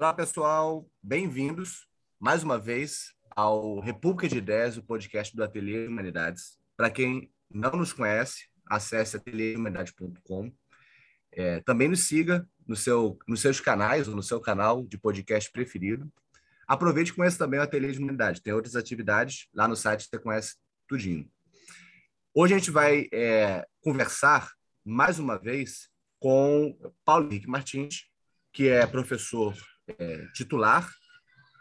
Olá, 0.00 0.14
pessoal. 0.14 0.90
Bem-vindos 1.02 1.86
mais 2.18 2.42
uma 2.42 2.58
vez 2.58 3.14
ao 3.36 3.80
República 3.80 4.26
de 4.26 4.38
Ideias, 4.38 4.78
o 4.78 4.82
podcast 4.82 5.36
do 5.36 5.44
Ateliê 5.44 5.86
Humanidades. 5.86 6.58
Para 6.74 6.88
quem 6.90 7.30
não 7.50 7.72
nos 7.72 7.92
conhece, 7.92 8.48
acesse 8.64 9.18
ateliêhumanidade.com. 9.18 10.50
É, 11.32 11.60
também 11.60 11.86
nos 11.86 12.04
siga 12.04 12.48
no 12.66 12.74
seu, 12.76 13.18
nos 13.28 13.42
seus 13.42 13.60
canais 13.60 14.08
ou 14.08 14.16
no 14.16 14.22
seu 14.22 14.40
canal 14.40 14.86
de 14.86 14.96
podcast 14.96 15.52
preferido. 15.52 16.10
Aproveite 16.66 17.10
e 17.10 17.14
conheça 17.14 17.36
também 17.36 17.60
o 17.60 17.62
Ateliê 17.62 17.92
de 17.92 17.98
Humanidade. 17.98 18.40
Tem 18.40 18.54
outras 18.54 18.76
atividades 18.76 19.48
lá 19.52 19.68
no 19.68 19.76
site, 19.76 20.08
você 20.08 20.18
conhece 20.18 20.56
tudinho. 20.88 21.30
Hoje 22.32 22.54
a 22.54 22.58
gente 22.58 22.70
vai 22.70 23.06
é, 23.12 23.66
conversar 23.82 24.50
mais 24.82 25.18
uma 25.18 25.36
vez 25.36 25.90
com 26.18 26.74
Paulo 27.04 27.26
Henrique 27.26 27.50
Martins, 27.50 28.06
que 28.50 28.66
é 28.66 28.86
professor 28.86 29.54
é, 29.98 30.26
titular, 30.34 30.90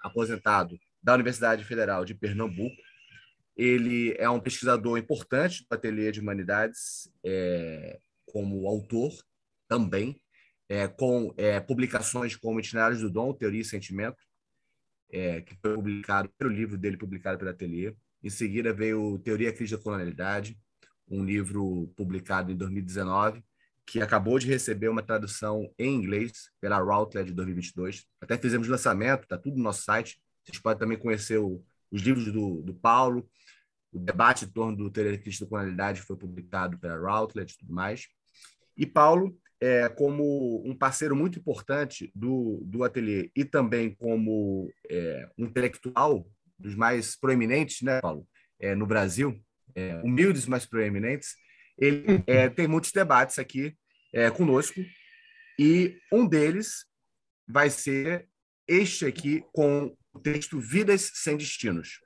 aposentado 0.03 0.77
da 1.01 1.13
Universidade 1.13 1.63
Federal 1.63 2.05
de 2.05 2.13
Pernambuco. 2.13 2.75
Ele 3.55 4.15
é 4.17 4.29
um 4.29 4.39
pesquisador 4.39 4.97
importante 4.97 5.65
do 5.69 5.73
Ateliê 5.73 6.11
de 6.11 6.19
Humanidades, 6.19 7.11
é, 7.25 7.99
como 8.25 8.67
autor 8.67 9.11
também, 9.67 10.21
é, 10.69 10.87
com 10.87 11.33
é, 11.35 11.59
publicações 11.59 12.35
como 12.35 12.59
Itinerários 12.59 13.01
do 13.01 13.09
Dom, 13.09 13.33
Teoria 13.33 13.61
e 13.61 13.65
Sentimento, 13.65 14.17
é, 15.11 15.41
que 15.41 15.55
foi 15.55 15.73
publicado 15.73 16.29
pelo 16.37 16.51
livro 16.51 16.77
dele, 16.77 16.97
publicado 16.97 17.37
pelo 17.37 17.49
Ateliê. 17.49 17.95
Em 18.23 18.29
seguida 18.29 18.73
veio 18.73 19.19
Teoria 19.19 19.51
Crítica 19.51 19.77
da 19.77 19.83
Colonialidade, 19.83 20.57
um 21.09 21.23
livro 21.23 21.91
publicado 21.95 22.51
em 22.51 22.55
2019, 22.55 23.43
que 23.89 24.01
acabou 24.01 24.37
de 24.37 24.45
receber 24.45 24.87
uma 24.87 25.01
tradução 25.01 25.67
em 25.77 25.95
inglês 25.95 26.51
pela 26.61 26.77
Routledge 26.77 27.29
de 27.29 27.35
2022. 27.35 28.05
Até 28.21 28.37
fizemos 28.37 28.67
lançamento, 28.67 29.23
está 29.23 29.35
tudo 29.35 29.57
no 29.57 29.63
nosso 29.63 29.81
site. 29.81 30.21
Vocês 30.43 30.59
podem 30.59 30.79
também 30.79 30.97
conhecer 30.97 31.39
o, 31.39 31.63
os 31.91 32.03
livros 32.03 32.31
do, 32.31 32.61
do 32.61 32.73
Paulo, 32.73 33.27
o 33.91 33.97
debate 33.97 34.45
em 34.45 34.49
torno 34.49 34.77
do 34.77 34.91
crítica 34.91 35.45
da 35.45 35.49
qualidade 35.49 36.01
foi 36.01 36.15
publicado 36.15 36.77
pela 36.77 36.97
Routledge 36.97 37.55
e 37.55 37.57
tudo 37.57 37.73
mais. 37.73 38.07
E 38.77 38.85
Paulo, 38.85 39.35
é, 39.59 39.89
como 39.89 40.63
um 40.63 40.75
parceiro 40.75 41.15
muito 41.15 41.39
importante 41.39 42.11
do, 42.13 42.61
do 42.63 42.83
ateliê 42.83 43.31
e 43.35 43.43
também 43.43 43.95
como 43.95 44.71
é, 44.87 45.27
um 45.35 45.45
intelectual 45.45 46.29
dos 46.59 46.75
mais 46.75 47.15
proeminentes, 47.15 47.81
né, 47.81 47.99
Paulo, 48.01 48.27
é, 48.59 48.75
no 48.75 48.85
Brasil, 48.85 49.43
é, 49.73 49.95
humildes, 50.03 50.45
mas 50.45 50.65
proeminentes, 50.65 51.35
ele 51.79 52.23
é, 52.27 52.49
tem 52.49 52.67
muitos 52.67 52.91
debates 52.91 53.39
aqui 53.39 53.75
é, 54.13 54.29
conosco 54.29 54.79
e 55.57 55.99
um 56.11 56.27
deles 56.27 56.85
vai 57.47 57.69
ser 57.69 58.27
este 58.67 59.05
aqui 59.05 59.43
com 59.51 59.95
o 60.13 60.19
texto 60.19 60.59
Vidas 60.59 61.11
Sem 61.15 61.37
Destinos. 61.37 61.99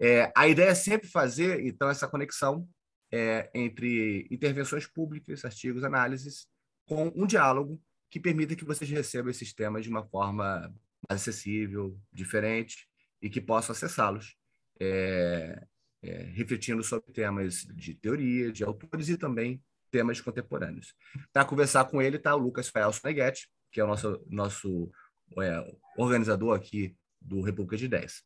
É, 0.00 0.32
a 0.36 0.48
ideia 0.48 0.70
é 0.70 0.74
sempre 0.74 1.08
fazer, 1.08 1.64
então, 1.64 1.88
essa 1.88 2.08
conexão 2.08 2.68
é, 3.12 3.50
entre 3.54 4.26
intervenções 4.30 4.86
públicas, 4.86 5.44
artigos, 5.44 5.84
análises, 5.84 6.48
com 6.86 7.12
um 7.14 7.26
diálogo 7.26 7.80
que 8.10 8.18
permita 8.18 8.56
que 8.56 8.64
vocês 8.64 8.90
recebam 8.90 9.30
esses 9.30 9.54
temas 9.54 9.84
de 9.84 9.90
uma 9.90 10.04
forma 10.04 10.74
acessível, 11.08 11.98
diferente, 12.12 12.88
e 13.20 13.30
que 13.30 13.40
possam 13.40 13.72
acessá-los. 13.72 14.36
É, 14.80 15.64
é, 16.02 16.22
refletindo 16.34 16.82
sobre 16.82 17.12
temas 17.12 17.64
de 17.74 17.94
teoria, 17.94 18.52
de 18.52 18.64
autores 18.64 19.08
e 19.08 19.16
também 19.16 19.62
temas 19.90 20.20
contemporâneos. 20.20 20.94
Para 21.32 21.44
conversar 21.44 21.84
com 21.84 22.00
ele 22.00 22.16
está 22.16 22.34
o 22.34 22.38
Lucas 22.38 22.68
Fael 22.68 22.92
Soneguete, 22.92 23.48
que 23.70 23.80
é 23.80 23.84
o 23.84 23.86
nosso, 23.86 24.24
nosso 24.28 24.90
é, 25.40 25.76
organizador 25.96 26.56
aqui 26.56 26.96
do 27.20 27.42
República 27.42 27.76
de 27.76 27.84
Ideias. 27.84 28.24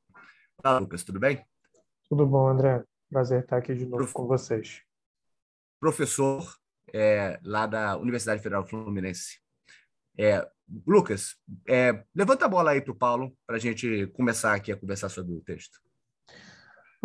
Olá, 0.65 0.79
Lucas, 0.79 1.05
tudo 1.05 1.21
bem? 1.21 1.45
Tudo 2.09 2.27
bom, 2.27 2.49
André. 2.49 2.83
Prazer 3.11 3.43
estar 3.43 3.59
aqui 3.59 3.75
de 3.75 3.85
novo 3.85 3.99
Prof... 3.99 4.13
com 4.13 4.27
vocês. 4.27 4.83
Professor 5.79 6.57
é, 6.95 7.39
lá 7.45 7.67
da 7.67 7.97
Universidade 7.97 8.43
Federal 8.43 8.67
Fluminense. 8.67 9.41
É, 10.19 10.49
Lucas, 10.87 11.37
é, 11.69 12.05
levanta 12.15 12.47
a 12.47 12.49
bola 12.49 12.71
aí 12.71 12.81
para 12.81 12.93
o 12.93 12.97
Paulo 12.97 13.37
para 13.47 13.57
a 13.57 13.61
gente 13.61 14.07
começar 14.09 14.55
aqui 14.55 14.73
a 14.73 14.77
conversar 14.77 15.09
sobre 15.09 15.35
o 15.35 15.41
texto. 15.43 15.79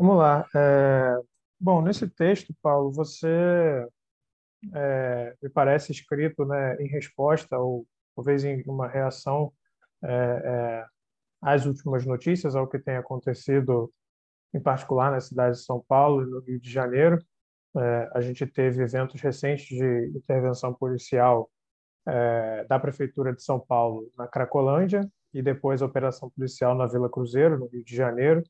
Vamos 0.01 0.17
lá. 0.17 0.47
É, 0.55 1.15
bom, 1.59 1.79
nesse 1.79 2.09
texto, 2.09 2.55
Paulo, 2.59 2.91
você 2.91 3.87
é, 4.73 5.35
me 5.39 5.47
parece 5.47 5.91
escrito 5.91 6.43
né, 6.43 6.75
em 6.77 6.87
resposta 6.87 7.55
ou 7.59 7.85
talvez 8.15 8.43
em 8.43 8.63
uma 8.65 8.87
reação 8.87 9.53
é, 10.03 10.11
é, 10.11 10.85
às 11.39 11.67
últimas 11.67 12.03
notícias, 12.03 12.55
ao 12.55 12.67
que 12.67 12.79
tem 12.79 12.95
acontecido, 12.95 13.93
em 14.51 14.59
particular 14.59 15.11
na 15.11 15.19
cidade 15.19 15.57
de 15.57 15.63
São 15.63 15.85
Paulo 15.87 16.23
e 16.23 16.31
no 16.31 16.39
Rio 16.39 16.59
de 16.59 16.71
Janeiro. 16.71 17.19
É, 17.77 18.09
a 18.15 18.21
gente 18.21 18.43
teve 18.47 18.81
eventos 18.81 19.21
recentes 19.21 19.67
de 19.67 20.07
intervenção 20.17 20.73
policial 20.73 21.47
é, 22.07 22.65
da 22.67 22.79
Prefeitura 22.79 23.35
de 23.35 23.43
São 23.43 23.59
Paulo 23.59 24.11
na 24.17 24.27
Cracolândia 24.27 25.07
e 25.31 25.43
depois 25.43 25.79
a 25.79 25.85
operação 25.85 26.27
policial 26.31 26.73
na 26.73 26.87
Vila 26.87 27.07
Cruzeiro, 27.07 27.59
no 27.59 27.67
Rio 27.67 27.83
de 27.83 27.95
Janeiro, 27.95 28.43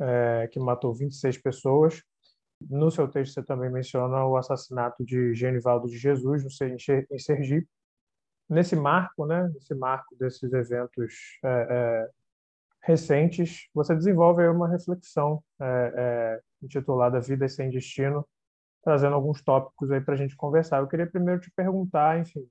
é, 0.00 0.48
que 0.48 0.58
matou 0.58 0.94
26 0.94 1.38
pessoas. 1.38 2.02
No 2.68 2.90
seu 2.90 3.08
texto, 3.08 3.34
você 3.34 3.42
também 3.42 3.70
menciona 3.70 4.24
o 4.24 4.36
assassinato 4.36 5.04
de 5.04 5.34
Genivaldo 5.34 5.88
de 5.88 5.96
Jesus, 5.96 6.44
em 6.44 7.18
Sergipe. 7.18 7.68
Nesse 8.48 8.74
marco, 8.76 9.26
né, 9.26 9.48
nesse 9.54 9.74
marco 9.74 10.14
desses 10.16 10.52
eventos 10.52 11.38
é, 11.44 11.66
é, 11.70 12.10
recentes, 12.82 13.68
você 13.72 13.94
desenvolve 13.94 14.46
uma 14.48 14.68
reflexão 14.68 15.42
é, 15.60 15.92
é 15.96 16.40
intitulada 16.62 17.20
Vidas 17.20 17.54
Sem 17.54 17.70
Destino, 17.70 18.26
trazendo 18.82 19.14
alguns 19.14 19.42
tópicos 19.42 19.90
aí 19.90 20.00
para 20.00 20.14
a 20.14 20.16
gente 20.16 20.36
conversar. 20.36 20.78
Eu 20.78 20.88
queria 20.88 21.06
primeiro 21.06 21.40
te 21.40 21.50
perguntar, 21.52 22.18
enfim, 22.18 22.46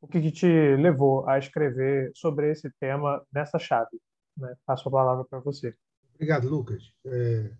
o 0.00 0.08
que, 0.08 0.20
que 0.20 0.32
te 0.32 0.76
levou 0.76 1.26
a 1.28 1.38
escrever 1.38 2.10
sobre 2.14 2.50
esse 2.50 2.70
tema 2.78 3.24
nessa 3.32 3.58
chave? 3.58 3.98
Né? 4.36 4.54
Passo 4.66 4.88
a 4.88 4.92
palavra 4.92 5.24
para 5.24 5.38
você. 5.40 5.74
Obrigado, 6.14 6.48
Lucas. 6.48 6.82
É, 7.04 7.50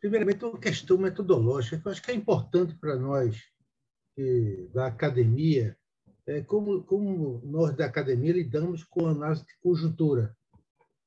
primeiramente, 0.00 0.44
uma 0.44 0.58
questão 0.58 0.96
metodológica 0.98 1.78
que 1.78 1.86
eu 1.86 1.92
acho 1.92 2.02
que 2.02 2.10
é 2.10 2.14
importante 2.14 2.74
para 2.74 2.96
nós 2.96 3.42
que, 4.14 4.68
da 4.72 4.86
academia, 4.86 5.76
é 6.26 6.40
como, 6.42 6.82
como 6.84 7.40
nós 7.44 7.76
da 7.76 7.86
academia 7.86 8.32
lidamos 8.32 8.84
com 8.84 9.06
a 9.06 9.10
análise 9.10 9.44
de 9.44 9.56
conjuntura. 9.60 10.34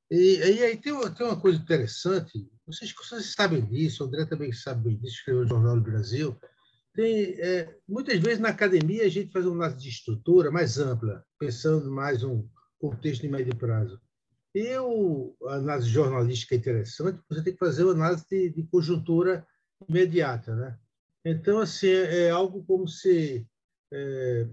E, 0.09 0.37
e 0.37 0.63
aí 0.63 0.77
tem 0.77 0.93
uma, 0.93 1.09
tem 1.09 1.25
uma 1.25 1.39
coisa 1.39 1.59
interessante, 1.59 2.47
vocês, 2.65 2.93
vocês 2.93 3.33
sabem 3.33 3.63
disso, 3.65 4.03
o 4.03 4.07
André 4.07 4.25
também 4.25 4.51
sabe 4.51 4.95
disso, 4.95 5.15
escreveu 5.15 5.43
no 5.43 5.49
Jornal 5.49 5.75
do 5.75 5.81
Brasil. 5.81 6.37
Tem, 6.93 7.35
é, 7.39 7.77
muitas 7.87 8.19
vezes 8.19 8.39
na 8.39 8.49
academia 8.49 9.05
a 9.05 9.09
gente 9.09 9.31
faz 9.31 9.45
uma 9.45 9.55
análise 9.55 9.83
de 9.83 9.89
estrutura 9.89 10.49
mais 10.49 10.77
ampla, 10.77 11.25
pensando 11.39 11.91
mais 11.91 12.23
um 12.23 12.47
contexto 12.79 13.21
de 13.21 13.29
médio 13.29 13.55
prazo. 13.55 13.99
E 14.57 14.75
o, 14.79 15.35
análise 15.49 15.87
jornalística 15.87 16.55
é 16.55 16.57
interessante, 16.57 17.21
você 17.29 17.43
tem 17.43 17.53
que 17.53 17.59
fazer 17.59 17.83
uma 17.83 17.93
análise 17.93 18.25
de, 18.27 18.49
de 18.49 18.63
conjuntura 18.63 19.45
imediata. 19.87 20.55
Né? 20.55 20.79
Então, 21.23 21.59
assim, 21.59 21.85
é, 21.85 22.23
é 22.23 22.29
algo 22.31 22.63
como 22.63 22.87
se 22.87 23.45
é, 23.93 24.47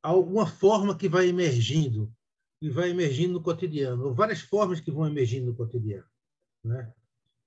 alguma 0.00 0.46
forma 0.46 0.96
que 0.96 1.08
vai 1.08 1.26
emergindo, 1.26 2.14
e 2.62 2.70
vai 2.70 2.90
emergindo 2.90 3.32
no 3.32 3.42
cotidiano, 3.42 4.04
ou 4.06 4.14
várias 4.14 4.40
formas 4.40 4.78
que 4.78 4.92
vão 4.92 5.04
emergindo 5.04 5.46
no 5.46 5.56
cotidiano. 5.56 6.06
Né? 6.64 6.92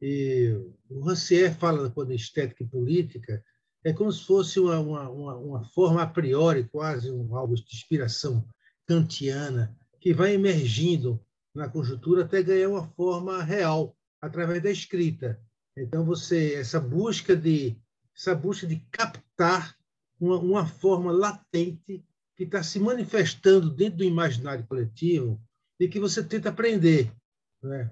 E 0.01 0.59
o 0.89 1.05
Rancière 1.05 1.55
fala, 1.55 1.89
quando 1.89 2.11
estética 2.11 2.63
e 2.63 2.67
política, 2.67 3.41
é 3.81 3.93
como 3.93 4.11
se 4.11 4.25
fosse 4.25 4.59
uma, 4.59 4.77
uma, 4.77 5.37
uma, 5.37 5.63
forma 5.69 6.01
a 6.01 6.07
priori, 6.07 6.65
quase 6.65 7.09
um, 7.09 7.33
algo 7.33 7.55
de 7.55 7.63
inspiração 7.73 8.45
kantiana, 8.85 9.73
que 10.01 10.13
vai 10.13 10.33
emergindo 10.33 11.17
na 11.53 11.69
conjuntura 11.69 12.23
até 12.23 12.41
ganhar 12.41 12.69
uma 12.69 12.87
forma 12.89 13.43
real 13.43 13.95
através 14.21 14.61
da 14.61 14.71
escrita. 14.71 15.39
Então 15.77 16.05
você 16.05 16.55
essa 16.55 16.79
busca 16.79 17.35
de 17.35 17.77
essa 18.15 18.35
busca 18.35 18.67
de 18.67 18.77
captar 18.91 19.75
uma, 20.19 20.37
uma 20.37 20.65
forma 20.65 21.11
latente 21.11 22.03
que 22.35 22.43
está 22.43 22.63
se 22.63 22.79
manifestando 22.79 23.69
dentro 23.69 23.99
do 23.99 24.03
imaginário 24.03 24.65
coletivo 24.65 25.41
e 25.79 25.87
que 25.87 25.99
você 25.99 26.23
tenta 26.23 26.49
aprender, 26.49 27.11
né? 27.61 27.91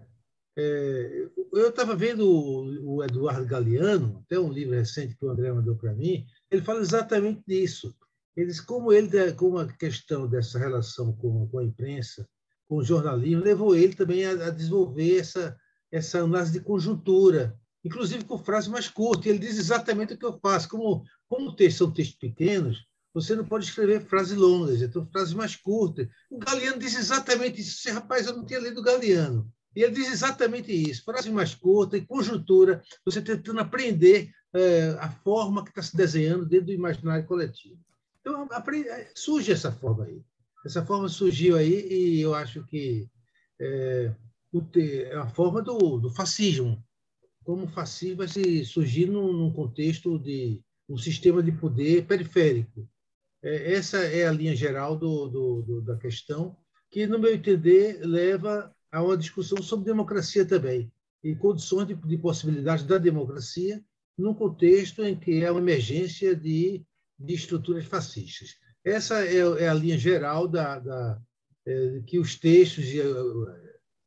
É, 0.57 1.29
eu 1.53 1.69
estava 1.69 1.95
vendo 1.95 2.27
o, 2.27 2.95
o, 2.95 3.03
Eduardo 3.03 3.45
Galeano, 3.45 4.21
até 4.25 4.37
um 4.37 4.51
livro 4.51 4.75
recente 4.75 5.15
que 5.15 5.25
o 5.25 5.29
André 5.29 5.51
mandou 5.51 5.75
para 5.75 5.93
mim, 5.93 6.25
ele 6.49 6.61
fala 6.61 6.81
exatamente 6.81 7.41
disso. 7.47 7.95
Ele 8.35 8.47
diz 8.47 8.59
como 8.59 8.91
ele, 8.91 9.31
com 9.33 9.57
a 9.57 9.67
questão 9.67 10.27
dessa 10.27 10.59
relação 10.59 11.13
com, 11.13 11.47
com 11.47 11.59
a 11.59 11.63
imprensa, 11.63 12.27
com 12.71 12.77
o 12.77 12.83
jornalismo, 12.85 13.43
levou 13.43 13.75
ele 13.75 13.93
também 13.93 14.25
a, 14.25 14.31
a 14.31 14.49
desenvolver 14.49 15.19
essa, 15.19 15.57
essa 15.91 16.19
análise 16.19 16.53
de 16.53 16.61
conjuntura, 16.61 17.53
inclusive 17.83 18.23
com 18.23 18.37
frases 18.37 18.69
mais 18.69 18.87
curtas. 18.87 19.25
Ele 19.25 19.39
diz 19.39 19.59
exatamente 19.59 20.13
o 20.13 20.17
que 20.17 20.25
eu 20.25 20.39
faço. 20.39 20.69
Como, 20.69 21.03
como 21.27 21.53
textos 21.53 21.79
são 21.79 21.91
textos 21.91 22.17
pequenos, 22.17 22.87
você 23.13 23.35
não 23.35 23.43
pode 23.43 23.65
escrever 23.65 24.05
frases 24.05 24.37
longas, 24.37 24.81
então 24.81 25.05
frases 25.11 25.33
mais 25.33 25.53
curtas. 25.53 26.07
O 26.29 26.39
Galeano 26.39 26.79
diz 26.79 26.97
exatamente 26.97 27.59
isso. 27.59 27.91
Rapaz, 27.91 28.25
eu 28.25 28.37
não 28.37 28.45
tinha 28.45 28.61
lido 28.61 28.79
o 28.79 28.83
Galeano. 28.83 29.51
E 29.75 29.83
ele 29.83 29.93
diz 29.93 30.09
exatamente 30.09 30.71
isso: 30.71 31.03
frases 31.03 31.29
mais 31.29 31.53
curtas 31.53 31.99
e 31.99 32.05
conjuntura, 32.05 32.81
você 33.03 33.21
tentando 33.21 33.59
aprender 33.59 34.31
é, 34.53 34.95
a 34.97 35.09
forma 35.09 35.61
que 35.61 35.71
está 35.71 35.81
se 35.81 35.97
desenhando 35.97 36.45
dentro 36.45 36.67
do 36.67 36.71
imaginário 36.71 37.27
coletivo. 37.27 37.77
Então, 38.21 38.47
aprende, 38.49 38.87
surge 39.13 39.51
essa 39.51 39.73
forma 39.73 40.05
aí. 40.05 40.23
Essa 40.65 40.85
forma 40.85 41.09
surgiu 41.09 41.55
aí 41.55 41.87
e 41.89 42.21
eu 42.21 42.35
acho 42.35 42.63
que 42.65 43.09
é, 43.59 44.13
é 44.75 45.15
a 45.15 45.27
forma 45.27 45.61
do, 45.61 45.97
do 45.97 46.09
fascismo. 46.09 46.83
Como 47.43 47.65
o 47.65 47.69
fascismo 47.69 48.17
vai 48.17 48.27
se 48.27 48.63
surgir 48.65 49.07
num, 49.07 49.33
num 49.33 49.51
contexto 49.51 50.19
de 50.19 50.61
um 50.87 50.97
sistema 50.97 51.41
de 51.41 51.51
poder 51.51 52.05
periférico. 52.05 52.87
É, 53.43 53.73
essa 53.73 53.97
é 53.97 54.27
a 54.27 54.31
linha 54.31 54.55
geral 54.55 54.95
do, 54.95 55.27
do, 55.27 55.61
do, 55.63 55.81
da 55.81 55.97
questão, 55.97 56.55
que, 56.91 57.07
no 57.07 57.17
meu 57.17 57.33
entender, 57.33 57.99
leva 58.05 58.73
a 58.91 59.01
uma 59.01 59.17
discussão 59.17 59.61
sobre 59.63 59.85
democracia 59.85 60.45
também, 60.45 60.91
e 61.23 61.35
condições 61.35 61.87
de, 61.87 61.95
de 61.95 62.17
possibilidade 62.17 62.83
da 62.85 62.97
democracia 62.97 63.83
num 64.17 64.33
contexto 64.33 65.03
em 65.03 65.17
que 65.17 65.43
há 65.45 65.51
uma 65.51 65.61
emergência 65.61 66.35
de, 66.35 66.85
de 67.17 67.33
estruturas 67.33 67.85
fascistas. 67.85 68.55
Essa 68.83 69.25
é, 69.25 69.37
é 69.37 69.67
a 69.67 69.73
linha 69.73 69.97
geral 69.97 70.47
da, 70.47 70.79
da 70.79 71.21
é, 71.65 72.01
que 72.05 72.17
os 72.17 72.35
textos, 72.35 72.85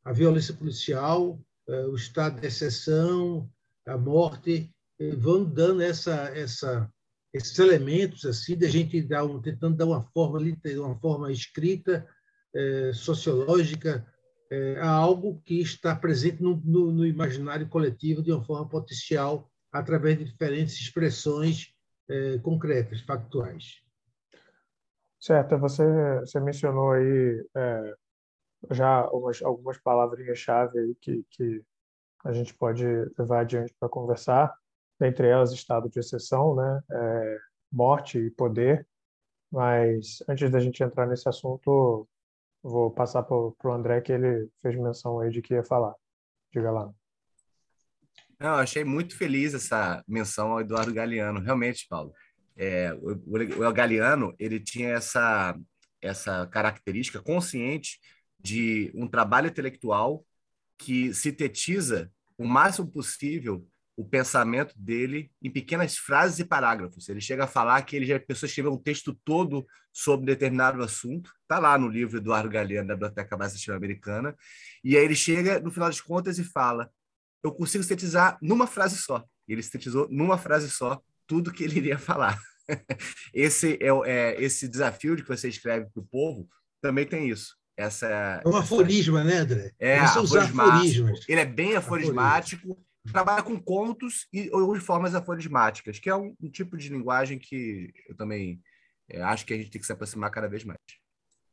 a 0.05 0.13
violência 0.13 0.53
policial, 0.55 1.41
é, 1.69 1.87
o 1.87 1.95
estado 1.95 2.41
de 2.41 2.47
exceção, 2.47 3.49
a 3.87 3.97
morte, 3.97 4.71
é, 4.99 5.15
vão 5.15 5.45
dando 5.45 5.81
essa, 5.81 6.29
essa, 6.37 6.91
esses 7.33 7.59
elementos 7.59 8.25
assim 8.25 8.57
de 8.57 8.67
a 8.67 8.71
gente 8.71 9.01
dar 9.03 9.25
um, 9.25 9.41
tentando 9.41 9.77
dar 9.77 9.87
uma 9.87 10.03
forma 10.03 10.41
uma 10.77 10.99
forma 10.99 11.31
escrita 11.31 12.07
é, 12.55 12.93
sociológica 12.93 14.07
é, 14.51 14.79
a 14.81 14.91
algo 14.91 15.41
que 15.45 15.61
está 15.61 15.95
presente 15.95 16.43
no, 16.43 16.61
no, 16.65 16.93
no, 16.93 17.07
imaginário 17.07 17.69
coletivo 17.69 18.23
de 18.23 18.31
uma 18.33 18.45
forma 18.45 18.69
potencial 18.69 19.51
através 19.73 20.19
de 20.19 20.25
diferentes 20.25 20.79
expressões 20.81 21.73
é, 22.09 22.39
concretas 22.39 23.01
factuais 23.01 23.84
certo 25.25 25.59
você 25.59 25.83
você 26.21 26.39
mencionou 26.39 26.93
aí 26.93 27.47
é, 27.57 27.95
já 28.71 28.89
algumas, 28.89 29.43
algumas 29.43 29.79
palavrinhas-chave 29.79 30.79
aí 30.79 30.95
que, 31.01 31.25
que 31.31 31.63
a 32.25 32.33
gente 32.33 32.55
pode 32.55 32.85
levar 33.19 33.41
adiante 33.41 33.75
para 33.79 33.89
conversar, 33.89 34.55
dentre 34.99 35.27
elas 35.27 35.53
estado 35.53 35.89
de 35.89 35.99
exceção, 35.99 36.55
né, 36.55 36.83
é, 36.91 37.39
morte 37.73 38.19
e 38.19 38.31
poder. 38.31 38.87
Mas 39.51 40.23
antes 40.29 40.51
da 40.51 40.61
gente 40.61 40.83
entrar 40.83 41.07
nesse 41.07 41.29
assunto, 41.29 42.09
vou 42.63 42.91
passar 42.91 43.23
para 43.23 43.37
o 43.37 43.73
André, 43.73 44.01
que 44.01 44.13
ele 44.13 44.51
fez 44.61 44.75
menção 44.77 45.21
aí 45.21 45.31
de 45.31 45.41
que 45.41 45.55
ia 45.55 45.65
falar. 45.65 45.95
Diga 46.53 46.71
lá. 46.71 46.93
Não, 48.39 48.57
achei 48.57 48.85
muito 48.85 49.17
feliz 49.17 49.55
essa 49.55 50.03
menção 50.09 50.53
ao 50.53 50.61
Eduardo 50.61 50.93
Galeano. 50.93 51.41
Realmente, 51.41 51.87
Paulo, 51.89 52.13
é, 52.57 52.93
o, 52.95 53.13
o, 53.67 53.73
Galeano 53.73 54.35
ele 54.39 54.61
tinha 54.61 54.91
essa, 54.91 55.59
essa 56.01 56.47
característica 56.47 57.21
consciente 57.21 57.99
de 58.39 58.93
um 58.95 59.09
trabalho 59.09 59.49
intelectual 59.49 60.25
que 60.79 61.13
sintetiza 61.15 62.11
o 62.37 62.45
máximo 62.45 62.91
possível 62.91 63.67
o 63.97 64.05
pensamento 64.05 64.75
dele 64.77 65.31
em 65.41 65.51
pequenas 65.51 65.97
frases 65.97 66.41
e 66.41 66.45
parágrafos. 66.45 67.09
Ele 67.09 67.21
chega 67.21 67.45
a 67.45 67.49
falar 67.49 67.81
que 67.83 67.95
ele 67.95 68.07
já 68.07 68.19
pensou 68.19 68.47
escrever 68.47 68.69
um 68.69 68.79
texto 68.79 69.15
todo 69.25 69.65
sobre 69.93 70.27
determinado 70.27 70.83
assunto. 70.83 71.33
Está 71.43 71.61
lá 71.61 71.79
no 71.79 71.89
livro 71.89 72.19
Eduardo 72.19 72.51
Galeano, 72.51 72.89
da 72.89 72.95
Biblioteca 72.95 73.37
Básica 73.37 73.75
Americana. 73.75 74.37
E 74.83 74.97
aí 74.97 75.05
ele 75.05 75.15
chega, 75.15 75.61
no 75.61 75.71
final 75.71 75.89
das 75.89 76.01
contas, 76.01 76.39
e 76.39 76.45
fala: 76.45 76.91
Eu 77.43 77.53
consigo 77.53 77.85
sintetizar 77.85 78.37
numa 78.43 78.67
frase 78.67 78.97
só. 78.97 79.25
E 79.47 79.53
ele 79.53 79.63
sintetizou 79.63 80.09
numa 80.11 80.37
frase 80.37 80.69
só 80.69 81.01
tudo 81.27 81.53
que 81.53 81.65
ele 81.65 81.79
iria 81.79 81.99
falar. 81.99 82.39
esse, 83.33 83.79
é, 83.81 84.11
é, 84.11 84.43
esse 84.43 84.69
desafio 84.69 85.17
de 85.17 85.23
que 85.23 85.29
você 85.29 85.49
escreve 85.49 85.87
para 85.93 86.03
o 86.03 86.07
povo 86.07 86.49
também 86.81 87.07
tem 87.07 87.29
isso 87.29 87.55
essa. 87.77 88.43
É 88.45 88.49
um 88.49 88.57
aforisma, 88.57 89.21
essa... 89.21 89.29
né, 89.29 89.37
André? 89.39 89.73
É, 89.79 89.99
aforismático. 89.99 91.09
Ele 91.29 91.41
é 91.41 91.45
bem 91.45 91.77
aforismático, 91.77 92.73
aforismo. 92.73 93.13
trabalha 93.13 93.43
com 93.43 93.61
contos 93.61 94.27
e 94.33 94.51
ou 94.53 94.75
de 94.75 94.81
formas 94.81 95.15
aforismáticas, 95.15 95.99
que 95.99 96.09
é 96.09 96.15
um, 96.15 96.35
um, 96.41 96.51
tipo 96.51 96.77
de 96.77 96.89
linguagem 96.89 97.39
que 97.39 97.93
eu 98.09 98.17
também 98.17 98.61
é, 99.09 99.21
acho 99.23 99.45
que 99.45 99.55
a 99.55 99.57
gente 99.57 99.71
tem 99.71 99.81
que 99.81 99.87
se 99.87 99.93
aproximar 99.93 100.31
cada 100.31 100.49
vez 100.49 100.65
mais. 100.65 100.79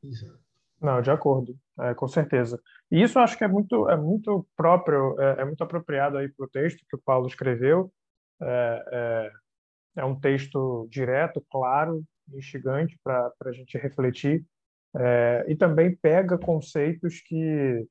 Exato. 0.03 0.39
Não, 0.79 1.00
de 1.00 1.12
acordo, 1.12 1.56
é, 1.79 1.94
com 1.94 2.07
certeza. 2.07 2.59
E 2.91 3.03
isso 3.03 3.19
eu 3.19 3.23
acho 3.23 3.38
que 3.38 3.44
é 3.44 3.47
muito, 3.47 3.88
é 3.88 3.95
muito 3.95 4.47
próprio, 4.57 5.19
é, 5.19 5.41
é 5.41 5.45
muito 5.45 5.63
apropriado 5.63 6.18
aí 6.18 6.27
para 6.27 6.45
o 6.45 6.50
texto 6.50 6.83
que 6.89 6.95
o 6.95 7.01
Paulo 7.03 7.27
escreveu. 7.27 7.94
É, 8.41 9.31
é, 9.96 10.06
um 10.06 10.20
texto 10.20 10.88
direto, 10.90 11.44
claro, 11.52 12.04
instigante 12.34 12.98
para 13.04 13.32
a 13.46 13.52
gente 13.52 13.78
refletir 13.78 14.46
é, 14.96 15.46
e 15.48 15.56
também 15.56 15.96
pega 15.96 16.38
conceitos 16.38 17.22
que, 17.22 17.88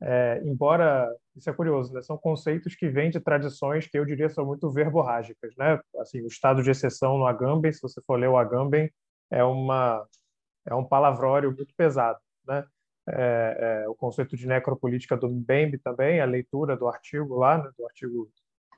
é, 0.00 0.40
embora 0.44 1.08
isso 1.36 1.48
é 1.48 1.52
curioso, 1.52 1.92
né, 1.92 2.02
são 2.02 2.16
conceitos 2.16 2.74
que 2.74 2.88
vêm 2.88 3.10
de 3.10 3.20
tradições 3.20 3.86
que 3.86 3.98
eu 3.98 4.04
diria 4.04 4.28
são 4.28 4.44
muito 4.44 4.70
verborrágicas, 4.70 5.54
né? 5.56 5.78
Assim, 6.00 6.20
o 6.22 6.26
estado 6.26 6.62
de 6.62 6.70
exceção 6.70 7.18
no 7.18 7.26
Agamben, 7.26 7.72
se 7.72 7.80
você 7.80 8.00
for 8.06 8.18
ler 8.18 8.28
o 8.28 8.36
Agamben, 8.36 8.90
é 9.30 9.44
uma 9.44 10.06
é 10.66 10.74
um 10.74 10.84
palavrório 10.84 11.54
muito 11.54 11.74
pesado, 11.76 12.18
né? 12.46 12.64
É, 13.10 13.86
o 13.88 13.94
conceito 13.94 14.36
de 14.36 14.46
necropolítica 14.46 15.16
do 15.16 15.28
Mbembe 15.28 15.78
também, 15.78 16.20
a 16.20 16.26
leitura 16.26 16.76
do 16.76 16.86
artigo 16.88 17.36
lá, 17.36 17.56
né, 17.56 17.70
do 17.78 17.86
artigo 17.86 18.30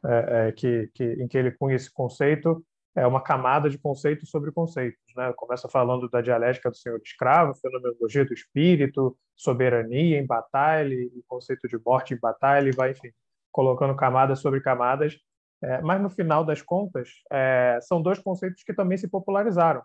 é, 0.05 0.49
é, 0.49 0.53
que, 0.53 0.91
que, 0.95 1.05
em 1.05 1.29
que 1.29 1.37
ele 1.37 1.51
cunha 1.51 1.77
esse 1.77 1.93
conceito, 1.93 2.65
é 2.95 3.07
uma 3.07 3.23
camada 3.23 3.71
de 3.71 3.79
conceitos 3.79 4.31
sobre 4.31 4.51
conceitos. 4.51 5.01
Né? 5.17 5.33
Começa 5.37 5.69
falando 5.69 6.09
da 6.09 6.21
dialética 6.21 6.71
do 6.71 6.77
senhor 6.77 7.01
escravo, 7.05 7.55
fenomenologia 7.55 8.25
do 8.25 8.35
espírito, 8.35 9.17
soberania 9.37 10.19
em 10.19 10.27
batalha, 10.27 10.95
e 10.95 11.23
conceito 11.29 11.69
de 11.69 11.79
morte 11.79 12.15
em 12.15 12.19
batalha, 12.19 12.69
e 12.69 12.73
vai, 12.73 12.91
enfim, 12.91 13.11
colocando 13.53 13.95
camadas 13.95 14.41
sobre 14.41 14.61
camadas. 14.61 15.17
É, 15.63 15.81
mas, 15.83 16.01
no 16.01 16.11
final 16.11 16.45
das 16.45 16.63
contas, 16.63 17.11
é, 17.31 17.79
são 17.83 18.03
dois 18.03 18.19
conceitos 18.19 18.63
que 18.65 18.75
também 18.75 18.99
se 18.99 19.09
popularizaram. 19.09 19.83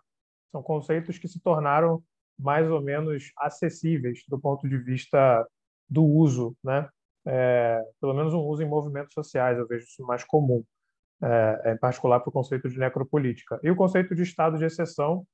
São 0.50 0.62
conceitos 0.62 1.18
que 1.18 1.28
se 1.28 1.40
tornaram 1.40 2.02
mais 2.38 2.70
ou 2.70 2.80
menos 2.80 3.30
acessíveis 3.38 4.22
do 4.28 4.38
ponto 4.38 4.68
de 4.68 4.76
vista 4.78 5.46
do 5.88 6.04
uso, 6.04 6.56
né? 6.62 6.88
É, 7.26 7.82
pelo 8.00 8.14
menos 8.14 8.32
um 8.32 8.40
uso 8.40 8.62
em 8.62 8.68
movimentos 8.68 9.12
sociais, 9.12 9.58
eu 9.58 9.66
vejo 9.66 9.84
isso 9.84 10.06
mais 10.06 10.22
comum 10.24 10.64
é, 11.22 11.72
em 11.72 11.76
particular 11.76 12.20
para 12.20 12.30
o 12.30 12.32
conceito 12.32 12.68
de 12.68 12.78
necropolítica. 12.78 13.58
E 13.62 13.70
o 13.70 13.76
conceito 13.76 14.14
de 14.14 14.22
estado 14.22 14.58
de 14.58 14.64
exceção, 14.64 15.26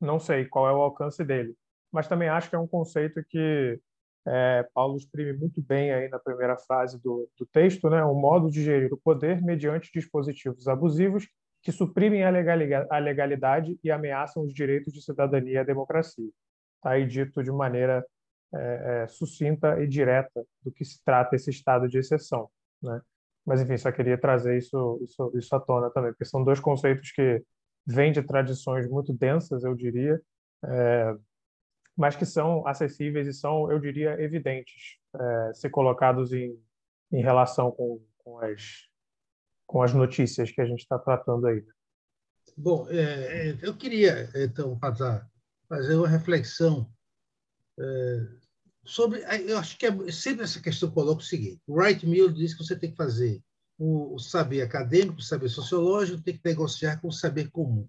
não 0.00 0.18
sei 0.18 0.44
qual 0.44 0.68
é 0.68 0.72
o 0.72 0.82
alcance 0.82 1.24
dele, 1.24 1.54
mas 1.90 2.08
também 2.08 2.28
acho 2.28 2.48
que 2.48 2.56
é 2.56 2.58
um 2.58 2.66
conceito 2.66 3.24
que 3.28 3.80
é, 4.26 4.68
Paulo 4.74 4.96
exprime 4.96 5.32
muito 5.32 5.62
bem 5.62 5.92
aí 5.92 6.08
na 6.08 6.18
primeira 6.18 6.56
frase 6.56 7.00
do, 7.00 7.28
do 7.38 7.46
texto, 7.46 7.88
né, 7.88 8.04
um 8.04 8.18
modo 8.18 8.50
de 8.50 8.62
gerir 8.62 8.92
o 8.92 8.96
poder 8.96 9.40
mediante 9.40 9.90
dispositivos 9.92 10.66
abusivos 10.66 11.28
que 11.62 11.72
suprimem 11.72 12.22
a 12.24 12.98
legalidade 12.98 13.78
e 13.82 13.90
ameaçam 13.90 14.44
os 14.44 14.52
direitos 14.52 14.92
de 14.92 15.02
cidadania 15.02 15.54
e 15.54 15.58
a 15.58 15.64
democracia. 15.64 16.28
Está 16.76 16.90
aí 16.90 17.06
dito 17.06 17.42
de 17.42 17.50
maneira 17.50 18.04
é, 18.54 19.02
é, 19.02 19.06
sucinta 19.08 19.80
e 19.82 19.86
direta 19.86 20.44
do 20.62 20.70
que 20.70 20.84
se 20.84 21.02
trata 21.04 21.36
esse 21.36 21.50
estado 21.50 21.88
de 21.88 21.98
exceção. 21.98 22.48
Né? 22.82 23.00
Mas, 23.44 23.60
enfim, 23.60 23.76
só 23.76 23.90
queria 23.92 24.18
trazer 24.18 24.56
isso, 24.56 25.00
isso, 25.02 25.32
isso 25.34 25.54
à 25.54 25.60
tona 25.60 25.90
também, 25.90 26.12
porque 26.12 26.24
são 26.24 26.42
dois 26.42 26.60
conceitos 26.60 27.10
que 27.12 27.42
vêm 27.86 28.12
de 28.12 28.22
tradições 28.22 28.88
muito 28.88 29.12
densas, 29.12 29.62
eu 29.62 29.74
diria, 29.74 30.20
é, 30.64 31.14
mas 31.96 32.16
que 32.16 32.26
são 32.26 32.66
acessíveis 32.66 33.28
e 33.28 33.32
são, 33.32 33.70
eu 33.70 33.78
diria, 33.78 34.20
evidentes, 34.20 34.98
é, 35.14 35.54
se 35.54 35.70
colocados 35.70 36.32
em, 36.32 36.60
em 37.12 37.22
relação 37.22 37.70
com, 37.70 38.04
com, 38.18 38.38
as, 38.40 38.88
com 39.66 39.82
as 39.82 39.94
notícias 39.94 40.50
que 40.50 40.60
a 40.60 40.66
gente 40.66 40.80
está 40.80 40.98
tratando 40.98 41.46
aí. 41.46 41.64
Bom, 42.56 42.86
é, 42.90 43.56
eu 43.62 43.76
queria, 43.76 44.28
então, 44.34 44.78
fazer 44.78 45.94
uma 45.94 46.08
reflexão 46.08 46.90
é, 47.78 48.26
sobre. 48.84 49.20
Eu 49.46 49.58
acho 49.58 49.76
que 49.76 49.86
é, 49.86 50.12
sempre 50.12 50.44
essa 50.44 50.60
questão 50.60 50.90
coloca 50.90 51.20
o 51.20 51.24
seguinte: 51.24 51.60
o 51.66 51.74
Wright 51.74 52.06
Mill 52.06 52.32
diz 52.32 52.54
que 52.54 52.64
você 52.64 52.76
tem 52.76 52.90
que 52.90 52.96
fazer 52.96 53.42
o, 53.78 54.14
o 54.14 54.18
saber 54.18 54.62
acadêmico, 54.62 55.18
o 55.18 55.22
saber 55.22 55.48
sociológico, 55.48 56.22
tem 56.22 56.36
que 56.36 56.48
negociar 56.48 57.00
com 57.00 57.08
o 57.08 57.12
saber 57.12 57.50
comum. 57.50 57.86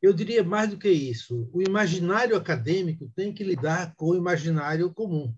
Eu 0.00 0.12
diria 0.12 0.44
mais 0.44 0.70
do 0.70 0.78
que 0.78 0.88
isso: 0.88 1.50
o 1.52 1.60
imaginário 1.62 2.36
acadêmico 2.36 3.10
tem 3.16 3.32
que 3.32 3.42
lidar 3.42 3.94
com 3.96 4.10
o 4.10 4.16
imaginário 4.16 4.92
comum. 4.92 5.34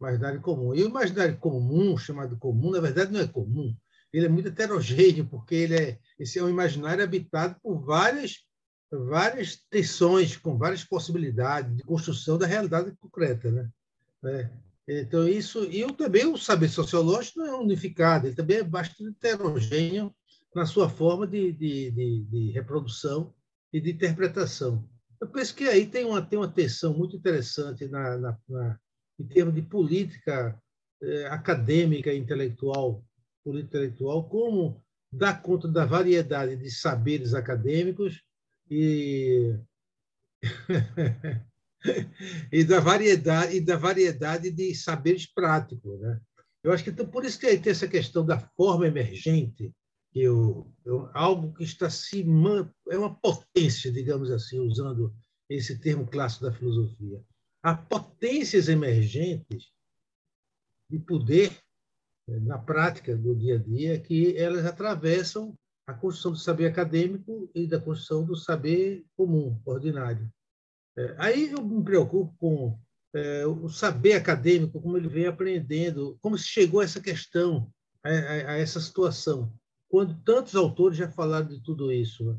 Imaginário 0.00 0.40
comum. 0.40 0.74
E 0.74 0.82
o 0.82 0.88
imaginário 0.88 1.36
comum, 1.38 1.96
chamado 1.96 2.36
comum, 2.36 2.72
na 2.72 2.80
verdade 2.80 3.12
não 3.12 3.20
é 3.20 3.28
comum. 3.28 3.74
Ele 4.12 4.26
é 4.26 4.28
muito 4.28 4.48
heterogêneo, 4.48 5.26
porque 5.26 5.54
ele 5.54 5.74
é, 5.74 5.98
esse 6.18 6.38
é 6.38 6.42
um 6.42 6.50
imaginário 6.50 7.02
habitado 7.02 7.56
por 7.62 7.80
várias 7.80 8.44
várias 8.98 9.56
tensões, 9.70 10.36
com 10.36 10.56
várias 10.56 10.84
possibilidades 10.84 11.76
de 11.76 11.82
construção 11.82 12.36
da 12.38 12.46
realidade 12.46 12.92
concreta. 13.00 13.50
Né? 13.50 13.70
É. 14.24 14.50
Então, 14.88 15.26
isso. 15.26 15.64
E 15.64 15.80
eu, 15.80 15.92
também 15.92 16.26
o 16.26 16.36
saber 16.36 16.68
sociológico 16.68 17.38
não 17.38 17.46
é 17.46 17.54
unificado, 17.56 18.26
ele 18.26 18.36
também 18.36 18.58
é 18.58 18.64
bastante 18.64 19.10
heterogêneo 19.10 20.14
na 20.54 20.66
sua 20.66 20.88
forma 20.88 21.26
de, 21.26 21.52
de, 21.52 21.90
de, 21.90 22.24
de 22.24 22.50
reprodução 22.50 23.32
e 23.72 23.80
de 23.80 23.92
interpretação. 23.92 24.86
Eu 25.20 25.28
penso 25.28 25.54
que 25.54 25.64
aí 25.64 25.86
tem 25.86 26.04
uma, 26.04 26.20
tem 26.20 26.38
uma 26.38 26.48
tensão 26.48 26.92
muito 26.92 27.16
interessante 27.16 27.86
na, 27.86 28.18
na, 28.18 28.38
na 28.48 28.78
em 29.18 29.24
termos 29.24 29.54
de 29.54 29.62
política 29.62 30.60
eh, 31.00 31.26
acadêmica 31.26 32.12
intelectual, 32.12 33.04
intelectual, 33.46 34.28
como 34.28 34.82
dar 35.12 35.40
conta 35.42 35.68
da 35.68 35.84
variedade 35.84 36.56
de 36.56 36.70
saberes 36.70 37.34
acadêmicos 37.34 38.20
e 38.70 39.58
e 42.52 42.64
da 42.64 42.80
variedade 42.80 43.56
e 43.56 43.60
da 43.60 43.76
variedade 43.76 44.50
de 44.50 44.74
saberes 44.74 45.26
práticos, 45.26 46.00
né? 46.00 46.20
Eu 46.62 46.72
acho 46.72 46.84
que 46.84 46.90
então, 46.90 47.06
por 47.06 47.24
isso 47.24 47.38
que 47.38 47.58
tem 47.58 47.72
essa 47.72 47.88
questão 47.88 48.24
da 48.24 48.38
forma 48.38 48.86
emergente, 48.86 49.74
que 50.12 50.20
eu, 50.20 50.72
eu, 50.84 51.10
algo 51.12 51.52
que 51.54 51.64
está 51.64 51.90
se 51.90 52.24
é 52.88 52.96
uma 52.96 53.14
potência, 53.14 53.90
digamos 53.90 54.30
assim, 54.30 54.60
usando 54.60 55.12
esse 55.48 55.78
termo 55.80 56.06
clássico 56.06 56.44
da 56.44 56.52
filosofia. 56.52 57.20
Há 57.62 57.74
potências 57.74 58.68
emergentes 58.68 59.72
de 60.88 60.98
poder 60.98 61.50
né, 62.28 62.38
na 62.40 62.58
prática 62.58 63.16
do 63.16 63.34
dia 63.34 63.56
a 63.56 63.58
dia 63.58 63.98
que 63.98 64.36
elas 64.36 64.66
atravessam 64.66 65.56
a 65.86 65.92
construção 65.92 66.32
do 66.32 66.38
saber 66.38 66.66
acadêmico 66.66 67.50
e 67.54 67.66
da 67.66 67.80
construção 67.80 68.24
do 68.24 68.36
saber 68.36 69.04
comum, 69.16 69.60
ordinário. 69.64 70.30
É, 70.96 71.14
aí 71.18 71.50
eu 71.50 71.62
me 71.64 71.82
preocupo 71.82 72.34
com 72.38 72.78
é, 73.14 73.46
o 73.46 73.68
saber 73.68 74.14
acadêmico, 74.14 74.80
como 74.80 74.96
ele 74.96 75.08
vem 75.08 75.26
aprendendo, 75.26 76.18
como 76.20 76.38
se 76.38 76.46
chegou 76.46 76.80
a 76.80 76.84
essa 76.84 77.00
questão, 77.00 77.70
a, 78.02 78.08
a, 78.10 78.50
a 78.52 78.58
essa 78.58 78.80
situação, 78.80 79.52
quando 79.88 80.18
tantos 80.22 80.54
autores 80.54 80.96
já 80.96 81.08
falaram 81.08 81.48
de 81.48 81.62
tudo 81.62 81.92
isso. 81.92 82.24
Né? 82.24 82.38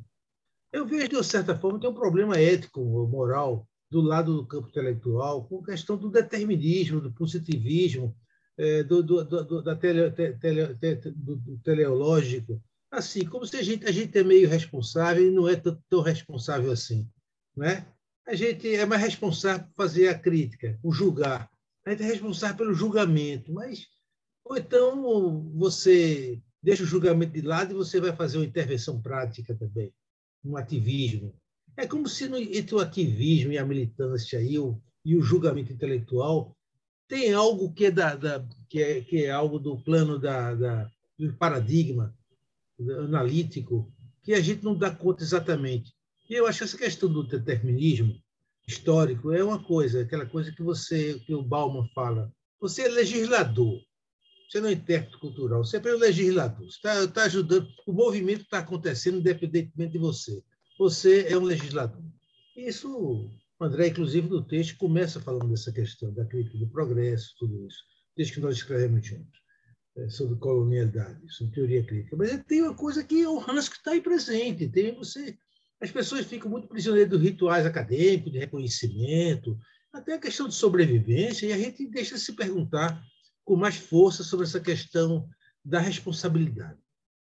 Eu 0.72 0.86
vejo, 0.88 1.10
de 1.10 1.24
certa 1.24 1.56
forma, 1.56 1.80
tem 1.80 1.90
um 1.90 1.94
problema 1.94 2.38
ético, 2.38 2.82
moral, 3.08 3.68
do 3.92 4.02
lado 4.02 4.36
do 4.36 4.48
campo 4.48 4.70
intelectual, 4.70 5.46
com 5.46 5.60
a 5.60 5.66
questão 5.66 5.96
do 5.96 6.10
determinismo, 6.10 7.00
do 7.00 7.14
positivismo, 7.14 8.16
é, 8.58 8.84
do, 8.84 9.04
do, 9.04 9.24
do, 9.24 9.62
da 9.62 9.76
tele, 9.76 10.10
tele, 10.12 10.76
tele, 10.76 11.12
do, 11.12 11.60
teleológico. 11.64 12.60
Assim, 12.94 13.26
como 13.26 13.44
se 13.44 13.58
a 13.58 13.64
gente, 13.64 13.88
a 13.88 13.92
gente 13.92 14.16
é 14.16 14.24
meio 14.24 14.48
responsável 14.48 15.28
e 15.28 15.32
não 15.32 15.50
é 15.50 15.56
tão, 15.56 15.76
tão 15.90 16.02
responsável 16.02 16.72
assim. 16.72 17.10
Né? 17.58 17.88
A 18.28 18.36
gente 18.36 18.68
é 18.68 18.86
mais 18.86 19.02
responsável 19.02 19.66
por 19.66 19.74
fazer 19.74 20.10
a 20.10 20.18
crítica, 20.18 20.78
por 20.80 20.94
julgar. 20.94 21.50
A 21.84 21.90
gente 21.90 22.04
é 22.04 22.06
responsável 22.06 22.56
pelo 22.56 22.74
julgamento, 22.76 23.52
mas 23.52 23.88
ou 24.46 24.56
então 24.56 25.50
você 25.56 26.40
deixa 26.62 26.84
o 26.84 26.86
julgamento 26.86 27.34
de 27.34 27.42
lado 27.42 27.72
e 27.72 27.76
você 27.76 28.00
vai 28.00 28.16
fazer 28.16 28.38
uma 28.38 28.46
intervenção 28.46 29.02
prática 29.02 29.56
também 29.56 29.92
um 30.46 30.56
ativismo. 30.56 31.34
É 31.76 31.88
como 31.88 32.08
se 32.08 32.28
no, 32.30 32.38
entre 32.38 32.76
o 32.76 32.80
ativismo 32.80 33.54
e 33.54 33.58
a 33.58 33.66
militância 33.66 34.40
e 34.40 34.60
o, 34.60 34.80
e 35.04 35.16
o 35.16 35.22
julgamento 35.24 35.74
intelectual 35.74 36.56
tem 37.08 37.34
algo 37.34 37.74
que 37.74 37.86
é, 37.86 37.92
da, 37.92 38.16
da 38.16 38.48
que 38.70 38.84
é, 38.84 39.02
que 39.02 39.26
é 39.26 39.32
algo 39.32 39.58
do 39.58 39.80
plano 39.80 40.20
da, 40.20 40.54
da, 40.54 40.92
do 41.18 41.34
paradigma 41.34 42.16
analítico 42.80 43.92
que 44.24 44.34
a 44.34 44.42
gente 44.42 44.64
não 44.64 44.76
dá 44.76 44.90
conta 44.90 45.24
exatamente. 45.24 45.94
E 46.30 46.34
eu 46.34 46.48
acho 46.48 46.60
que 46.60 46.64
essa 46.64 46.78
questão 46.78 47.12
do 47.12 47.24
determinismo 47.24 48.16
histórico 48.68 49.32
é 49.32 49.44
uma 49.44 49.62
coisa, 49.62 50.02
aquela 50.02 50.26
coisa 50.26 50.52
que 50.52 50.64
você, 50.64 51.20
que 51.26 51.34
o 51.34 51.44
Bauman 51.44 51.88
fala. 51.94 52.32
Você 52.60 52.84
é 52.84 52.88
legislador, 52.88 53.82
você 54.48 54.62
não 54.62 54.70
é 54.70 54.74
intérprete 54.74 55.20
cultural, 55.20 55.66
você 55.66 55.78
é 55.78 55.94
o 55.94 55.98
legislador. 55.98 56.66
Você 56.66 56.78
está 56.78 57.08
tá 57.08 57.24
ajudando, 57.24 57.68
o 57.86 57.92
movimento 57.92 58.44
está 58.44 58.60
acontecendo 58.60 59.18
independentemente 59.18 59.94
de 59.94 59.98
você. 59.98 60.42
Você 60.80 61.28
é 61.28 61.38
um 61.38 61.44
legislador. 61.44 62.02
Isso, 62.56 63.30
André, 63.60 63.88
inclusive, 63.88 64.30
no 64.30 64.44
texto, 64.44 64.78
começa 64.78 65.20
falando 65.20 65.50
dessa 65.50 65.72
questão 65.72 66.14
da 66.14 66.26
crítica 66.26 66.58
do 66.58 66.68
progresso, 66.68 67.34
tudo 67.38 67.66
isso, 67.68 67.80
desde 68.16 68.36
que 68.36 68.40
nós 68.40 68.56
escrevemos 68.56 69.06
juntos, 69.06 69.40
sobre 70.10 70.40
colonialidade, 70.40 71.20
sobre 71.32 71.54
teoria 71.54 71.84
crítica. 71.84 72.16
Mas 72.16 72.44
tem 72.46 72.62
uma 72.62 72.76
coisa 72.76 73.04
que 73.04 73.22
é 73.22 73.30
o 73.30 73.40
Hans 73.40 73.70
que 73.70 73.76
está 73.76 73.92
aí 73.92 74.02
presente. 74.02 74.68
Tem 74.68 74.96
você, 74.96 75.38
as 75.80 75.92
pessoas 75.92 76.26
ficam 76.26 76.50
muito 76.50 76.68
prisioneiras 76.68 77.10
dos 77.10 77.22
rituais 77.22 77.66
acadêmicos, 77.66 78.32
de 78.32 78.40
reconhecimento, 78.40 79.58
até 79.92 80.14
a 80.14 80.20
questão 80.20 80.48
de 80.48 80.56
sobrevivência, 80.56 81.46
e 81.46 81.54
a 81.54 81.58
gente 81.58 81.88
deixa 81.88 82.16
de 82.16 82.22
se 82.22 82.34
perguntar 82.34 83.04
com 83.46 83.56
mais 83.56 83.76
força 83.76 84.24
sobre 84.24 84.46
essa 84.46 84.60
questão 84.60 85.28
da 85.64 85.80
responsabilidade. 85.80 86.80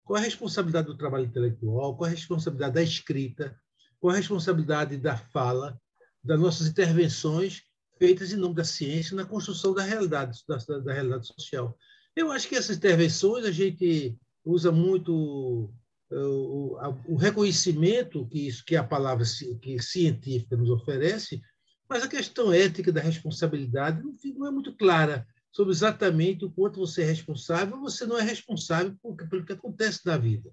Qual 0.03 0.17
é 0.17 0.21
a 0.21 0.25
responsabilidade 0.25 0.87
do 0.87 0.97
trabalho 0.97 1.27
intelectual? 1.27 1.97
Qual 1.97 2.09
é 2.09 2.13
a 2.13 2.15
responsabilidade 2.15 2.75
da 2.75 2.83
escrita? 2.83 3.59
Qual 4.01 4.13
é 4.13 4.17
a 4.17 4.19
responsabilidade 4.19 4.97
da 4.97 5.17
fala, 5.17 5.79
das 6.23 6.41
nossas 6.41 6.67
intervenções 6.67 7.63
feitas 7.99 8.33
em 8.33 8.37
nome 8.37 8.55
da 8.55 8.65
ciência 8.65 9.17
na 9.17 9.25
construção 9.25 9.73
da 9.73 9.83
realidade, 9.83 10.41
da, 10.49 10.57
da 10.79 10.93
realidade 10.93 11.27
social? 11.27 11.77
Eu 12.17 12.31
acho 12.31 12.49
que 12.49 12.55
essas 12.55 12.77
intervenções 12.77 13.45
a 13.45 13.51
gente 13.51 14.17
usa 14.45 14.71
muito 14.71 15.73
eh, 16.11 16.17
o, 16.17 16.77
o 17.09 17.17
reconhecimento 17.17 18.27
que 18.27 18.47
isso 18.47 18.65
que 18.65 18.77
a 18.77 18.85
palavra 18.85 19.25
que 19.61 19.83
científica 19.83 20.57
nos 20.57 20.71
oferece, 20.71 21.41
mas 21.89 22.03
a 22.03 22.09
questão 22.09 22.53
ética 22.53 22.93
da 22.93 23.01
responsabilidade 23.01 24.03
não 24.37 24.47
é 24.47 24.51
muito 24.51 24.75
clara 24.77 25.27
sobre 25.53 25.73
exatamente 25.73 26.45
o 26.45 26.51
quanto 26.51 26.81
você 26.81 27.03
é 27.03 27.07
responsável 27.07 27.77
ou 27.77 27.83
você 27.83 28.05
não 28.05 28.19
é 28.19 28.23
responsável 28.23 28.97
por, 29.01 29.17
pelo 29.29 29.45
que 29.45 29.53
acontece 29.53 30.01
na 30.05 30.17
vida. 30.17 30.51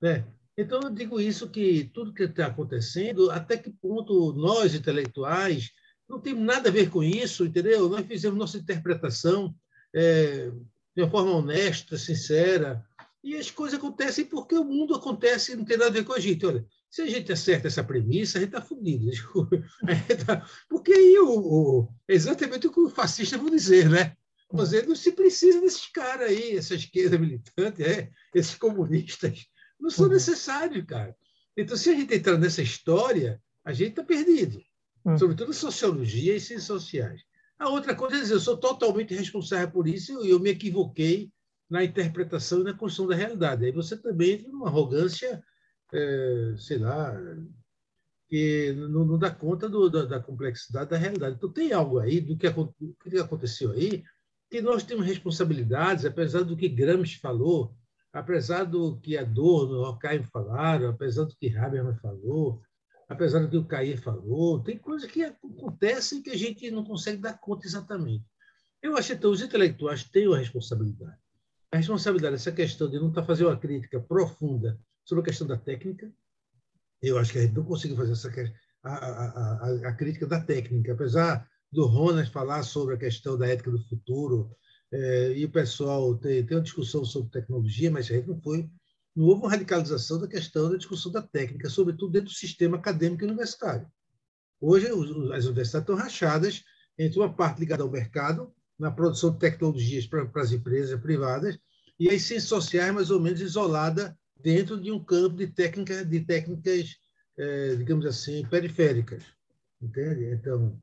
Né? 0.00 0.26
Então, 0.56 0.80
eu 0.82 0.90
digo 0.90 1.20
isso, 1.20 1.48
que 1.48 1.90
tudo 1.92 2.12
que 2.12 2.24
está 2.24 2.46
acontecendo, 2.46 3.30
até 3.30 3.56
que 3.56 3.70
ponto 3.70 4.32
nós, 4.34 4.74
intelectuais, 4.74 5.70
não 6.08 6.20
temos 6.20 6.44
nada 6.44 6.68
a 6.68 6.72
ver 6.72 6.90
com 6.90 7.02
isso, 7.02 7.46
entendeu? 7.46 7.88
Nós 7.88 8.06
fizemos 8.06 8.38
nossa 8.38 8.58
interpretação 8.58 9.54
é, 9.94 10.52
de 10.94 11.02
uma 11.02 11.10
forma 11.10 11.32
honesta, 11.32 11.98
sincera, 11.98 12.84
e 13.22 13.36
as 13.36 13.50
coisas 13.50 13.78
acontecem 13.78 14.26
porque 14.26 14.54
o 14.54 14.64
mundo 14.64 14.94
acontece 14.94 15.52
e 15.52 15.56
não 15.56 15.64
tem 15.64 15.78
nada 15.78 15.90
a 15.90 15.92
ver 15.92 16.04
com 16.04 16.12
a 16.12 16.20
gente. 16.20 16.44
Olha, 16.44 16.64
se 16.90 17.00
a 17.00 17.06
gente 17.06 17.32
acerta 17.32 17.68
essa 17.68 17.82
premissa, 17.82 18.36
a 18.36 18.42
gente 18.42 18.50
está 18.50 18.60
fudido. 18.60 19.10
Tá... 20.26 20.46
Porque 20.68 20.92
aí 20.92 21.18
o, 21.18 21.30
o, 21.30 21.88
exatamente 22.06 22.66
o 22.66 22.72
que 22.72 22.80
o 22.80 22.90
fascista 22.90 23.38
vão 23.38 23.48
dizer, 23.50 23.88
né? 23.88 24.14
Mas 24.52 24.72
não 24.86 24.94
se 24.94 25.10
precisa 25.12 25.60
desses 25.60 25.86
caras 25.86 26.28
aí, 26.28 26.56
essa 26.56 26.74
esquerda 26.74 27.18
militante, 27.18 27.82
é, 27.82 28.10
esses 28.34 28.54
comunistas. 28.54 29.46
Não 29.80 29.90
são 29.90 30.06
uhum. 30.06 30.12
necessários, 30.12 30.84
cara. 30.86 31.16
Então, 31.56 31.76
se 31.76 31.90
a 31.90 31.94
gente 31.94 32.14
entrar 32.14 32.38
nessa 32.38 32.62
história, 32.62 33.42
a 33.64 33.72
gente 33.72 33.90
está 33.90 34.04
perdido. 34.04 34.62
Uhum. 35.04 35.18
Sobretudo 35.18 35.52
sociologia 35.52 36.36
e 36.36 36.40
ciências 36.40 36.64
sociais. 36.64 37.22
A 37.58 37.68
outra 37.68 37.94
coisa 37.94 38.16
é 38.16 38.20
dizer, 38.20 38.34
eu 38.34 38.40
sou 38.40 38.56
totalmente 38.56 39.14
responsável 39.14 39.70
por 39.70 39.86
isso 39.86 40.24
e 40.24 40.30
eu 40.30 40.40
me 40.40 40.50
equivoquei 40.50 41.30
na 41.70 41.84
interpretação 41.84 42.60
e 42.60 42.64
na 42.64 42.74
construção 42.74 43.06
da 43.06 43.14
realidade. 43.14 43.64
Aí 43.64 43.72
você 43.72 43.96
também 43.96 44.32
entra 44.32 44.48
numa 44.48 44.68
arrogância, 44.68 45.42
é, 45.92 46.54
sei 46.58 46.78
lá, 46.78 47.14
que 48.28 48.72
não, 48.72 49.04
não 49.04 49.18
dá 49.18 49.30
conta 49.30 49.68
do, 49.68 49.88
da, 49.88 50.04
da, 50.04 50.20
complexidade 50.20 50.90
da 50.90 50.96
realidade. 50.96 51.36
Então, 51.36 51.52
tem 51.52 51.72
algo 51.72 51.98
aí 51.98 52.20
do 52.20 52.36
que, 52.36 52.50
do 52.50 52.96
que 53.10 53.18
aconteceu 53.18 53.70
aí 53.70 54.02
que 54.50 54.60
nós 54.60 54.84
temos 54.84 55.06
responsabilidades, 55.06 56.04
apesar 56.04 56.42
do 56.42 56.56
que 56.56 56.68
Gramsci 56.68 57.18
falou, 57.18 57.74
apesar 58.12 58.64
do 58.64 59.00
que 59.00 59.16
Adorno, 59.16 59.80
Horkheim 59.80 60.22
falaram, 60.24 60.90
apesar 60.90 61.24
do 61.24 61.34
que 61.36 61.56
Habermas 61.56 62.00
falou, 62.00 62.62
apesar 63.08 63.40
do 63.40 63.48
que 63.48 63.56
o 63.56 63.64
Cair 63.64 64.00
falou, 64.00 64.62
tem 64.62 64.78
coisas 64.78 65.10
que 65.10 65.22
acontecem 65.22 66.22
que 66.22 66.30
a 66.30 66.36
gente 66.36 66.70
não 66.70 66.84
consegue 66.84 67.18
dar 67.18 67.38
conta 67.38 67.66
exatamente. 67.66 68.24
Eu 68.82 68.96
acho 68.96 69.16
que 69.16 69.26
os 69.26 69.40
intelectuais 69.40 70.04
têm 70.04 70.28
uma 70.28 70.38
responsabilidade. 70.38 71.16
A 71.72 71.76
responsabilidade, 71.76 72.36
essa 72.36 72.52
questão 72.52 72.88
de 72.88 72.98
não 72.98 73.08
estar 73.08 73.24
fazendo 73.24 73.48
uma 73.48 73.56
crítica 73.56 74.00
profunda 74.00 74.78
sobre 75.04 75.22
a 75.22 75.24
questão 75.24 75.46
da 75.46 75.56
técnica, 75.56 76.12
eu 77.02 77.18
acho 77.18 77.32
que 77.32 77.38
a 77.38 77.42
gente 77.42 77.54
não 77.54 77.64
conseguiu 77.64 77.96
fazer 77.96 78.12
essa, 78.12 78.32
a, 78.82 78.92
a, 78.92 79.86
a, 79.86 79.88
a 79.88 79.92
crítica 79.94 80.26
da 80.26 80.40
técnica, 80.40 80.92
apesar 80.92 81.48
do 81.70 81.86
Ronas 81.86 82.28
falar 82.28 82.62
sobre 82.62 82.94
a 82.94 82.98
questão 82.98 83.36
da 83.36 83.48
ética 83.48 83.70
do 83.70 83.82
futuro, 83.88 84.54
é, 84.92 85.32
e 85.32 85.44
o 85.44 85.50
pessoal 85.50 86.16
tem, 86.16 86.44
tem 86.46 86.56
uma 86.56 86.62
discussão 86.62 87.04
sobre 87.04 87.30
tecnologia, 87.30 87.90
mas 87.90 88.08
a 88.10 88.14
gente 88.14 88.28
não 88.28 88.40
foi. 88.40 88.70
Não 89.14 89.26
houve 89.26 89.42
uma 89.42 89.50
radicalização 89.50 90.18
da 90.18 90.26
questão 90.26 90.70
da 90.70 90.76
discussão 90.76 91.12
da 91.12 91.22
técnica, 91.22 91.68
sobretudo 91.70 92.12
dentro 92.12 92.28
do 92.28 92.34
sistema 92.34 92.76
acadêmico 92.76 93.22
e 93.22 93.26
universitário. 93.26 93.86
Hoje, 94.60 94.86
as 94.86 95.44
universidades 95.44 95.74
estão 95.74 95.94
rachadas 95.94 96.62
entre 96.98 97.18
uma 97.18 97.32
parte 97.32 97.60
ligada 97.60 97.82
ao 97.82 97.90
mercado, 97.90 98.52
na 98.78 98.90
produção 98.90 99.32
de 99.32 99.38
tecnologias 99.38 100.06
para, 100.06 100.26
para 100.26 100.42
as 100.42 100.52
empresas 100.52 101.00
privadas, 101.00 101.58
e 101.98 102.08
as 102.08 102.22
ciências 102.22 102.48
sociais 102.48 102.92
mais 102.92 103.10
ou 103.10 103.20
menos 103.20 103.40
isolada 103.40 104.16
dentro 104.40 104.80
de 104.80 104.90
um 104.90 105.02
campo 105.02 105.36
de, 105.36 105.46
técnica, 105.46 106.04
de 106.04 106.20
técnicas 106.20 106.96
é, 107.36 107.74
digamos 107.76 108.06
assim, 108.06 108.44
periféricas. 108.46 109.24
Entende? 109.80 110.32
Então, 110.32 110.80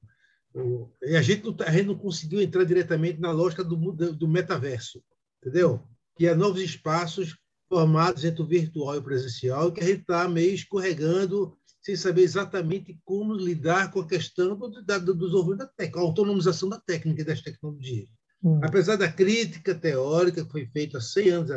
o, 0.54 0.90
e 1.02 1.16
a 1.16 1.22
gente, 1.22 1.44
não, 1.46 1.54
tá, 1.54 1.66
a 1.66 1.72
gente 1.72 1.88
não 1.88 1.98
conseguiu 1.98 2.42
entrar 2.42 2.64
diretamente 2.64 3.20
na 3.20 3.32
lógica 3.32 3.64
do, 3.64 3.76
do 3.94 4.28
metaverso, 4.28 5.04
entendeu? 5.42 5.88
Que 6.16 6.28
é 6.28 6.36
novos 6.36 6.62
espaços 6.62 7.38
formados 7.72 8.26
entre 8.26 8.42
o 8.42 8.46
virtual 8.46 8.96
e 8.96 8.98
o 8.98 9.04
presencial, 9.04 9.72
que 9.72 9.80
a 9.82 9.88
gente 9.88 10.02
está 10.02 10.28
meio 10.28 10.54
escorregando 10.54 11.58
sem 11.82 11.96
saber 11.96 12.24
exatamente 12.24 13.00
como 13.06 13.34
lidar 13.34 13.92
com 13.92 14.02
a 14.02 14.08
questão 14.08 14.58
do, 14.58 14.84
da, 14.84 14.98
do 14.98 15.16
desenvolvimento 15.16 15.60
da 15.60 15.68
técnica, 15.68 16.00
a 16.00 16.04
autonomização 16.04 16.68
da 16.68 16.78
técnica 16.82 17.22
e 17.22 17.26
das 17.26 17.42
tecnologias. 17.42 18.10
Hum. 18.44 18.60
Apesar 18.62 18.98
da 18.98 19.10
crítica 19.10 19.74
teórica 19.74 20.44
que 20.44 20.52
foi 20.52 20.66
feita 20.66 20.98
há 20.98 21.02
100 21.02 21.30
anos, 21.30 21.50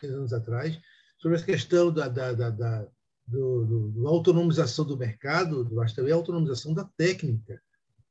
100 0.00 0.10
anos 0.10 0.32
atrás, 0.32 0.76
sobre 1.16 1.38
a 1.38 1.42
questão 1.42 1.92
da, 1.92 2.08
da, 2.08 2.32
da, 2.32 2.50
da 2.50 2.88
do, 3.28 3.64
do, 3.64 3.88
do, 3.90 4.08
autonomização 4.08 4.84
do 4.84 4.96
mercado, 4.96 5.68
mas 5.72 5.92
também 5.92 6.12
a 6.12 6.16
autonomização 6.16 6.74
da 6.74 6.84
técnica. 6.96 7.60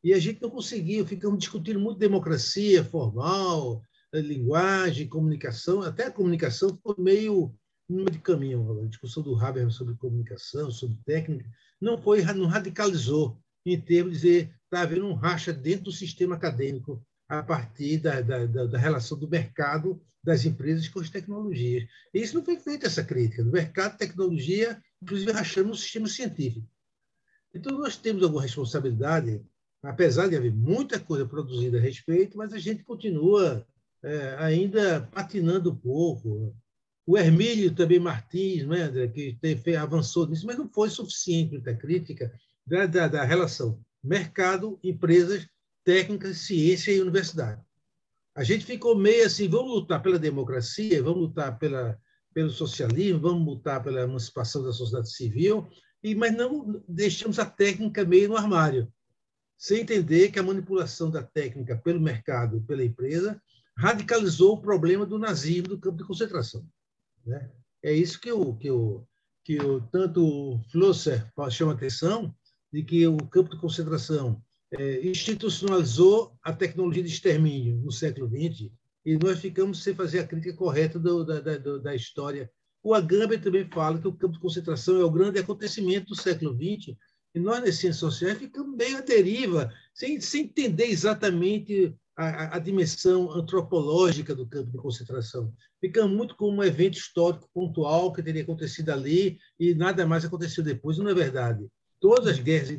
E 0.02 0.14
a 0.14 0.20
gente 0.20 0.42
não 0.42 0.50
conseguiu, 0.50 1.06
ficamos 1.06 1.40
discutindo 1.40 1.80
muito 1.80 2.00
democracia 2.00 2.84
formal, 2.84 3.82
linguagem, 4.22 5.08
comunicação, 5.08 5.82
até 5.82 6.08
a 6.08 6.12
comunicação 6.12 6.76
ficou 6.76 6.96
meio 6.98 7.54
meio 7.88 8.10
de 8.10 8.20
caminho. 8.20 8.82
A 8.82 8.88
discussão 8.88 9.22
do 9.22 9.36
Haber 9.36 9.70
sobre 9.72 9.96
comunicação, 9.96 10.72
sobre 10.72 10.98
técnica, 11.06 11.48
não 11.80 12.02
foi, 12.02 12.24
não 12.34 12.48
radicalizou 12.48 13.40
em 13.66 13.80
termos 13.80 14.14
de 14.14 14.20
dizer 14.20 14.56
está 14.64 14.82
havendo 14.82 15.06
um 15.06 15.14
racha 15.14 15.54
dentro 15.54 15.86
do 15.86 15.92
sistema 15.92 16.36
acadêmico 16.36 17.04
a 17.28 17.42
partir 17.42 17.98
da, 17.98 18.22
da, 18.22 18.46
da, 18.46 18.78
relação 18.78 19.18
do 19.18 19.28
mercado 19.28 20.02
das 20.24 20.46
empresas 20.46 20.88
com 20.88 21.00
as 21.00 21.10
tecnologias. 21.10 21.88
E 22.14 22.22
isso 22.22 22.36
não 22.36 22.44
foi 22.44 22.60
feito 22.60 22.86
essa 22.86 23.04
crítica. 23.04 23.44
No 23.44 23.52
mercado, 23.52 23.98
tecnologia, 23.98 24.82
inclusive 25.02 25.32
rachando 25.32 25.72
o 25.72 25.76
sistema 25.76 26.08
científico. 26.08 26.68
Então, 27.54 27.78
nós 27.78 27.96
temos 27.96 28.22
alguma 28.22 28.42
responsabilidade, 28.42 29.42
apesar 29.82 30.28
de 30.28 30.36
haver 30.36 30.54
muita 30.54 31.00
coisa 31.00 31.26
produzida 31.26 31.78
a 31.78 31.82
respeito, 31.82 32.38
mas 32.38 32.54
a 32.54 32.60
gente 32.60 32.84
continua 32.84 33.66
é, 34.06 34.36
ainda 34.40 35.02
patinando 35.12 35.72
um 35.72 35.76
pouco. 35.76 36.56
O 37.08 37.18
Hermílio 37.18 37.74
também 37.74 38.00
Martins, 38.00 38.66
né, 38.66 38.84
André, 38.84 39.08
que 39.08 39.38
avançou 39.76 40.28
nisso, 40.28 40.46
mas 40.46 40.58
não 40.58 40.70
foi 40.70 40.90
suficiente 40.90 41.62
a 41.70 41.76
crítica 41.76 42.32
da, 42.66 42.86
da, 42.86 43.08
da 43.08 43.24
relação 43.24 43.80
mercado, 44.06 44.80
empresas, 44.84 45.48
técnicas, 45.84 46.38
ciência 46.38 46.92
e 46.92 47.02
universidade. 47.02 47.62
A 48.36 48.44
gente 48.44 48.66
ficou 48.66 48.96
meio 48.96 49.26
assim, 49.26 49.48
vamos 49.48 49.72
lutar 49.72 50.02
pela 50.02 50.20
democracia, 50.20 51.02
vamos 51.02 51.22
lutar 51.22 51.58
pela, 51.58 51.98
pelo 52.34 52.50
socialismo, 52.50 53.20
vamos 53.20 53.46
lutar 53.46 53.84
pela 53.84 54.02
emancipação 54.02 54.64
da 54.64 54.72
sociedade 54.72 55.12
civil, 55.12 55.68
e 56.04 56.14
mas 56.14 56.36
não 56.36 56.84
deixamos 56.88 57.40
a 57.40 57.46
técnica 57.46 58.06
meio 58.06 58.30
no 58.30 58.38
armário, 58.38 58.92
sem 59.58 59.82
entender 59.82 60.32
que 60.32 60.38
a 60.38 60.44
manipulação 60.44 61.10
da 61.10 61.24
técnica 61.24 61.78
pelo 61.78 62.00
mercado, 62.00 62.62
pela 62.68 62.84
empresa, 62.84 63.42
radicalizou 63.78 64.54
o 64.54 64.62
problema 64.62 65.06
do 65.06 65.20
nazismo 65.20 65.70
do 65.70 65.80
campo 65.80 65.98
de 65.98 66.06
concentração. 66.06 66.66
Né? 67.26 67.50
É 67.84 67.92
isso 67.92 68.20
que 68.20 68.32
o 68.32 68.56
que 68.56 68.72
o 68.72 69.06
que 69.44 69.60
o 69.60 69.80
tanto 69.80 70.26
o 70.26 70.60
Flusser 70.72 71.32
chama 71.52 71.74
atenção 71.74 72.36
de 72.74 72.84
que 72.84 73.06
o 73.06 73.18
campo 73.18 73.52
de 73.52 73.62
concentração 73.62 74.42
é, 74.72 75.08
institucionalizou 75.08 76.36
a 76.42 76.52
tecnologia 76.52 77.04
de 77.04 77.10
extermínio 77.10 77.78
no 77.78 77.92
século 77.92 78.28
XX 78.28 78.72
e 79.06 79.18
nós 79.18 79.40
ficamos 79.40 79.84
sem 79.84 79.94
fazer 79.94 80.20
a 80.20 80.28
crítica 80.28 80.56
correta 80.56 80.98
do, 80.98 81.24
da, 81.24 81.40
da, 81.40 81.58
da 81.58 81.96
história. 81.96 82.50
O 82.84 82.94
Agamben 82.94 83.40
também 83.40 83.70
fala 83.70 84.00
que 84.00 84.08
o 84.08 84.14
campo 84.14 84.34
de 84.34 84.40
concentração 84.40 85.00
é 85.00 85.04
o 85.04 85.12
grande 85.12 85.40
acontecimento 85.40 86.08
do 86.08 86.16
século 86.16 86.54
XX 86.54 86.98
e 87.36 87.40
nós, 87.40 87.60
nas 87.60 87.76
ciências 87.76 87.98
sociais, 87.98 88.38
ficamos 88.38 88.76
meio 88.76 88.98
à 88.98 89.02
deriva, 89.02 89.72
sem, 89.94 90.20
sem 90.20 90.46
entender 90.46 90.86
exatamente 90.86 91.96
a, 92.16 92.56
a, 92.56 92.60
dimensão 92.60 93.32
antropológica 93.32 94.34
do 94.34 94.48
campo 94.48 94.72
de 94.72 94.78
concentração. 94.78 95.54
Fica 95.82 96.08
muito 96.08 96.36
como 96.36 96.58
um 96.58 96.64
evento 96.64 96.98
histórico 96.98 97.50
pontual 97.54 98.14
que 98.14 98.24
teria 98.24 98.44
acontecido 98.44 98.90
ali 98.92 99.38
e 99.60 99.76
nada 99.76 100.08
mais 100.08 100.24
aconteceu 100.24 100.64
depois. 100.64 100.98
Não 100.98 101.10
é 101.10 101.14
verdade. 101.14 101.68
Todas 102.00 102.28
as 102.28 102.40
guerras 102.40 102.70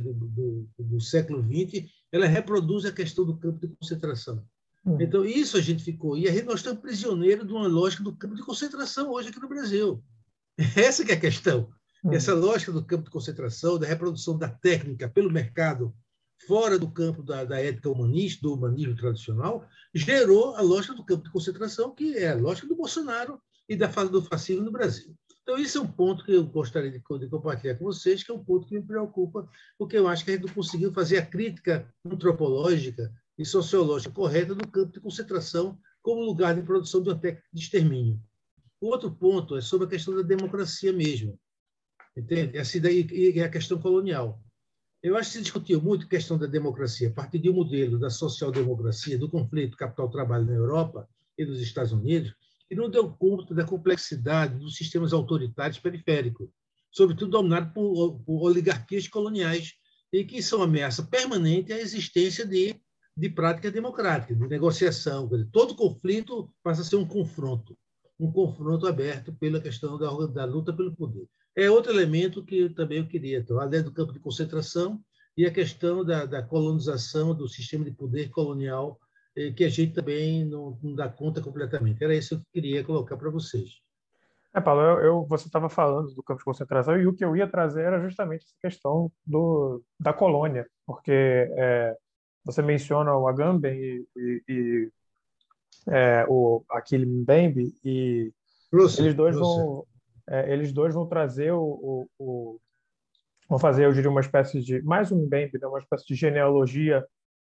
do, 0.00 0.14
do, 0.14 0.68
do 0.78 1.00
século 1.00 1.42
XX 1.42 1.90
ela 2.10 2.26
reproduzem 2.26 2.90
a 2.90 2.94
questão 2.94 3.24
do 3.24 3.36
campo 3.36 3.66
de 3.66 3.74
concentração. 3.74 4.42
Hum. 4.84 4.96
Então, 5.00 5.24
isso 5.24 5.56
a 5.56 5.60
gente 5.60 5.82
ficou. 5.82 6.16
E 6.16 6.28
aí 6.28 6.42
nós 6.42 6.60
estamos 6.60 6.80
prisioneiros 6.80 7.46
de 7.46 7.52
uma 7.52 7.66
lógica 7.66 8.02
do 8.02 8.16
campo 8.16 8.34
de 8.34 8.42
concentração 8.42 9.10
hoje 9.10 9.28
aqui 9.28 9.40
no 9.40 9.48
Brasil. 9.48 10.02
Essa 10.76 11.04
que 11.04 11.12
é 11.12 11.16
a 11.16 11.20
questão. 11.20 11.68
Hum. 12.04 12.12
Essa 12.12 12.32
lógica 12.32 12.72
do 12.72 12.84
campo 12.84 13.04
de 13.04 13.10
concentração, 13.10 13.78
da 13.78 13.86
reprodução 13.86 14.38
da 14.38 14.48
técnica 14.48 15.08
pelo 15.08 15.30
mercado 15.30 15.94
fora 16.46 16.78
do 16.78 16.90
campo 16.90 17.22
da, 17.22 17.44
da, 17.44 17.60
ética 17.60 17.90
humanista, 17.90 18.42
do 18.42 18.54
humanismo 18.54 18.96
tradicional, 18.96 19.66
gerou 19.94 20.54
a 20.56 20.60
lógica 20.60 20.94
do 20.94 21.04
campo 21.04 21.24
de 21.24 21.30
concentração, 21.30 21.94
que 21.94 22.16
é 22.16 22.30
a 22.30 22.36
lógica 22.36 22.68
do 22.68 22.76
Bolsonaro 22.76 23.40
e 23.68 23.76
da 23.76 23.88
fase 23.88 24.10
do 24.10 24.22
fascismo 24.22 24.64
no 24.64 24.70
Brasil. 24.70 25.14
Então, 25.42 25.56
isso 25.58 25.78
é 25.78 25.80
um 25.80 25.86
ponto 25.86 26.24
que 26.24 26.32
eu 26.32 26.44
gostaria 26.44 26.90
de, 26.90 26.98
de, 26.98 27.28
compartilhar 27.28 27.76
com 27.76 27.84
vocês, 27.84 28.22
que 28.22 28.32
é 28.32 28.34
um 28.34 28.44
ponto 28.44 28.66
que 28.66 28.74
me 28.74 28.82
preocupa, 28.82 29.48
porque 29.78 29.96
eu 29.96 30.08
acho 30.08 30.24
que 30.24 30.32
a 30.32 30.34
gente 30.34 30.46
não 30.46 30.54
conseguiu 30.54 30.92
fazer 30.92 31.18
a 31.18 31.26
crítica 31.26 31.88
antropológica 32.04 33.12
e 33.38 33.44
sociológica 33.44 34.12
correta 34.12 34.54
do 34.54 34.66
campo 34.66 34.92
de 34.92 35.00
concentração 35.00 35.78
como 36.02 36.24
lugar 36.24 36.54
de 36.54 36.62
produção 36.62 37.02
de 37.02 37.10
uma 37.10 37.18
técnica 37.18 37.46
de 37.52 37.62
extermínio. 37.62 38.20
O 38.80 38.88
outro 38.88 39.10
ponto 39.10 39.56
é 39.56 39.60
sobre 39.60 39.86
a 39.86 39.90
questão 39.90 40.14
da 40.16 40.22
democracia 40.22 40.92
mesmo, 40.92 41.38
entende? 42.16 42.58
Essa 42.58 42.80
daí 42.80 43.06
é 43.36 43.42
a 43.42 43.48
questão 43.48 43.78
colonial. 43.78 44.42
Eu 45.06 45.16
acho 45.16 45.30
que 45.30 45.36
se 45.36 45.42
discutiu 45.42 45.80
muito 45.80 46.04
a 46.04 46.08
questão 46.08 46.36
da 46.36 46.48
democracia 46.48 47.08
a 47.08 47.12
partir 47.12 47.38
de 47.38 47.48
um 47.48 47.52
modelo 47.52 47.96
da 47.96 48.10
social-democracia, 48.10 49.16
do 49.16 49.30
conflito 49.30 49.76
capital-trabalho 49.76 50.46
na 50.46 50.54
Europa 50.54 51.08
e 51.38 51.44
nos 51.44 51.60
Estados 51.60 51.92
Unidos, 51.92 52.34
e 52.68 52.74
não 52.74 52.90
deu 52.90 53.08
conta 53.12 53.54
da 53.54 53.64
complexidade 53.64 54.58
dos 54.58 54.74
sistemas 54.74 55.12
autoritários 55.12 55.78
periféricos, 55.78 56.48
sobretudo 56.90 57.30
dominados 57.30 57.72
por, 57.72 58.18
por 58.26 58.42
oligarquias 58.48 59.06
coloniais, 59.06 59.74
e 60.12 60.24
que 60.24 60.42
são 60.42 60.60
ameaça 60.60 61.04
permanente 61.04 61.72
à 61.72 61.78
existência 61.78 62.44
de, 62.44 62.74
de 63.16 63.30
prática 63.30 63.70
democrática, 63.70 64.34
de 64.34 64.48
negociação. 64.48 65.30
Todo 65.52 65.76
conflito 65.76 66.52
passa 66.64 66.80
a 66.80 66.84
ser 66.84 66.96
um 66.96 67.06
confronto, 67.06 67.78
um 68.18 68.32
confronto 68.32 68.88
aberto 68.88 69.32
pela 69.34 69.60
questão 69.60 69.96
da, 69.96 70.10
da 70.26 70.44
luta 70.44 70.72
pelo 70.72 70.96
poder 70.96 71.28
é 71.56 71.70
outro 71.70 71.90
elemento 71.90 72.44
que 72.44 72.68
também 72.70 72.98
eu 72.98 73.08
queria, 73.08 73.38
então, 73.38 73.58
além 73.58 73.82
do 73.82 73.92
campo 73.92 74.12
de 74.12 74.20
concentração 74.20 75.00
e 75.36 75.46
a 75.46 75.50
questão 75.50 76.04
da, 76.04 76.26
da 76.26 76.42
colonização 76.42 77.34
do 77.34 77.48
sistema 77.48 77.84
de 77.84 77.92
poder 77.92 78.28
colonial, 78.28 79.00
eh, 79.34 79.50
que 79.52 79.64
a 79.64 79.68
gente 79.68 79.94
também 79.94 80.44
não, 80.44 80.78
não, 80.82 80.94
dá 80.94 81.08
conta 81.08 81.40
completamente. 81.40 82.02
Era 82.04 82.14
isso 82.14 82.36
que 82.36 82.42
eu 82.42 82.62
queria 82.62 82.84
colocar 82.84 83.16
para 83.16 83.30
vocês. 83.30 83.80
É, 84.54 84.60
Paulo, 84.60 84.82
eu, 84.82 84.98
eu 85.00 85.26
você 85.26 85.46
estava 85.46 85.68
falando 85.68 86.14
do 86.14 86.22
campo 86.22 86.38
de 86.38 86.44
concentração 86.44 86.98
e 86.98 87.06
o 87.06 87.14
que 87.14 87.24
eu 87.24 87.34
ia 87.34 87.46
trazer 87.46 87.82
era 87.82 88.00
justamente 88.00 88.44
essa 88.44 88.56
questão 88.60 89.10
do, 89.26 89.82
da 89.98 90.12
colônia, 90.12 90.66
porque 90.86 91.12
é, 91.12 91.96
você 92.44 92.62
menciona 92.62 93.16
o 93.16 93.28
Agamben 93.28 93.78
e, 93.78 94.06
e, 94.16 94.42
e 94.48 94.90
é, 95.88 96.26
o 96.28 96.62
Achille 96.70 97.06
Mbembe 97.06 97.74
e 97.84 98.32
eles 98.98 99.14
dois 99.14 99.36
vão 99.36 99.86
é, 100.28 100.52
eles 100.52 100.72
dois 100.72 100.94
vão 100.94 101.06
trazer 101.06 101.52
o, 101.52 101.62
o, 101.62 102.08
o, 102.18 102.60
vão 103.48 103.58
fazer, 103.58 103.84
eu 103.84 103.92
diria, 103.92 104.10
uma 104.10 104.20
espécie 104.20 104.60
de 104.60 104.82
mais 104.82 105.12
um 105.12 105.26
bem, 105.26 105.50
né, 105.52 105.66
uma 105.66 105.78
espécie 105.78 106.06
de 106.06 106.14
genealogia 106.14 107.06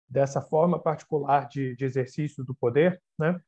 dessa 0.08 0.42
forma 0.42 0.80
particular 0.80 1.48
de, 1.48 1.76
de 1.76 1.86
exercício 1.86 2.44
do 2.44 2.54
poder, 2.54 3.02
né? 3.18 3.40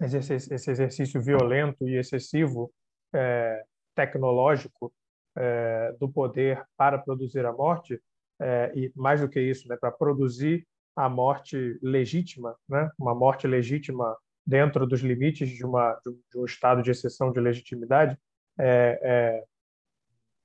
Esse, 0.00 0.34
esse 0.34 0.70
exercício 0.70 1.22
violento 1.22 1.88
e 1.88 1.96
excessivo 1.96 2.72
é, 3.14 3.62
tecnológico 3.94 4.92
é, 5.36 5.92
do 6.00 6.08
poder 6.08 6.64
para 6.76 6.98
produzir 6.98 7.46
a 7.46 7.52
morte 7.52 8.00
é, 8.40 8.72
e 8.74 8.92
mais 8.96 9.20
do 9.20 9.28
que 9.28 9.40
isso, 9.40 9.68
né, 9.68 9.76
para 9.76 9.92
produzir 9.92 10.66
a 10.96 11.08
morte 11.08 11.78
legítima, 11.82 12.56
né? 12.68 12.90
Uma 12.98 13.14
morte 13.14 13.46
legítima 13.46 14.16
dentro 14.46 14.86
dos 14.86 15.00
limites 15.00 15.48
de, 15.48 15.64
uma, 15.64 15.98
de 16.04 16.38
um 16.38 16.44
estado 16.44 16.82
de 16.82 16.90
exceção 16.90 17.32
de 17.32 17.40
legitimidade 17.40 18.18
é, 18.58 19.00
é, 19.02 19.44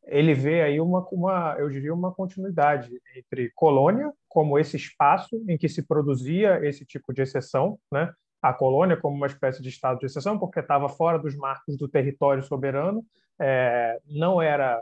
ele 0.06 0.34
vê 0.34 0.62
aí 0.62 0.82
uma, 0.82 1.08
uma, 1.12 1.56
eu 1.60 1.70
diria, 1.70 1.94
uma 1.94 2.14
continuidade 2.14 2.92
entre 3.16 3.52
colônia, 3.56 4.12
como 4.28 4.58
esse 4.58 4.76
espaço 4.76 5.44
em 5.48 5.58
que 5.58 5.70
se 5.70 5.86
produzia 5.86 6.66
esse 6.66 6.86
tipo 6.86 7.14
de 7.14 7.22
exceção, 7.22 7.80
né? 7.92 8.12
a 8.42 8.54
colônia 8.54 8.96
como 8.96 9.16
uma 9.16 9.28
espécie 9.28 9.62
de 9.62 9.70
estado 9.70 10.00
de 10.00 10.06
exceção, 10.06 10.40
porque 10.40 10.60
estava 10.60 10.88
fora 10.88 11.20
dos 11.20 11.36
marcos 11.36 11.78
do 11.78 11.88
território 11.88 12.42
soberano, 12.42 13.04
é, 13.40 14.00
não 14.06 14.42
era 14.42 14.82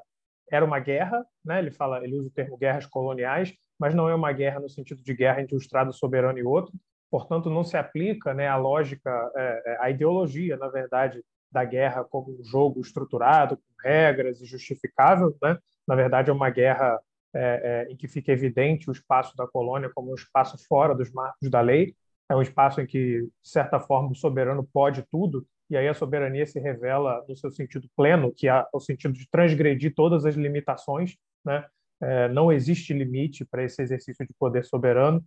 era 0.49 0.63
uma 0.63 0.79
guerra, 0.79 1.25
né? 1.43 1.59
Ele 1.59 1.71
fala, 1.71 2.01
ele 2.01 2.15
usa 2.15 2.29
o 2.29 2.31
termo 2.31 2.57
guerras 2.57 2.85
coloniais, 2.85 3.53
mas 3.77 3.93
não 3.93 4.07
é 4.07 4.15
uma 4.15 4.31
guerra 4.31 4.61
no 4.61 4.69
sentido 4.69 5.03
de 5.03 5.13
guerra 5.13 5.41
entre 5.41 5.55
um 5.55 5.59
estado 5.59 5.91
soberano 5.91 6.39
e 6.39 6.43
outro. 6.43 6.73
Portanto, 7.11 7.49
não 7.49 7.65
se 7.65 7.75
aplica, 7.75 8.33
né, 8.33 8.47
a 8.47 8.55
lógica, 8.55 9.09
é, 9.35 9.63
é 9.65 9.77
a 9.81 9.89
ideologia, 9.89 10.55
na 10.55 10.69
verdade, 10.69 11.21
da 11.51 11.63
guerra 11.63 12.03
como 12.03 12.39
um 12.39 12.43
jogo 12.43 12.81
estruturado, 12.81 13.57
com 13.57 13.87
regras 13.87 14.41
e 14.41 14.45
justificável, 14.45 15.35
né? 15.41 15.57
Na 15.87 15.95
verdade, 15.95 16.29
é 16.29 16.33
uma 16.33 16.49
guerra 16.49 16.99
é, 17.33 17.85
é, 17.87 17.91
em 17.91 17.95
que 17.95 18.07
fica 18.07 18.31
evidente 18.31 18.89
o 18.89 18.93
espaço 18.93 19.35
da 19.35 19.47
colônia 19.47 19.91
como 19.93 20.11
um 20.11 20.15
espaço 20.15 20.57
fora 20.67 20.95
dos 20.95 21.11
marcos 21.11 21.49
da 21.49 21.61
lei, 21.61 21.95
é 22.29 22.35
um 22.35 22.41
espaço 22.41 22.81
em 22.81 22.85
que, 22.85 23.21
de 23.21 23.49
certa 23.49 23.79
forma, 23.79 24.11
o 24.11 24.15
soberano 24.15 24.67
pode 24.73 25.03
tudo, 25.09 25.47
e 25.69 25.77
aí 25.77 25.87
a 25.87 25.93
soberania 25.93 26.45
se 26.45 26.59
revela 26.59 27.23
no 27.27 27.35
seu 27.35 27.51
sentido 27.51 27.89
pleno, 27.95 28.33
que 28.33 28.47
é 28.47 28.65
o 28.73 28.79
sentido 28.79 29.13
de 29.13 29.29
transgredir 29.29 29.93
todas 29.95 30.25
as 30.25 30.35
limitações, 30.35 31.15
né? 31.45 31.65
É, 31.99 32.29
não 32.29 32.51
existe 32.51 32.93
limite 32.93 33.43
para 33.43 33.63
esse 33.63 33.81
exercício 33.81 34.25
de 34.25 34.33
poder 34.37 34.63
soberano, 34.65 35.23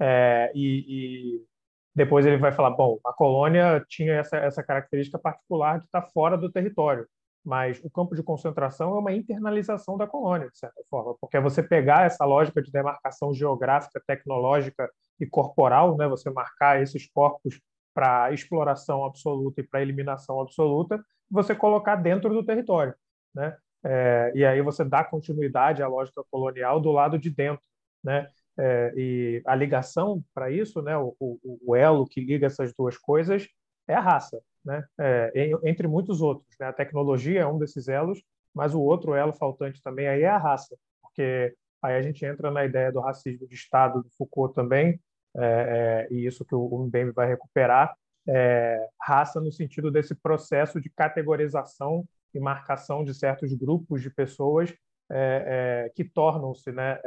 é, 0.00 0.50
e, 0.54 0.84
e, 0.88 1.44
depois 1.94 2.26
ele 2.26 2.36
vai 2.36 2.52
falar, 2.52 2.70
bom, 2.70 2.98
a 3.04 3.12
colônia 3.12 3.84
tinha 3.88 4.14
essa, 4.14 4.36
essa 4.36 4.62
característica 4.62 5.18
particular 5.18 5.78
de 5.78 5.84
estar 5.84 6.02
fora 6.02 6.36
do 6.36 6.50
território, 6.50 7.06
mas 7.44 7.80
o 7.84 7.90
campo 7.90 8.14
de 8.14 8.22
concentração 8.22 8.96
é 8.96 8.98
uma 8.98 9.12
internalização 9.12 9.96
da 9.96 10.06
colônia, 10.06 10.50
de 10.50 10.58
certa 10.58 10.82
forma, 10.90 11.14
porque 11.20 11.38
você 11.38 11.62
pegar 11.62 12.06
essa 12.06 12.24
lógica 12.24 12.60
de 12.60 12.72
demarcação 12.72 13.32
geográfica, 13.32 14.02
tecnológica 14.06 14.90
e 15.20 15.26
corporal, 15.26 15.96
né, 15.96 16.08
você 16.08 16.30
marcar 16.30 16.82
esses 16.82 17.08
corpos 17.08 17.60
para 17.94 18.32
exploração 18.32 19.04
absoluta 19.04 19.60
e 19.60 19.64
para 19.64 19.82
eliminação 19.82 20.40
absoluta, 20.40 21.00
você 21.30 21.54
colocar 21.54 21.96
dentro 21.96 22.34
do 22.34 22.44
território, 22.44 22.94
né? 23.32 23.56
É, 23.84 24.32
e 24.34 24.44
aí 24.44 24.62
você 24.62 24.82
dá 24.82 25.04
continuidade 25.04 25.82
à 25.82 25.86
lógica 25.86 26.22
colonial 26.30 26.80
do 26.80 26.90
lado 26.90 27.18
de 27.18 27.30
dentro, 27.30 27.62
né? 28.02 28.26
É, 28.56 28.92
e 28.96 29.42
a 29.46 29.54
ligação 29.54 30.22
para 30.32 30.50
isso, 30.50 30.80
né? 30.80 30.96
O, 30.96 31.14
o, 31.18 31.58
o, 31.66 31.76
elo 31.76 32.06
que 32.06 32.20
liga 32.20 32.46
essas 32.46 32.72
duas 32.72 32.96
coisas 32.96 33.48
é 33.88 33.94
a 33.94 34.00
raça, 34.00 34.40
né? 34.64 34.84
É, 34.98 35.32
entre 35.64 35.88
muitos 35.88 36.20
outros, 36.20 36.54
né? 36.58 36.66
A 36.66 36.72
tecnologia 36.72 37.40
é 37.40 37.46
um 37.46 37.58
desses 37.58 37.88
elos, 37.88 38.22
mas 38.54 38.74
o 38.74 38.80
outro 38.80 39.14
elo 39.14 39.32
faltante 39.32 39.82
também 39.82 40.06
aí 40.06 40.22
é 40.22 40.28
a 40.28 40.38
raça, 40.38 40.76
porque 41.02 41.54
aí 41.82 41.96
a 41.96 42.02
gente 42.02 42.24
entra 42.24 42.50
na 42.50 42.64
ideia 42.64 42.92
do 42.92 43.00
racismo 43.00 43.46
de 43.46 43.54
Estado 43.54 44.02
do 44.02 44.10
Foucault 44.16 44.54
também, 44.54 45.00
é, 45.36 46.06
é, 46.10 46.14
e 46.14 46.24
isso 46.24 46.44
que 46.44 46.54
o 46.54 46.78
Mbembe 46.84 47.10
vai 47.10 47.26
recuperar, 47.26 47.94
é, 48.26 48.88
raça 49.00 49.40
no 49.40 49.50
sentido 49.50 49.90
desse 49.90 50.14
processo 50.14 50.80
de 50.80 50.88
categorização 50.88 52.06
e 52.32 52.38
marcação 52.38 53.04
de 53.04 53.12
certos 53.12 53.52
grupos 53.52 54.00
de 54.00 54.10
pessoas 54.10 54.72
é, 55.10 55.90
que 55.94 56.04
tornam-se, 56.04 56.72
né, 56.72 56.98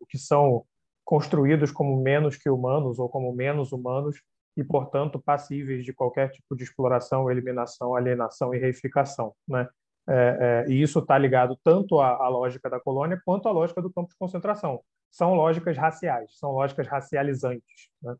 o 0.00 0.06
que 0.06 0.16
são 0.16 0.64
construídos 1.04 1.70
como 1.70 2.00
menos 2.02 2.36
que 2.36 2.48
humanos 2.48 2.98
ou 2.98 3.08
como 3.08 3.32
menos 3.34 3.72
humanos 3.72 4.20
e, 4.56 4.64
portanto, 4.64 5.20
passíveis 5.20 5.84
de 5.84 5.92
qualquer 5.92 6.30
tipo 6.30 6.56
de 6.56 6.64
exploração, 6.64 7.30
eliminação, 7.30 7.94
alienação 7.94 8.54
e 8.54 8.58
reificação, 8.58 9.34
né? 9.48 9.68
É, 10.06 10.66
é, 10.68 10.70
e 10.70 10.82
isso 10.82 10.98
está 10.98 11.16
ligado 11.16 11.58
tanto 11.64 11.98
à, 11.98 12.10
à, 12.10 12.28
lógica 12.28 12.68
da 12.68 12.78
colônia 12.78 13.18
quanto 13.24 13.48
à 13.48 13.52
lógica 13.52 13.80
do 13.80 13.90
campo 13.90 14.10
de 14.10 14.16
concentração 14.18 14.82
são 15.14 15.32
lógicas 15.32 15.76
raciais, 15.76 16.36
são 16.38 16.50
lógicas 16.50 16.88
racializantes. 16.88 17.88
Né? 18.02 18.16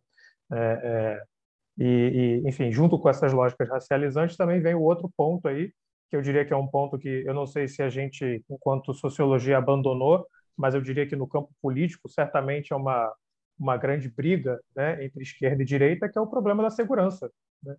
É, 0.53 0.57
é, 0.57 1.23
e, 1.77 2.43
e, 2.45 2.49
enfim, 2.49 2.71
junto 2.71 2.99
com 2.99 3.09
essas 3.09 3.33
lógicas 3.33 3.69
racializantes 3.69 4.37
também 4.37 4.61
vem 4.61 4.75
o 4.75 4.83
outro 4.83 5.11
ponto 5.17 5.49
aí, 5.49 5.73
que 6.09 6.17
eu 6.17 6.23
diria 6.23 6.45
que 6.45 6.53
é 6.53 6.57
um 6.57 6.69
ponto 6.69 6.97
que 6.97 7.25
eu 7.27 7.35
não 7.35 7.47
sei 7.47 7.67
se 7.67 7.83
a 7.83 7.91
gente, 7.91 8.45
enquanto 8.49 8.95
sociologia, 8.95 9.59
abandonou, 9.59 10.25
mas 10.57 10.75
eu 10.75 10.81
diria 10.81 11.07
que 11.07 11.17
no 11.17 11.27
campo 11.27 11.53
político 11.61 12.09
certamente 12.09 12.73
é 12.73 12.77
uma, 12.77 13.13
uma 13.59 13.77
grande 13.77 14.09
briga 14.09 14.61
né, 14.75 15.05
entre 15.05 15.23
esquerda 15.23 15.63
e 15.63 15.67
direita, 15.67 16.09
que 16.09 16.19
é 16.19 16.21
o 16.21 16.27
problema 16.27 16.63
da 16.63 16.71
segurança. 16.71 17.31
Né? 17.63 17.77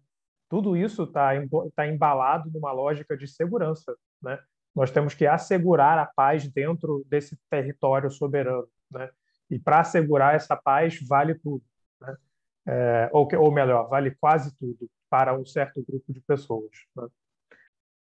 Tudo 0.50 0.76
isso 0.76 1.04
está 1.04 1.32
tá 1.76 1.88
embalado 1.88 2.50
numa 2.52 2.72
lógica 2.72 3.18
de 3.18 3.28
segurança. 3.28 3.96
Né? 4.22 4.40
Nós 4.76 4.92
temos 4.92 5.14
que 5.14 5.26
assegurar 5.26 5.98
a 5.98 6.06
paz 6.06 6.48
dentro 6.48 7.06
desse 7.08 7.38
território 7.50 8.10
soberano. 8.12 8.68
Né? 8.92 9.10
E 9.50 9.60
para 9.60 9.80
assegurar 9.80 10.36
essa 10.36 10.56
paz, 10.56 11.00
vale 11.08 11.36
tudo. 11.36 11.64
Né? 12.02 12.18
É, 12.68 13.10
ou, 13.14 13.28
ou 13.38 13.52
melhor, 13.52 13.88
vale 13.88 14.12
quase 14.12 14.56
tudo 14.58 14.90
para 15.10 15.38
um 15.38 15.46
certo 15.46 15.84
grupo 15.88 16.12
de 16.12 16.20
pessoas. 16.22 16.72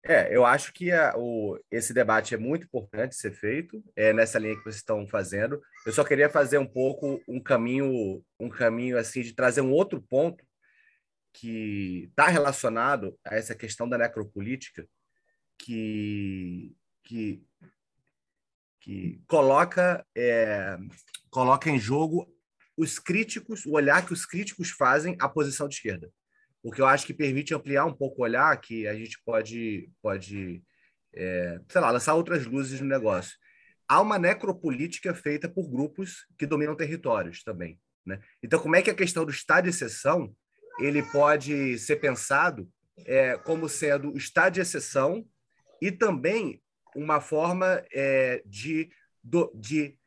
É, 0.03 0.35
eu 0.35 0.45
acho 0.45 0.73
que 0.73 0.91
a, 0.91 1.13
o, 1.15 1.59
esse 1.69 1.93
debate 1.93 2.33
é 2.33 2.37
muito 2.37 2.65
importante 2.65 3.15
ser 3.15 3.31
feito 3.31 3.83
é, 3.95 4.11
nessa 4.11 4.39
linha 4.39 4.55
que 4.55 4.63
vocês 4.63 4.77
estão 4.77 5.07
fazendo. 5.07 5.61
Eu 5.85 5.91
só 5.91 6.03
queria 6.03 6.29
fazer 6.29 6.57
um 6.57 6.65
pouco 6.65 7.21
um 7.27 7.39
caminho, 7.39 8.23
um 8.39 8.49
caminho 8.49 8.97
assim 8.97 9.21
de 9.21 9.33
trazer 9.33 9.61
um 9.61 9.71
outro 9.71 10.01
ponto 10.01 10.43
que 11.33 12.07
está 12.09 12.27
relacionado 12.27 13.17
a 13.23 13.35
essa 13.35 13.55
questão 13.55 13.87
da 13.87 13.97
necropolítica, 13.97 14.87
que, 15.57 16.75
que 17.03 17.45
que 18.81 19.21
coloca, 19.27 20.05
é, 20.17 20.75
coloca 21.29 21.69
em 21.69 21.79
jogo 21.79 22.27
os 22.75 22.97
críticos, 22.97 23.65
o 23.65 23.73
olhar 23.73 24.05
que 24.05 24.11
os 24.11 24.25
críticos 24.25 24.71
fazem 24.71 25.15
à 25.19 25.29
posição 25.29 25.67
de 25.67 25.75
esquerda. 25.75 26.11
O 26.63 26.71
que 26.71 26.81
eu 26.81 26.85
acho 26.85 27.05
que 27.05 27.13
permite 27.13 27.53
ampliar 27.53 27.85
um 27.85 27.93
pouco 27.93 28.21
o 28.21 28.23
olhar, 28.23 28.55
que 28.59 28.87
a 28.87 28.93
gente 28.93 29.19
pode, 29.25 29.89
pode 30.01 30.63
é, 31.13 31.59
sei 31.69 31.81
lá, 31.81 31.91
lançar 31.91 32.13
outras 32.13 32.45
luzes 32.45 32.79
no 32.79 32.87
negócio. 32.87 33.37
Há 33.87 33.99
uma 33.99 34.17
necropolítica 34.17 35.13
feita 35.13 35.49
por 35.49 35.69
grupos 35.69 36.25
que 36.37 36.45
dominam 36.45 36.75
territórios 36.75 37.43
também. 37.43 37.79
Né? 38.05 38.19
Então, 38.41 38.59
como 38.59 38.75
é 38.75 38.81
que 38.81 38.89
a 38.89 38.95
questão 38.95 39.25
do 39.25 39.31
estado 39.31 39.65
de 39.65 39.69
exceção 39.69 40.33
ele 40.79 41.03
pode 41.03 41.77
ser 41.77 41.97
pensado 41.97 42.69
é, 43.05 43.37
como 43.37 43.67
sendo 43.67 44.13
o 44.13 44.17
estado 44.17 44.53
de 44.53 44.61
exceção 44.61 45.25
e 45.81 45.91
também 45.91 46.61
uma 46.95 47.19
forma 47.19 47.83
é, 47.91 48.41
de, 48.45 48.89
do, 49.23 49.51
de 49.55 49.97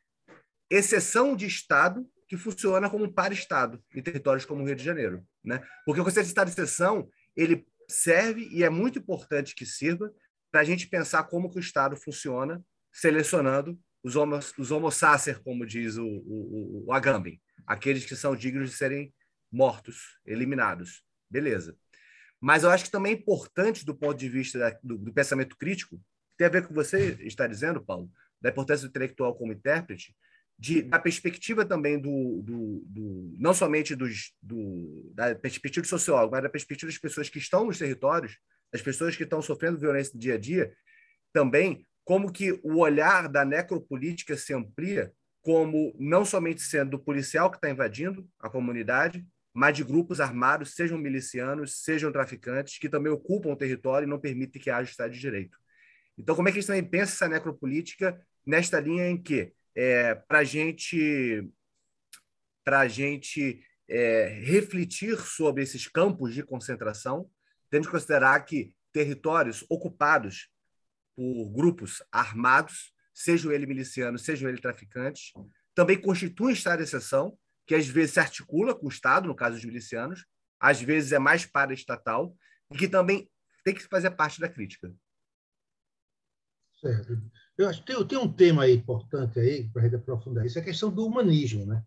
exceção 0.71 1.35
de 1.35 1.47
Estado 1.47 2.07
que 2.29 2.37
funciona 2.37 2.89
como 2.89 3.05
um 3.05 3.13
para-Estado 3.13 3.83
em 3.95 4.03
territórios 4.03 4.45
como 4.45 4.63
o 4.63 4.67
Rio 4.67 4.77
de 4.77 4.85
Janeiro. 4.85 5.25
Né? 5.45 5.63
Porque 5.85 6.01
o 6.01 6.05
conceito 6.05 6.27
de 6.27 6.31
Estado 6.31 6.47
de 6.47 6.53
exceção 6.53 7.09
ele 7.37 7.67
serve 7.89 8.49
e 8.51 8.65
é 8.65 8.71
muito 8.71 8.99
importante 8.99 9.55
que 9.55 9.67
sirva 9.67 10.13
para 10.51 10.61
a 10.61 10.65
gente 10.65 10.87
pensar 10.87 11.25
como 11.25 11.51
que 11.51 11.59
o 11.59 11.61
Estado 11.61 11.97
funciona, 11.97 12.65
selecionando 12.93 13.79
os 14.03 14.17
homo, 14.17 14.39
os 14.59 14.71
homo 14.71 14.91
sacer, 14.91 15.41
como 15.41 15.67
diz 15.67 15.97
o, 15.97 16.07
o, 16.07 16.85
o 16.87 16.93
Agamben, 16.93 17.41
aqueles 17.67 18.05
que 18.05 18.15
são 18.15 18.37
dignos 18.37 18.71
de 18.71 18.77
serem 18.77 19.13
mortos, 19.51 20.19
eliminados. 20.25 21.03
Beleza. 21.31 21.77
Mas 22.41 22.63
eu 22.63 22.71
acho 22.71 22.85
que 22.85 22.91
também 22.91 23.13
é 23.13 23.17
importante, 23.17 23.85
do 23.85 23.95
ponto 23.95 24.19
de 24.19 24.29
vista 24.29 24.59
da, 24.59 24.79
do, 24.83 24.99
do 24.99 25.13
pensamento 25.13 25.57
crítico, 25.57 26.01
tem 26.37 26.47
a 26.47 26.51
ver 26.51 26.63
com 26.63 26.67
o 26.67 26.69
que 26.69 26.75
você 26.75 27.17
está 27.23 27.47
dizendo, 27.47 27.85
Paulo, 27.85 28.11
da 28.41 28.51
importância 28.51 28.87
do 28.87 28.91
intelectual 28.91 29.35
como 29.35 29.53
intérprete, 29.53 30.15
de, 30.59 30.83
da 30.83 30.99
perspectiva 30.99 31.65
também 31.65 31.99
do, 31.99 32.43
do, 32.43 32.85
do 32.87 33.35
não 33.39 33.55
somente 33.55 33.97
dos, 33.97 34.35
do, 34.41 35.04
da 35.15 35.35
perspectiva 35.35 35.83
do 35.83 35.89
sociólogo, 35.89 36.33
mas 36.33 36.43
da 36.43 36.49
perspectiva 36.49 36.91
das 36.91 36.99
pessoas 36.99 37.29
que 37.29 37.39
estão 37.39 37.65
nos 37.65 37.79
territórios, 37.79 38.37
das 38.73 38.83
pessoas 38.83 39.17
que 39.17 39.23
estão 39.23 39.41
sofrendo 39.41 39.79
violência 39.79 40.13
no 40.15 40.21
dia 40.21 40.35
a 40.35 40.39
dia, 40.39 40.75
também 41.33 41.87
como 42.05 42.33
que 42.33 42.53
o 42.63 42.79
olhar 42.79 43.29
da 43.29 43.45
necropolítica 43.45 44.37
se 44.37 44.53
amplia 44.53 45.13
como 45.41 45.95
não 45.99 46.25
somente 46.25 46.63
sendo 46.63 46.93
do 46.93 46.99
policial 46.99 47.51
que 47.51 47.57
está 47.57 47.71
invadindo 47.71 48.29
a 48.41 48.51
comunidade, 48.51 49.25
mas 49.53 49.77
de 49.77 49.85
grupos 49.85 50.19
armados, 50.19 50.75
sejam 50.75 50.99
milicianos, 50.99 51.83
sejam 51.83 52.11
traficantes, 52.11 52.79
que 52.79 52.89
também 52.89 53.13
ocupam 53.13 53.51
o 53.51 53.57
território 53.57 54.07
e 54.07 54.11
não 54.11 54.19
permitem 54.19 54.61
que 54.61 54.71
haja 54.71 54.91
Estado 54.91 55.13
de 55.13 55.21
Direito. 55.21 55.57
Então, 56.19 56.35
como 56.35 56.49
é 56.49 56.53
que 56.53 56.59
a 56.59 56.61
gente 56.61 56.67
também 56.67 56.85
pensa 56.85 57.13
essa 57.13 57.29
necropolítica 57.29 58.21
nesta 58.45 58.81
linha 58.81 59.09
em 59.09 59.21
que, 59.21 59.53
é, 59.75 60.15
para 60.15 60.41
a 60.41 60.45
gente, 60.45 61.49
pra 62.65 62.89
gente 62.89 63.63
é, 63.89 64.29
refletir 64.43 65.19
sobre 65.19 65.63
esses 65.63 65.87
campos 65.87 66.35
de 66.35 66.43
concentração, 66.43 67.31
temos 67.71 67.87
que 67.87 67.93
considerar 67.93 68.41
que 68.45 68.75
territórios 68.93 69.65
ocupados 69.69 70.49
por 71.17 71.51
grupos 71.51 72.03
armados, 72.11 72.93
sejam 73.13 73.53
eles 73.53 73.69
milicianos, 73.69 74.23
sejam 74.23 74.49
eles 74.49 74.61
traficantes, 74.61 75.33
também 75.75 76.01
constituem 76.01 76.55
estado 76.55 76.79
de 76.79 76.85
exceção, 76.85 77.37
que 77.67 77.75
às 77.75 77.87
vezes 77.87 78.13
se 78.13 78.21
articula 78.21 78.75
com 78.75 78.87
o 78.87 78.91
Estado, 78.91 79.27
no 79.27 79.35
caso 79.35 79.57
dos 79.57 79.65
milicianos, 79.65 80.27
às 80.61 80.81
vezes 80.81 81.13
é 81.13 81.19
mais 81.19 81.47
para-estatal, 81.47 82.37
e 82.71 82.77
que 82.77 82.89
também 82.89 83.29
tem 83.65 83.75
que 83.75 83.83
fazer 83.83 84.11
parte 84.11 84.41
da 84.41 84.49
crítica. 84.49 84.93
Certo. 86.81 87.19
Eu 87.57 87.69
acho 87.69 87.83
que 87.83 87.93
tem, 87.93 88.07
tem 88.07 88.19
um 88.19 88.33
tema 88.33 88.65
aí 88.65 88.75
importante 88.75 89.39
aí 89.39 89.69
para 89.71 89.83
a 89.83 89.85
gente 89.85 89.97
aprofundar 89.97 90.45
isso, 90.45 90.59
é 90.59 90.63
a 90.63 90.65
questão 90.65 90.91
do 90.91 91.07
humanismo, 91.07 91.65
né? 91.65 91.83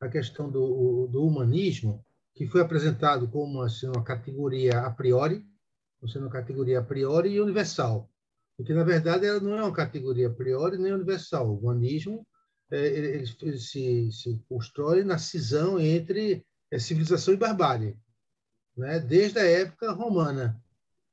A 0.00 0.08
questão 0.08 0.50
do, 0.50 1.06
do 1.06 1.24
humanismo, 1.24 2.04
que 2.34 2.46
foi 2.46 2.60
apresentado 2.60 3.28
como 3.28 3.60
assim, 3.62 3.86
uma 3.86 4.02
categoria 4.02 4.80
a 4.80 4.90
priori, 4.90 5.44
sendo 6.08 6.24
uma 6.24 6.32
categoria 6.32 6.78
a 6.78 6.82
priori 6.82 7.30
e 7.30 7.40
universal. 7.40 8.10
Porque, 8.56 8.72
na 8.72 8.84
verdade, 8.84 9.26
ela 9.26 9.40
não 9.40 9.56
é 9.56 9.62
uma 9.62 9.72
categoria 9.72 10.28
a 10.28 10.34
priori 10.34 10.78
nem 10.78 10.92
universal. 10.92 11.50
O 11.50 11.58
humanismo 11.58 12.26
é, 12.70 12.86
ele, 12.86 13.26
ele 13.42 13.58
se, 13.58 14.10
se 14.12 14.42
constrói 14.48 15.04
na 15.04 15.18
cisão 15.18 15.78
entre 15.78 16.44
é, 16.70 16.78
civilização 16.78 17.34
e 17.34 17.36
barbárie, 17.36 17.96
né? 18.76 19.00
desde 19.00 19.38
a 19.38 19.44
época 19.44 19.92
romana, 19.92 20.62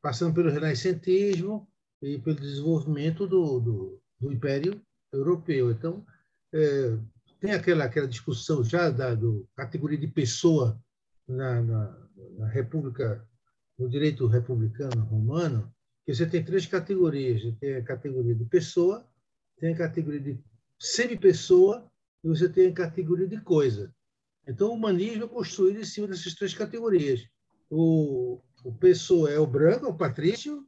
passando 0.02 0.34
pelo 0.34 0.52
renascentismo, 0.52 1.68
e 2.02 2.20
pelo 2.20 2.36
desenvolvimento 2.36 3.28
do, 3.28 3.60
do, 3.60 4.02
do 4.20 4.32
Império 4.32 4.82
Europeu. 5.12 5.72
Então, 5.72 6.06
é, 6.54 6.98
tem 7.40 7.52
aquela, 7.52 7.86
aquela 7.86 8.08
discussão 8.08 8.64
já 8.64 8.90
da 8.90 9.14
do, 9.14 9.48
categoria 9.56 9.98
de 9.98 10.08
pessoa 10.08 10.80
na, 11.28 11.62
na, 11.62 12.10
na 12.38 12.48
República, 12.48 13.28
no 13.78 13.90
direito 13.90 14.28
republicano 14.28 15.04
romano, 15.06 15.74
que 16.06 16.14
você 16.14 16.26
tem 16.26 16.44
três 16.44 16.66
categorias. 16.66 17.42
Você 17.42 17.52
tem 17.60 17.76
a 17.76 17.84
categoria 17.84 18.34
de 18.34 18.46
pessoa, 18.46 19.08
tem 19.60 19.74
a 19.74 19.78
categoria 19.78 20.20
de 20.20 20.40
semi-pessoa 20.80 21.90
e 22.24 22.28
você 22.28 22.50
tem 22.50 22.70
a 22.70 22.74
categoria 22.74 23.28
de 23.28 23.40
coisa. 23.42 23.94
Então, 24.48 24.70
o 24.70 24.74
humanismo 24.74 25.26
é 25.26 25.28
construído 25.28 25.82
em 25.82 25.86
cima 25.86 26.08
dessas 26.08 26.34
três 26.34 26.54
categorias. 26.54 27.28
O, 27.70 28.42
o 28.64 28.74
pessoa 28.74 29.30
é 29.30 29.38
o 29.38 29.46
branco, 29.46 29.86
é 29.86 29.90
o 29.90 29.98
patrício, 29.98 30.66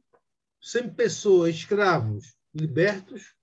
semi-pessoa, 0.60 1.48
escravos, 1.48 2.36
libertos, 2.54 3.34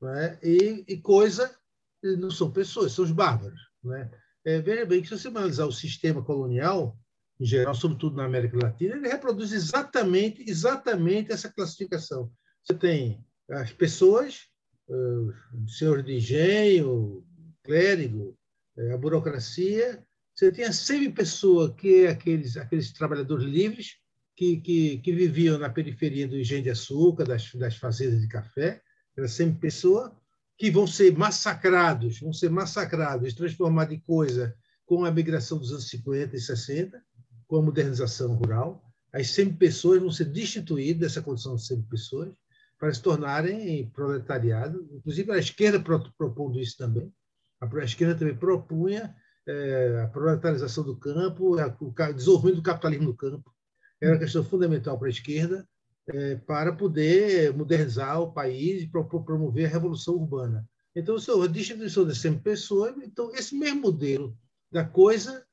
né? 0.00 0.38
e, 0.42 0.84
e 0.86 0.98
coisa 0.98 1.56
não 2.02 2.30
são 2.30 2.50
pessoas, 2.50 2.92
são 2.92 3.04
os 3.04 3.10
bárbaros. 3.10 3.60
Né? 3.82 4.10
É, 4.44 4.60
veja 4.60 4.84
bem 4.86 5.02
que 5.02 5.08
se 5.08 5.18
você 5.18 5.28
analisar 5.28 5.66
o 5.66 5.72
sistema 5.72 6.22
colonial, 6.22 6.98
em 7.38 7.44
geral, 7.44 7.74
sobretudo 7.74 8.16
na 8.16 8.24
América 8.24 8.58
Latina, 8.60 8.96
ele 8.96 9.08
reproduz 9.08 9.52
exatamente, 9.52 10.44
exatamente 10.48 11.32
essa 11.32 11.52
classificação. 11.52 12.30
Você 12.64 12.74
tem 12.74 13.24
as 13.50 13.72
pessoas, 13.72 14.46
os 14.88 15.78
senhores 15.78 16.04
de 16.04 16.14
engenho, 16.14 17.24
clérigo, 17.62 18.38
é, 18.78 18.92
a 18.92 18.98
burocracia, 18.98 20.02
você 20.34 20.52
tem 20.52 20.64
a 20.64 20.72
semi-pessoa, 20.72 21.74
que 21.74 22.04
é 22.04 22.08
aqueles, 22.08 22.56
aqueles 22.56 22.92
trabalhadores 22.92 23.44
livres 23.44 23.96
que, 24.36 24.58
que, 24.60 24.98
que 24.98 25.12
viviam 25.12 25.58
na 25.58 25.70
periferia 25.70 26.28
do 26.28 26.38
engenho 26.38 26.62
de 26.62 26.70
açúcar, 26.70 27.24
das, 27.24 27.52
das 27.54 27.76
fazendas 27.76 28.20
de 28.20 28.28
café, 28.28 28.82
era 29.16 29.26
semi-pessoa, 29.26 30.14
que 30.58 30.70
vão 30.70 30.86
ser 30.86 31.16
massacrados, 31.16 32.20
vão 32.20 32.32
ser 32.32 32.50
massacrados, 32.50 33.34
transformados 33.34 33.94
em 33.94 34.00
coisa 34.00 34.54
com 34.86 35.04
a 35.04 35.10
migração 35.10 35.58
dos 35.58 35.72
anos 35.72 35.88
50 35.88 36.36
e 36.36 36.40
60, 36.40 37.02
com 37.46 37.56
a 37.56 37.62
modernização 37.62 38.34
rural. 38.34 38.82
As 39.12 39.30
100 39.30 39.56
pessoas 39.56 40.00
vão 40.00 40.10
ser 40.10 40.26
destituídas 40.26 41.00
dessa 41.00 41.22
condição 41.22 41.56
de 41.56 41.66
100 41.66 41.82
pessoas 41.82 42.32
para 42.78 42.92
se 42.92 43.02
tornarem 43.02 43.88
proletariado. 43.90 44.88
Inclusive, 44.92 45.32
a 45.32 45.38
esquerda 45.38 45.82
propondo 46.16 46.60
isso 46.60 46.76
também. 46.76 47.12
A 47.60 47.84
esquerda 47.84 48.14
também 48.14 48.36
propunha 48.36 49.14
é, 49.46 50.02
a 50.04 50.08
proletarização 50.08 50.84
do 50.84 50.96
campo, 50.96 51.56
o 51.56 52.12
desenvolvimento 52.12 52.56
do 52.56 52.62
capitalismo 52.62 53.06
no 53.06 53.16
campo. 53.16 53.54
Era 54.00 54.12
uma 54.12 54.18
questão 54.18 54.44
fundamental 54.44 54.98
para 54.98 55.08
a 55.08 55.10
esquerda, 55.10 55.66
é, 56.08 56.36
para 56.36 56.72
poder 56.72 57.52
modernizar 57.54 58.20
o 58.20 58.32
país 58.32 58.82
e 58.82 58.86
promover 58.88 59.66
a 59.66 59.72
revolução 59.72 60.14
urbana. 60.14 60.68
Então, 60.94 61.18
senhor, 61.18 61.44
a 61.44 61.48
distribuição 61.48 62.06
de 62.06 62.14
100 62.14 62.38
pessoas, 62.38 62.94
então, 63.02 63.34
esse 63.34 63.54
mesmo 63.56 63.82
modelo 63.82 64.36
da 64.70 64.84
coisa, 64.84 65.44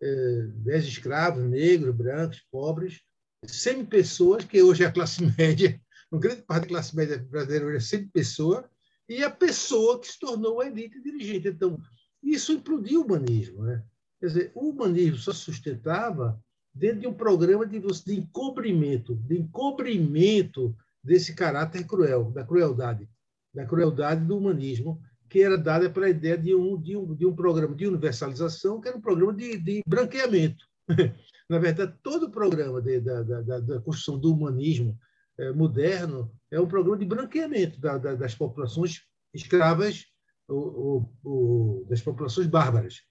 é, 0.00 0.46
10 0.56 0.84
escravos, 0.86 1.44
negros, 1.44 1.94
brancos, 1.94 2.40
pobres, 2.50 3.00
100 3.46 3.86
pessoas, 3.86 4.44
que 4.44 4.62
hoje 4.62 4.82
é 4.82 4.86
a 4.86 4.92
classe 4.92 5.22
média, 5.38 5.80
uma 6.10 6.20
grande 6.20 6.42
parte 6.42 6.62
da 6.62 6.68
classe 6.68 6.96
média 6.96 7.18
brasileira 7.18 7.66
hoje 7.66 7.76
é 7.76 7.80
100 7.80 8.08
pessoas, 8.08 8.64
e 9.08 9.22
a 9.22 9.30
pessoa 9.30 10.00
que 10.00 10.08
se 10.08 10.18
tornou 10.18 10.60
a 10.60 10.66
elite 10.66 11.00
dirigente. 11.02 11.48
Então, 11.48 11.78
isso 12.22 12.52
implodiu 12.52 13.00
o 13.00 13.04
humanismo. 13.04 13.62
Né? 13.62 13.82
Quer 14.20 14.26
dizer, 14.26 14.52
o 14.54 14.70
humanismo 14.70 15.18
só 15.18 15.32
sustentava 15.32 16.40
dentro 16.74 17.00
de 17.00 17.06
um 17.06 17.14
programa 17.14 17.66
de, 17.66 17.78
de 17.80 18.14
encobrimento, 18.14 19.14
de 19.14 19.38
encobrimento 19.38 20.74
desse 21.02 21.34
caráter 21.34 21.86
cruel, 21.86 22.30
da 22.30 22.44
crueldade, 22.44 23.08
da 23.54 23.66
crueldade 23.66 24.24
do 24.24 24.38
humanismo, 24.38 25.00
que 25.28 25.42
era 25.42 25.58
dada 25.58 25.90
pela 25.90 26.08
ideia 26.08 26.36
de 26.36 26.54
um, 26.54 26.80
de 26.80 26.96
um, 26.96 27.14
de 27.14 27.26
um 27.26 27.34
programa 27.34 27.74
de 27.74 27.86
universalização, 27.86 28.80
que 28.80 28.88
era 28.88 28.96
um 28.96 29.00
programa 29.00 29.34
de, 29.34 29.58
de 29.58 29.82
branqueamento. 29.86 30.64
Na 31.48 31.58
verdade, 31.58 31.94
todo 32.02 32.26
o 32.26 32.30
programa 32.30 32.80
de, 32.80 33.00
da, 33.00 33.22
da, 33.22 33.60
da, 33.60 33.80
construção 33.80 34.18
do 34.18 34.32
humanismo 34.32 34.96
é, 35.38 35.52
moderno 35.52 36.30
é 36.50 36.60
um 36.60 36.66
programa 36.66 36.98
de 36.98 37.04
branqueamento 37.04 37.80
da, 37.80 37.98
das 37.98 38.34
populações 38.34 39.02
escravas, 39.34 40.06
ou, 40.48 41.10
ou, 41.24 41.84
das 41.86 42.02
populações 42.02 42.46
bárbaras 42.46 43.02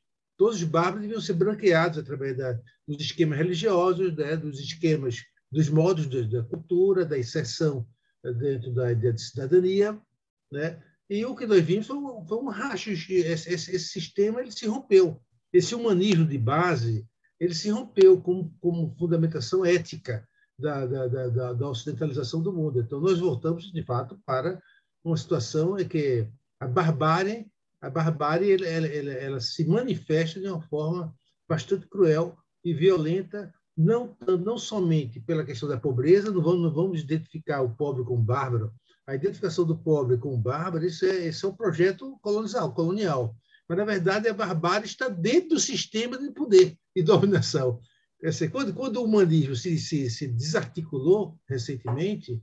todos 0.42 0.56
os 0.56 0.64
bárbaros 0.64 1.02
deviam 1.02 1.22
ser 1.22 1.34
branqueados 1.34 2.00
através 2.00 2.36
da, 2.36 2.60
dos 2.88 3.00
esquemas 3.00 3.38
religiosos, 3.38 4.16
né, 4.16 4.36
dos 4.36 4.60
esquemas, 4.60 5.18
dos 5.52 5.70
modos 5.70 6.10
de, 6.10 6.28
da 6.28 6.42
cultura, 6.42 7.06
da 7.06 7.16
inserção 7.16 7.88
dentro 8.40 8.74
da 8.74 8.92
ideia 8.92 9.14
de 9.14 9.22
cidadania, 9.22 10.02
né? 10.52 10.82
E 11.08 11.24
o 11.26 11.36
que 11.36 11.46
nós 11.46 11.64
vimos 11.64 11.86
foi 11.86 11.96
um, 11.96 12.26
foi 12.26 12.40
um 12.40 12.50
racho. 12.50 12.90
Esse, 12.90 13.14
esse, 13.14 13.52
esse, 13.54 13.80
sistema 13.80 14.42
ele 14.42 14.52
se 14.52 14.66
rompeu. 14.66 15.22
Esse 15.54 15.76
humanismo 15.76 16.26
de 16.26 16.40
base 16.40 17.06
ele 17.40 17.54
se 17.54 17.70
rompeu 17.70 18.20
como, 18.20 18.52
como 18.60 18.96
fundamentação 18.98 19.64
ética 19.64 20.28
da, 20.58 20.88
da, 20.88 21.08
da, 21.08 21.54
da 21.54 21.70
ocidentalização 21.70 22.42
do 22.42 22.52
mundo. 22.52 22.80
Então, 22.80 23.00
nós 23.00 23.20
voltamos, 23.20 23.72
de 23.72 23.84
fato, 23.84 24.20
para 24.26 24.60
uma 25.04 25.18
situação 25.18 25.78
em 25.78 25.88
que 25.88 26.28
a 26.60 26.68
barbárie 26.68 27.46
a 27.82 27.90
barbárie 27.90 28.54
ela, 28.54 28.88
ela, 28.88 29.12
ela, 29.12 29.40
se 29.40 29.66
manifesta 29.66 30.40
de 30.40 30.48
uma 30.48 30.62
forma 30.62 31.14
bastante 31.50 31.88
cruel 31.88 32.38
e 32.64 32.74
violenta, 32.74 33.52
não, 33.76 34.16
não 34.40 34.58
somente 34.58 35.20
pela 35.20 35.44
questão 35.44 35.68
da 35.68 35.80
pobreza, 35.80 36.32
não 36.32 36.42
vamos, 36.42 36.62
não 36.62 36.74
vamos 36.74 37.02
identificar 37.02 37.62
o 37.62 37.76
pobre 37.76 38.04
como 38.04 38.22
bárbaro, 38.22 38.72
a 39.08 39.16
identificação 39.16 39.66
do 39.66 39.76
pobre 39.76 40.18
como 40.18 40.38
bárbaro, 40.38 40.86
isso 40.86 41.06
é, 41.06 41.28
é 41.28 41.48
um 41.48 41.56
projeto 41.56 42.20
colonial, 42.22 42.72
colonial. 42.74 43.36
Mas, 43.68 43.78
na 43.78 43.86
verdade, 43.86 44.28
a 44.28 44.34
barbárie 44.34 44.86
está 44.86 45.10
dentro 45.10 45.50
do 45.50 45.60
sistema 45.60 46.18
de 46.18 46.30
poder 46.32 46.78
e 46.96 47.02
dominação. 47.02 47.80
Dizer, 48.22 48.50
quando, 48.52 48.74
quando 48.74 48.98
o 48.98 49.06
humanismo 49.06 49.56
se, 49.56 49.80
se, 49.80 50.08
se 50.10 50.28
desarticulou 50.28 51.40
recentemente, 51.50 52.40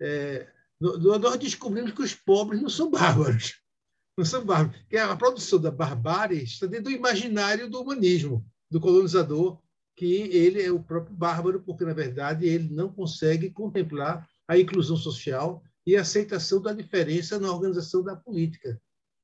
é, 0.00 0.46
nós 0.80 1.36
descobrimos 1.38 1.90
que 1.90 2.02
os 2.02 2.14
pobres 2.14 2.62
não 2.62 2.68
são 2.68 2.88
bárbaros 2.90 3.54
no 4.18 4.24
samba 4.24 4.68
que 4.90 4.96
é 4.96 5.00
a 5.00 5.16
produção 5.16 5.60
da 5.60 5.70
barbárie 5.70 6.42
está 6.42 6.66
dentro 6.66 6.86
do 6.86 6.90
imaginário 6.90 7.70
do 7.70 7.80
humanismo, 7.80 8.44
do 8.68 8.80
colonizador, 8.80 9.60
que 9.94 10.04
ele 10.04 10.60
é 10.60 10.72
o 10.72 10.82
próprio 10.82 11.16
bárbaro, 11.16 11.62
porque, 11.62 11.84
na 11.84 11.92
verdade, 11.92 12.44
ele 12.44 12.68
não 12.68 12.92
consegue 12.92 13.48
contemplar 13.48 14.28
a 14.48 14.58
inclusão 14.58 14.96
social 14.96 15.62
e 15.86 15.96
a 15.96 16.00
aceitação 16.00 16.60
da 16.60 16.72
diferença 16.72 17.38
na 17.38 17.52
organização 17.52 18.02
da 18.02 18.16
política. 18.16 18.80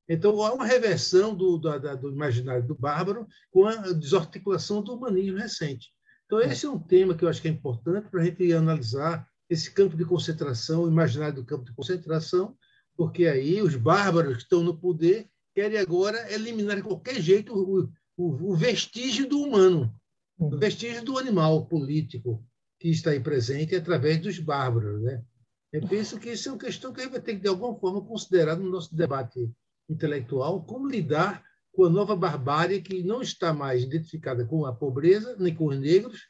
Então, 0.07 0.41
há 0.41 0.53
uma 0.53 0.65
reversão 0.65 1.35
do, 1.35 1.57
do, 1.57 1.97
do 1.97 2.09
imaginário 2.09 2.65
do 2.65 2.75
bárbaro 2.75 3.27
com 3.51 3.65
a 3.65 3.75
desarticulação 3.91 4.81
do 4.81 4.93
humanismo 4.93 5.37
recente. 5.37 5.89
Então, 6.25 6.39
esse 6.39 6.65
é 6.65 6.69
um 6.69 6.79
tema 6.79 7.15
que 7.15 7.25
eu 7.25 7.29
acho 7.29 7.41
que 7.41 7.49
é 7.49 7.51
importante 7.51 8.07
para 8.09 8.21
a 8.21 8.25
gente 8.25 8.53
analisar 8.53 9.27
esse 9.49 9.69
campo 9.71 9.97
de 9.97 10.05
concentração, 10.05 10.83
o 10.83 10.87
imaginário 10.87 11.35
do 11.35 11.45
campo 11.45 11.65
de 11.65 11.73
concentração, 11.73 12.55
porque 12.95 13.25
aí 13.25 13.61
os 13.61 13.75
bárbaros 13.75 14.37
que 14.37 14.43
estão 14.43 14.63
no 14.63 14.77
poder 14.77 15.27
querem 15.53 15.77
agora 15.77 16.31
eliminar 16.33 16.77
de 16.77 16.83
qualquer 16.83 17.21
jeito 17.21 17.53
o, 17.53 17.89
o, 18.17 18.51
o 18.51 18.55
vestígio 18.55 19.27
do 19.27 19.41
humano, 19.41 19.93
o 20.37 20.45
uhum. 20.45 20.59
vestígio 20.59 21.03
do 21.03 21.17
animal 21.17 21.65
político 21.65 22.43
que 22.79 22.89
está 22.89 23.11
aí 23.11 23.19
presente 23.19 23.75
através 23.75 24.19
dos 24.19 24.37
bárbaros. 24.39 25.01
Né? 25.01 25.23
Eu 25.71 25.87
penso 25.87 26.19
que 26.19 26.31
isso 26.31 26.49
é 26.49 26.51
uma 26.51 26.57
questão 26.57 26.93
que 26.93 27.01
a 27.01 27.03
gente 27.03 27.11
vai 27.11 27.21
ter 27.21 27.35
que, 27.35 27.41
de 27.41 27.47
alguma 27.47 27.77
forma, 27.77 28.01
considerar 28.01 28.55
no 28.55 28.69
nosso 28.69 28.95
debate 28.95 29.49
intelectual, 29.89 30.63
como 30.63 30.87
lidar 30.87 31.43
com 31.71 31.85
a 31.85 31.89
nova 31.89 32.15
barbárie 32.15 32.81
que 32.81 33.03
não 33.03 33.21
está 33.21 33.53
mais 33.53 33.83
identificada 33.83 34.45
com 34.45 34.65
a 34.65 34.73
pobreza, 34.73 35.35
nem 35.37 35.53
com 35.53 35.67
os 35.67 35.79
negros, 35.79 36.21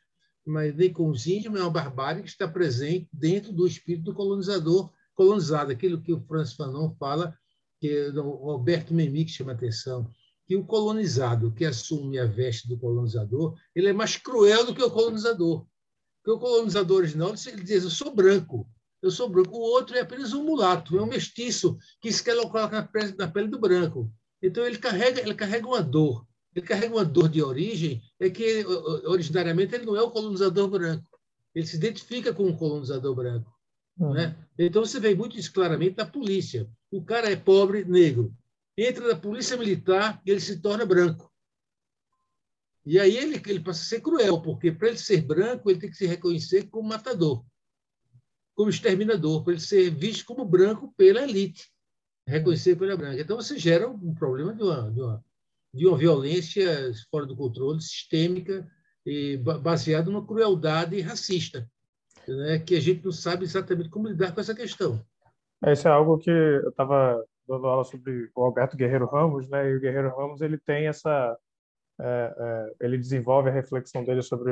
mas 0.46 0.76
nem 0.76 0.92
com 0.92 1.10
os 1.10 1.26
índios, 1.28 1.52
mas 1.52 1.62
é 1.62 1.64
uma 1.64 1.72
barbárie 1.72 2.24
que 2.24 2.30
está 2.30 2.48
presente 2.48 3.08
dentro 3.14 3.52
do 3.52 3.66
espírito 3.66 4.06
do 4.06 4.14
colonizador 4.14 4.92
colonizado, 5.16 5.72
aquilo 5.72 6.02
que 6.02 6.14
o 6.14 6.22
Francis 6.28 6.56
Fanon 6.56 6.94
fala, 7.00 7.36
que 7.80 8.10
o 8.10 8.52
Alberto 8.52 8.94
Memmi 8.94 9.28
chama 9.28 9.54
atenção, 9.54 10.10
que 10.46 10.56
o 10.56 10.66
colonizado 10.66 11.52
que 11.52 11.66
assume 11.66 12.20
a 12.20 12.26
veste 12.26 12.68
do 12.68 12.78
colonizador, 12.78 13.56
ele 13.74 13.88
é 13.88 13.94
mais 13.94 14.16
cruel 14.18 14.66
do 14.66 14.76
que 14.76 14.84
o 14.84 14.92
colonizador. 14.92 15.66
Porque 16.24 16.38
o 16.38 16.40
colonizador 16.40 16.98
original 16.98 17.34
ele 17.48 17.64
diz, 17.64 17.84
eu 17.84 17.90
sou 17.90 18.14
branco, 18.14 18.68
eu 19.02 19.12
sou 19.12 19.30
branco. 19.30 19.56
O 19.56 19.62
outro 19.62 19.96
é 19.96 20.02
apenas 20.02 20.34
um 20.34 20.44
mulato, 20.44 20.98
é 20.98 21.02
um 21.02 21.08
mestiço 21.08 21.78
que 22.02 22.12
se 22.12 22.24
quer 22.24 22.36
colocar 22.36 22.72
na 23.18 23.28
pele 23.28 23.48
do 23.48 23.60
branco. 23.60 24.12
Então 24.42 24.66
ele 24.66 24.78
carrega, 24.78 25.22
ele 25.22 25.34
carrega 25.34 25.68
uma 25.68 25.82
dor. 25.82 26.26
Ele 26.56 26.66
carrega 26.66 26.96
uma 26.96 27.06
dor 27.06 27.28
de 27.28 27.44
origem, 27.44 28.02
é 28.20 28.30
que 28.30 28.66
originariamente 29.06 29.76
ele 29.76 29.86
não 29.86 29.96
é 29.96 30.02
o 30.02 30.10
colonizador 30.10 30.70
branco. 30.70 31.10
Ele 31.54 31.66
se 31.66 31.76
identifica 31.76 32.34
com 32.34 32.48
o 32.48 32.58
colonizador 32.58 33.14
branco. 33.14 33.55
Uhum. 33.98 34.14
Né? 34.14 34.36
Então, 34.58 34.86
você 34.86 35.00
vê 35.00 35.16
muito 35.16 35.38
isso 35.38 35.52
claramente 35.54 35.98
na 35.98 36.06
polícia. 36.06 36.70
O 36.92 37.04
cara 37.04 37.32
é 37.32 37.36
pobre, 37.36 37.86
negro. 37.86 38.34
Entra 38.78 39.08
na 39.08 39.16
polícia 39.16 39.58
militar 39.58 40.22
e 40.26 40.32
ele 40.32 40.40
se 40.40 40.62
torna 40.62 40.86
branco. 40.86 41.32
E 42.86 43.00
aí 43.00 43.18
ele, 43.18 43.42
ele 43.48 43.60
passa 43.62 43.82
a 43.82 43.86
ser 43.86 44.02
cruel, 44.02 44.42
porque 44.42 44.72
para 44.72 44.90
ele 44.90 44.98
ser 44.98 45.22
branco, 45.22 45.70
ele 45.72 45.80
tem 45.80 45.90
que 45.90 45.96
se 45.98 46.06
reconhecer 46.06 46.70
como 46.70 46.88
matador. 46.88 47.44
como 48.56 48.70
exterminador, 48.70 49.44
para 49.44 49.54
ele 49.54 49.62
ser 49.62 49.90
visto 49.92 50.26
como 50.26 50.46
branco 50.46 50.94
pela 50.96 51.22
elite, 51.22 51.70
reconhecido 52.28 52.80
pela 52.80 52.96
branca. 52.96 53.22
Então, 53.22 53.36
você 53.36 53.60
gera 53.60 53.90
um 53.90 54.14
problema 54.16 54.54
de 54.54 54.64
uma, 54.64 54.92
de 54.92 55.02
uma, 55.02 55.26
de 55.74 55.88
uma 55.88 55.98
violência 55.98 56.92
fora 57.12 57.26
do 57.26 57.36
controle, 57.36 57.82
sistêmica, 57.82 58.66
e 59.06 59.38
baseada 59.38 60.10
numa 60.10 60.26
crueldade 60.26 61.00
racista, 61.02 61.70
né, 62.32 62.60
que 62.60 62.76
a 62.76 62.80
gente 62.80 63.04
não 63.04 63.12
sabe 63.12 63.44
exatamente 63.44 63.90
como 63.90 64.08
lidar 64.08 64.34
com 64.34 64.42
essa 64.42 64.56
questão. 64.56 65.00
Isso 65.66 65.88
é 65.88 65.92
algo 65.92 66.18
que 66.18 66.30
eu 66.30 66.70
estava 66.70 67.24
dando 67.48 67.68
aula 67.68 67.84
sobre 67.84 68.30
o 68.36 68.44
Alberto 68.44 68.76
Guerreiro 68.76 69.06
Ramos, 69.06 69.48
né? 69.50 69.70
E 69.70 69.76
o 69.76 69.80
Guerreiro 69.80 70.16
Ramos 70.16 70.42
ele 70.42 70.58
tem 70.58 70.88
essa, 70.88 71.38
é, 72.00 72.36
é, 72.38 72.86
ele 72.86 72.98
desenvolve 72.98 73.50
a 73.50 73.54
reflexão 73.54 74.04
dele 74.04 74.22
sobre 74.22 74.52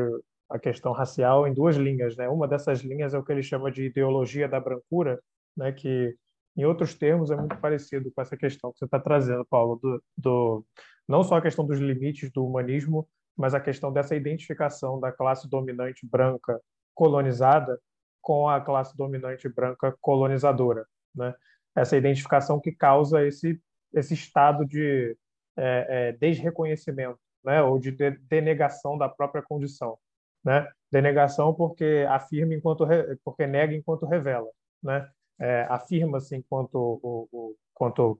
a 0.49 0.59
questão 0.59 0.91
racial 0.91 1.47
em 1.47 1.53
duas 1.53 1.75
linhas, 1.75 2.15
né? 2.15 2.29
Uma 2.29 2.47
dessas 2.47 2.81
linhas 2.81 3.13
é 3.13 3.17
o 3.17 3.23
que 3.23 3.31
ele 3.31 3.43
chama 3.43 3.71
de 3.71 3.85
ideologia 3.85 4.47
da 4.47 4.59
brancura, 4.59 5.19
né? 5.57 5.71
Que 5.71 6.15
em 6.55 6.65
outros 6.65 6.93
termos 6.93 7.31
é 7.31 7.35
muito 7.35 7.57
parecido 7.57 8.11
com 8.11 8.21
essa 8.21 8.37
questão 8.37 8.71
que 8.71 8.79
você 8.79 8.85
está 8.85 8.99
trazendo, 8.99 9.45
Paulo, 9.45 9.79
do, 9.81 10.03
do 10.17 10.65
não 11.07 11.23
só 11.23 11.37
a 11.37 11.41
questão 11.41 11.65
dos 11.65 11.79
limites 11.79 12.31
do 12.31 12.45
humanismo, 12.45 13.07
mas 13.35 13.53
a 13.55 13.59
questão 13.59 13.91
dessa 13.91 14.15
identificação 14.15 14.99
da 14.99 15.11
classe 15.11 15.49
dominante 15.49 16.05
branca 16.05 16.61
colonizada 16.93 17.79
com 18.21 18.47
a 18.47 18.61
classe 18.61 18.95
dominante 18.95 19.49
branca 19.49 19.95
colonizadora, 20.01 20.85
né? 21.15 21.33
Essa 21.75 21.97
identificação 21.97 22.59
que 22.59 22.71
causa 22.71 23.25
esse 23.25 23.59
esse 23.93 24.15
estado 24.15 24.65
de 24.65 25.15
é, 25.55 26.09
é, 26.09 26.11
desreconhecimento, 26.13 27.19
né? 27.43 27.61
Ou 27.61 27.79
de 27.79 27.91
denegação 27.91 28.97
da 28.97 29.07
própria 29.07 29.43
condição 29.43 29.97
né? 30.43 30.67
Denegação 30.91 31.53
porque 31.53 32.05
afirma 32.09 32.53
enquanto 32.53 32.85
porque 33.23 33.47
nega 33.47 33.73
enquanto 33.73 34.05
revela, 34.05 34.49
né? 34.81 35.09
É, 35.39 35.65
afirma-se 35.69 36.35
enquanto 36.35 36.75
o, 36.75 37.27
o 37.31 37.55
quanto 37.73 38.19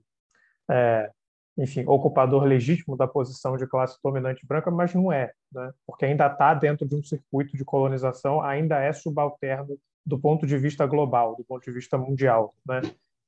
é, 0.68 1.10
enfim 1.56 1.84
ocupador 1.86 2.44
legítimo 2.44 2.96
da 2.96 3.06
posição 3.06 3.56
de 3.56 3.66
classe 3.66 3.98
dominante 4.02 4.44
branca, 4.46 4.70
mas 4.70 4.94
não 4.94 5.12
é, 5.12 5.32
né? 5.52 5.72
Porque 5.86 6.04
ainda 6.04 6.26
está 6.26 6.52
dentro 6.54 6.86
de 6.86 6.96
um 6.96 7.02
circuito 7.02 7.56
de 7.56 7.64
colonização, 7.64 8.42
ainda 8.42 8.78
é 8.80 8.92
subalterno 8.92 9.78
do 10.04 10.18
ponto 10.18 10.46
de 10.46 10.58
vista 10.58 10.84
global, 10.86 11.36
do 11.36 11.44
ponto 11.44 11.64
de 11.64 11.72
vista 11.72 11.96
mundial, 11.96 12.54
né? 12.66 12.82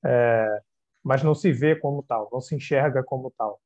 É, 0.04 0.60
mas 1.02 1.22
não 1.22 1.34
se 1.34 1.52
vê 1.52 1.76
como 1.76 2.02
tal, 2.02 2.28
não 2.32 2.40
se 2.40 2.54
enxerga 2.54 3.02
como 3.02 3.32
tal. 3.36 3.60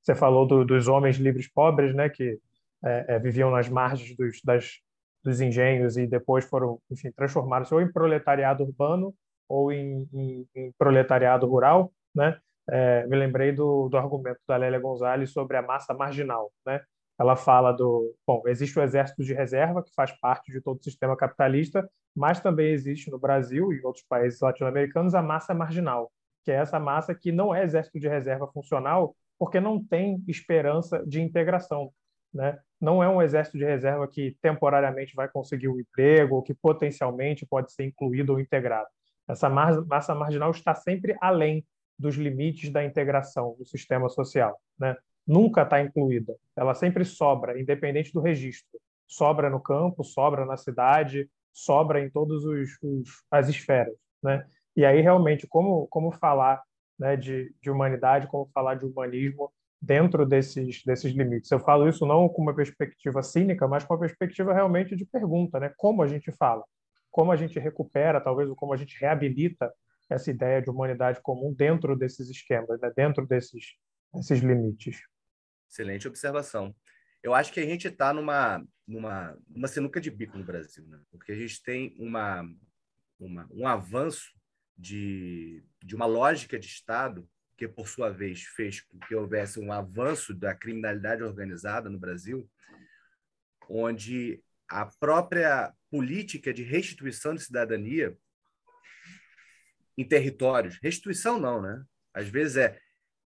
Você 0.00 0.14
falou 0.14 0.46
do, 0.46 0.64
dos 0.64 0.88
homens 0.88 1.16
livres 1.16 1.48
pobres, 1.48 1.94
né? 1.94 2.08
Que 2.08 2.38
é, 2.84 3.16
é, 3.16 3.18
viviam 3.18 3.50
nas 3.50 3.68
margens 3.68 4.16
dos, 4.16 4.40
das, 4.42 4.80
dos 5.24 5.40
engenhos 5.40 5.96
e 5.96 6.06
depois 6.06 6.44
foram, 6.44 6.80
enfim, 6.90 7.10
transformados 7.10 7.72
ou 7.72 7.80
em 7.80 7.92
proletariado 7.92 8.62
urbano 8.62 9.12
ou 9.48 9.72
em, 9.72 10.08
em, 10.12 10.46
em 10.54 10.72
proletariado 10.78 11.46
rural, 11.46 11.92
né? 12.14 12.38
É, 12.70 13.06
me 13.06 13.16
lembrei 13.16 13.52
do, 13.52 13.88
do 13.88 13.96
argumento 13.96 14.40
da 14.46 14.56
Lélia 14.56 14.78
Gonzalez 14.78 15.30
sobre 15.30 15.56
a 15.56 15.62
massa 15.62 15.94
marginal, 15.94 16.52
né? 16.66 16.80
Ela 17.18 17.34
fala 17.34 17.72
do, 17.72 18.14
bom, 18.26 18.42
existe 18.46 18.78
o 18.78 18.82
exército 18.82 19.24
de 19.24 19.34
reserva 19.34 19.82
que 19.82 19.92
faz 19.94 20.12
parte 20.20 20.52
de 20.52 20.60
todo 20.60 20.78
o 20.78 20.84
sistema 20.84 21.16
capitalista, 21.16 21.88
mas 22.14 22.40
também 22.40 22.68
existe 22.68 23.10
no 23.10 23.18
Brasil 23.18 23.72
e 23.72 23.78
em 23.78 23.84
outros 23.84 24.04
países 24.08 24.40
latino-americanos 24.40 25.14
a 25.14 25.22
massa 25.22 25.52
marginal, 25.52 26.12
que 26.44 26.52
é 26.52 26.54
essa 26.54 26.78
massa 26.78 27.14
que 27.14 27.32
não 27.32 27.52
é 27.52 27.64
exército 27.64 27.98
de 27.98 28.06
reserva 28.06 28.46
funcional 28.52 29.16
porque 29.38 29.60
não 29.60 29.82
tem 29.82 30.22
esperança 30.28 31.04
de 31.06 31.20
integração, 31.20 31.92
né? 32.32 32.58
Não 32.80 33.02
é 33.02 33.08
um 33.08 33.22
exército 33.22 33.56
de 33.58 33.64
reserva 33.64 34.06
que 34.06 34.36
temporariamente 34.40 35.14
vai 35.14 35.28
conseguir 35.28 35.68
um 35.68 35.80
emprego 35.80 36.36
ou 36.36 36.42
que 36.42 36.54
potencialmente 36.54 37.46
pode 37.46 37.72
ser 37.72 37.84
incluído 37.84 38.32
ou 38.32 38.40
integrado. 38.40 38.88
Essa 39.28 39.48
massa 39.48 40.14
marginal 40.14 40.50
está 40.50 40.74
sempre 40.74 41.16
além 41.20 41.64
dos 41.98 42.16
limites 42.16 42.70
da 42.70 42.84
integração 42.84 43.56
do 43.58 43.66
sistema 43.66 44.08
social. 44.08 44.60
Né? 44.78 44.96
Nunca 45.26 45.62
está 45.62 45.80
incluída. 45.80 46.36
Ela 46.56 46.74
sempre 46.74 47.04
sobra, 47.04 47.60
independente 47.60 48.12
do 48.12 48.20
registro. 48.20 48.78
Sobra 49.06 49.50
no 49.50 49.60
campo, 49.60 50.04
sobra 50.04 50.44
na 50.44 50.56
cidade, 50.56 51.28
sobra 51.52 52.00
em 52.00 52.10
todas 52.10 52.42
as 53.30 53.48
esferas. 53.48 53.94
Né? 54.22 54.46
E 54.76 54.84
aí, 54.84 55.00
realmente, 55.00 55.46
como, 55.46 55.86
como 55.88 56.12
falar 56.12 56.62
né, 56.98 57.16
de, 57.16 57.54
de 57.60 57.70
humanidade, 57.70 58.26
como 58.26 58.50
falar 58.52 58.74
de 58.74 58.84
humanismo 58.84 59.52
dentro 59.80 60.26
desses, 60.26 60.82
desses 60.84 61.12
limites. 61.12 61.50
Eu 61.50 61.60
falo 61.60 61.88
isso 61.88 62.04
não 62.04 62.28
com 62.28 62.42
uma 62.42 62.54
perspectiva 62.54 63.22
cínica, 63.22 63.68
mas 63.68 63.84
com 63.84 63.94
uma 63.94 64.00
perspectiva 64.00 64.52
realmente 64.52 64.96
de 64.96 65.04
pergunta, 65.04 65.60
né? 65.60 65.72
Como 65.76 66.02
a 66.02 66.06
gente 66.06 66.32
fala, 66.32 66.64
como 67.10 67.30
a 67.30 67.36
gente 67.36 67.58
recupera, 67.58 68.20
talvez, 68.20 68.48
ou 68.48 68.56
como 68.56 68.72
a 68.72 68.76
gente 68.76 68.98
reabilita 69.00 69.72
essa 70.08 70.30
ideia 70.30 70.62
de 70.62 70.70
humanidade 70.70 71.20
comum 71.22 71.52
dentro 71.52 71.96
desses 71.96 72.28
esquemas, 72.28 72.80
né? 72.80 72.90
dentro 72.96 73.26
desses, 73.26 73.76
desses 74.12 74.40
limites. 74.40 75.00
Excelente 75.68 76.08
observação. 76.08 76.74
Eu 77.22 77.34
acho 77.34 77.52
que 77.52 77.60
a 77.60 77.66
gente 77.66 77.88
está 77.88 78.12
numa, 78.12 78.64
numa, 78.86 79.36
numa 79.48 79.68
sinuca 79.68 80.00
de 80.00 80.10
bico 80.10 80.38
no 80.38 80.44
Brasil, 80.44 80.86
né? 80.86 81.00
porque 81.10 81.32
a 81.32 81.34
gente 81.34 81.62
tem 81.62 81.94
uma, 81.98 82.48
uma, 83.18 83.46
um 83.50 83.66
avanço 83.66 84.32
de, 84.76 85.62
de 85.82 85.94
uma 85.94 86.06
lógica 86.06 86.58
de 86.58 86.66
Estado 86.66 87.28
que 87.56 87.66
por 87.66 87.88
sua 87.88 88.08
vez 88.08 88.44
fez 88.44 88.80
com 88.80 88.98
que 89.00 89.14
houvesse 89.14 89.58
um 89.58 89.72
avanço 89.72 90.32
da 90.32 90.54
criminalidade 90.54 91.24
organizada 91.24 91.90
no 91.90 91.98
Brasil, 91.98 92.48
onde 93.68 94.40
a 94.68 94.86
própria 94.86 95.74
política 95.90 96.54
de 96.54 96.62
restituição 96.62 97.34
de 97.34 97.42
cidadania 97.42 98.16
em 99.98 100.04
territórios, 100.04 100.78
restituição 100.80 101.40
não, 101.40 101.60
né? 101.60 101.82
Às 102.14 102.28
vezes 102.28 102.56
é 102.56 102.80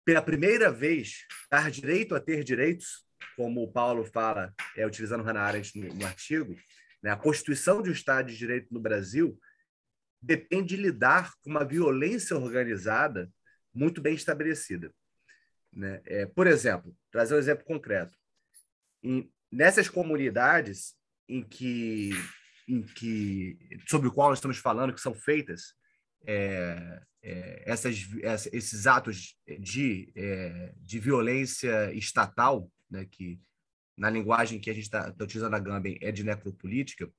pela 0.04 0.22
primeira 0.22 0.70
vez 0.70 1.26
dar 1.50 1.70
direito 1.70 2.14
a 2.14 2.20
ter 2.20 2.44
direitos, 2.44 3.04
como 3.36 3.62
o 3.62 3.70
Paulo 3.70 4.04
fala, 4.04 4.54
é 4.76 4.86
utilizando 4.86 5.24
Hannah 5.24 5.42
Arendt 5.42 5.76
no, 5.76 5.92
no 5.92 6.06
artigo, 6.06 6.56
né? 7.02 7.10
A 7.10 7.16
constituição 7.16 7.82
de 7.82 7.90
um 7.90 7.92
Estado 7.92 8.28
de 8.28 8.38
Direito 8.38 8.72
no 8.72 8.78
Brasil 8.78 9.36
depende 10.20 10.76
de 10.76 10.82
lidar 10.82 11.32
com 11.42 11.50
uma 11.50 11.64
violência 11.64 12.36
organizada 12.36 13.28
muito 13.74 14.00
bem 14.00 14.14
estabelecida. 14.14 14.94
Né? 15.72 16.00
É, 16.04 16.26
por 16.26 16.46
exemplo, 16.46 16.96
trazer 17.10 17.34
um 17.34 17.38
exemplo 17.38 17.64
concreto. 17.64 18.16
Em, 19.02 19.28
nessas 19.50 19.88
comunidades 19.88 20.94
em 21.28 21.42
que, 21.42 22.10
em 22.68 22.82
que, 22.82 23.58
sobre 23.88 24.06
o 24.06 24.12
qual 24.12 24.28
nós 24.28 24.38
estamos 24.38 24.58
falando, 24.58 24.94
que 24.94 25.00
são 25.00 25.12
feitas 25.12 25.74
é, 26.26 27.02
é, 27.22 27.62
essas, 27.66 27.96
esses 28.52 28.86
atos 28.86 29.36
de, 29.60 30.12
é, 30.16 30.72
de 30.76 30.98
violência 30.98 31.92
estatal, 31.92 32.70
né, 32.90 33.06
que 33.10 33.40
na 33.96 34.10
linguagem 34.10 34.60
que 34.60 34.70
a 34.70 34.74
gente 34.74 34.84
está 34.84 35.12
tá 35.12 35.24
utilizando 35.24 35.54
a 35.54 35.58
Gambem 35.58 35.98
é 36.00 36.10
de 36.10 36.24
necropolítica, 36.24 37.10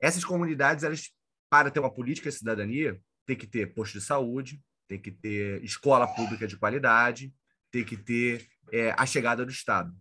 essas 0.00 0.24
comunidades, 0.24 0.84
elas, 0.84 1.10
para 1.50 1.70
ter 1.70 1.80
uma 1.80 1.92
política 1.92 2.30
de 2.30 2.36
cidadania, 2.36 3.00
tem 3.24 3.36
que 3.36 3.46
ter 3.46 3.74
posto 3.74 3.98
de 3.98 4.04
saúde, 4.04 4.62
tem 4.86 5.00
que 5.00 5.10
ter 5.10 5.62
escola 5.64 6.06
pública 6.06 6.46
de 6.46 6.56
qualidade, 6.56 7.32
tem 7.70 7.84
que 7.84 7.96
ter 7.96 8.46
é, 8.72 8.94
a 8.96 9.04
chegada 9.04 9.44
do 9.44 9.50
Estado. 9.50 9.94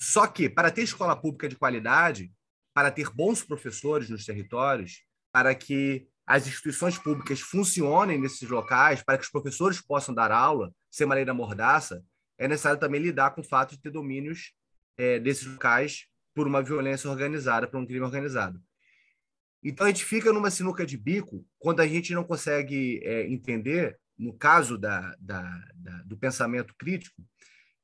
Só 0.00 0.26
que, 0.26 0.48
para 0.48 0.70
ter 0.70 0.82
escola 0.82 1.16
pública 1.16 1.48
de 1.48 1.56
qualidade, 1.56 2.32
para 2.74 2.90
ter 2.90 3.08
bons 3.10 3.42
professores 3.42 4.10
nos 4.10 4.26
territórios, 4.26 5.05
para 5.36 5.54
que 5.54 6.08
as 6.26 6.46
instituições 6.46 6.96
públicas 6.96 7.40
funcionem 7.40 8.18
nesses 8.18 8.48
locais, 8.48 9.02
para 9.02 9.18
que 9.18 9.24
os 9.24 9.30
professores 9.30 9.82
possam 9.82 10.14
dar 10.14 10.32
aula 10.32 10.72
sem 10.90 11.06
maneira 11.06 11.34
mordaça, 11.34 12.02
é 12.38 12.48
necessário 12.48 12.80
também 12.80 13.02
lidar 13.02 13.32
com 13.32 13.42
o 13.42 13.44
fato 13.44 13.72
de 13.72 13.82
ter 13.82 13.90
domínios 13.90 14.54
é, 14.96 15.18
desses 15.18 15.46
locais 15.46 16.06
por 16.34 16.46
uma 16.46 16.62
violência 16.62 17.10
organizada, 17.10 17.68
por 17.68 17.78
um 17.78 17.84
crime 17.84 18.00
organizado. 18.00 18.58
Então 19.62 19.84
a 19.84 19.90
gente 19.90 20.06
fica 20.06 20.32
numa 20.32 20.50
sinuca 20.50 20.86
de 20.86 20.96
bico 20.96 21.46
quando 21.58 21.80
a 21.80 21.86
gente 21.86 22.14
não 22.14 22.24
consegue 22.24 23.02
é, 23.04 23.26
entender, 23.26 23.98
no 24.18 24.32
caso 24.32 24.78
da, 24.78 25.14
da, 25.20 25.42
da, 25.74 26.02
do 26.04 26.16
pensamento 26.16 26.74
crítico, 26.78 27.22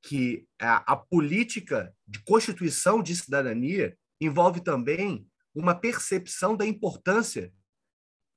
que 0.00 0.46
a, 0.58 0.94
a 0.94 0.96
política 0.96 1.94
de 2.08 2.18
constituição 2.20 3.02
de 3.02 3.14
cidadania 3.14 3.94
envolve 4.18 4.62
também 4.62 5.26
uma 5.54 5.74
percepção 5.74 6.56
da 6.56 6.66
importância 6.66 7.52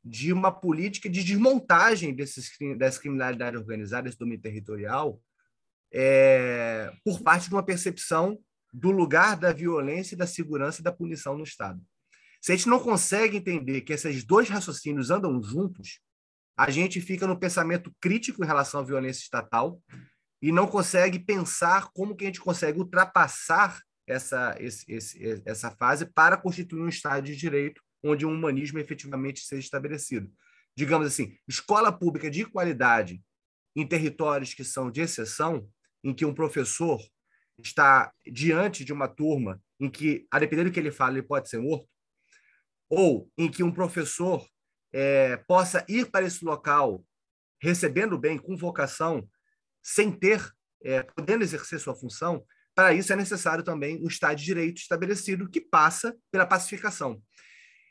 de 0.04 0.32
uma 0.32 0.52
política 0.52 1.10
de 1.10 1.24
desmontagem 1.24 2.14
desses, 2.14 2.52
dessa 2.78 3.00
criminalidade 3.00 3.58
organizada, 3.58 4.04
desse 4.04 4.20
domínio 4.20 4.42
territorial, 4.42 5.20
é, 5.92 6.92
por 7.04 7.22
parte 7.22 7.50
de 7.50 7.56
uma 7.56 7.64
percepção 7.64 8.40
do 8.72 8.92
lugar 8.92 9.38
da 9.38 9.54
violência, 9.54 10.18
da 10.18 10.28
segurança 10.28 10.82
e 10.82 10.84
da 10.84 10.92
punição 10.92 11.38
no 11.38 11.44
Estado. 11.44 11.82
Se 12.42 12.52
a 12.52 12.56
gente 12.56 12.68
não 12.68 12.80
consegue 12.80 13.38
entender 13.38 13.82
que 13.82 13.94
esses 13.94 14.24
dois 14.24 14.50
raciocínios 14.50 15.10
andam 15.10 15.42
juntos, 15.42 16.00
a 16.58 16.70
gente 16.70 17.02
fica 17.02 17.26
no 17.26 17.40
pensamento 17.40 17.94
crítico 18.00 18.44
em 18.44 18.48
relação 18.48 18.82
à 18.82 18.84
violência 18.84 19.24
estatal 19.24 19.82
e 20.42 20.52
não 20.52 20.68
consegue 20.68 21.18
pensar 21.18 21.90
como 21.94 22.16
que 22.16 22.26
a 22.26 22.28
gente 22.28 22.40
consegue 22.40 22.78
ultrapassar 22.78 23.82
essa, 24.08 24.56
esse, 24.60 24.92
esse, 24.92 25.42
essa 25.46 25.72
fase 25.72 26.06
para 26.06 26.38
constituir 26.38 26.82
um 26.82 26.90
Estado 26.90 27.26
de 27.26 27.36
Direito 27.36 27.82
onde 28.04 28.26
um 28.26 28.32
humanismo 28.32 28.80
efetivamente 28.80 29.42
seja 29.42 29.62
estabelecido. 29.62 30.32
Digamos 30.78 31.08
assim, 31.08 31.36
escola 31.48 31.92
pública 31.92 32.30
de 32.30 32.46
qualidade 32.46 33.24
em 33.76 33.88
territórios 33.88 34.54
que 34.54 34.64
são 34.64 34.92
de 34.92 35.02
exceção, 35.02 35.68
em 36.04 36.14
que 36.14 36.26
um 36.26 36.34
professor 36.34 37.02
está 37.58 38.14
diante 38.26 38.86
de 38.86 38.94
uma 38.94 39.08
turma 39.08 39.62
em 39.80 39.90
que, 39.90 40.28
a 40.30 40.40
depender 40.40 40.66
do 40.66 40.72
que 40.72 40.80
ele 40.80 40.92
fala, 40.92 41.18
ele 41.18 41.28
pode 41.28 41.50
ser 41.50 41.60
morto, 41.60 41.88
ou 42.90 43.30
em 43.38 43.50
que 43.50 43.64
um 43.64 43.72
professor 43.72 44.48
é, 44.94 45.38
possa 45.38 45.84
ir 45.90 46.12
para 46.12 46.26
esse 46.26 46.46
local 46.46 47.04
recebendo 47.62 48.18
bem, 48.18 48.38
com 48.38 48.56
vocação, 48.56 49.28
sem 49.82 50.12
ter, 50.12 50.54
é, 50.84 51.02
podendo 51.04 51.44
exercer 51.44 51.80
sua 51.80 51.96
função, 51.96 52.46
para 52.76 52.94
isso 52.94 53.14
é 53.14 53.16
necessário 53.16 53.64
também 53.64 54.04
um 54.04 54.08
Estado 54.08 54.38
de 54.38 54.44
Direito 54.44 54.78
estabelecido 54.78 55.50
que 55.50 55.62
passa 55.62 56.16
pela 56.30 56.46
pacificação. 56.46 57.22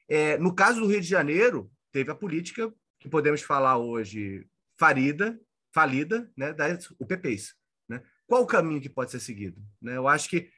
É, 0.08 0.36
no 0.38 0.54
caso 0.54 0.80
do 0.80 0.86
Rio 0.86 1.00
de 1.00 1.08
Janeiro, 1.08 1.70
teve 1.90 2.10
a 2.10 2.14
política 2.14 2.72
que 3.00 3.08
podemos 3.08 3.40
falar 3.42 3.78
hoje 3.78 4.46
farida, 4.78 5.40
falida, 5.72 6.30
né, 6.36 6.52
das 6.52 6.90
UPPs. 7.00 7.54
Né? 7.88 8.02
Qual 8.26 8.42
o 8.42 8.46
caminho 8.46 8.80
que 8.80 8.88
pode 8.88 9.10
ser 9.10 9.20
seguido? 9.20 9.60
Né? 9.80 9.96
Eu 9.96 10.06
acho 10.06 10.28
que 10.28 10.50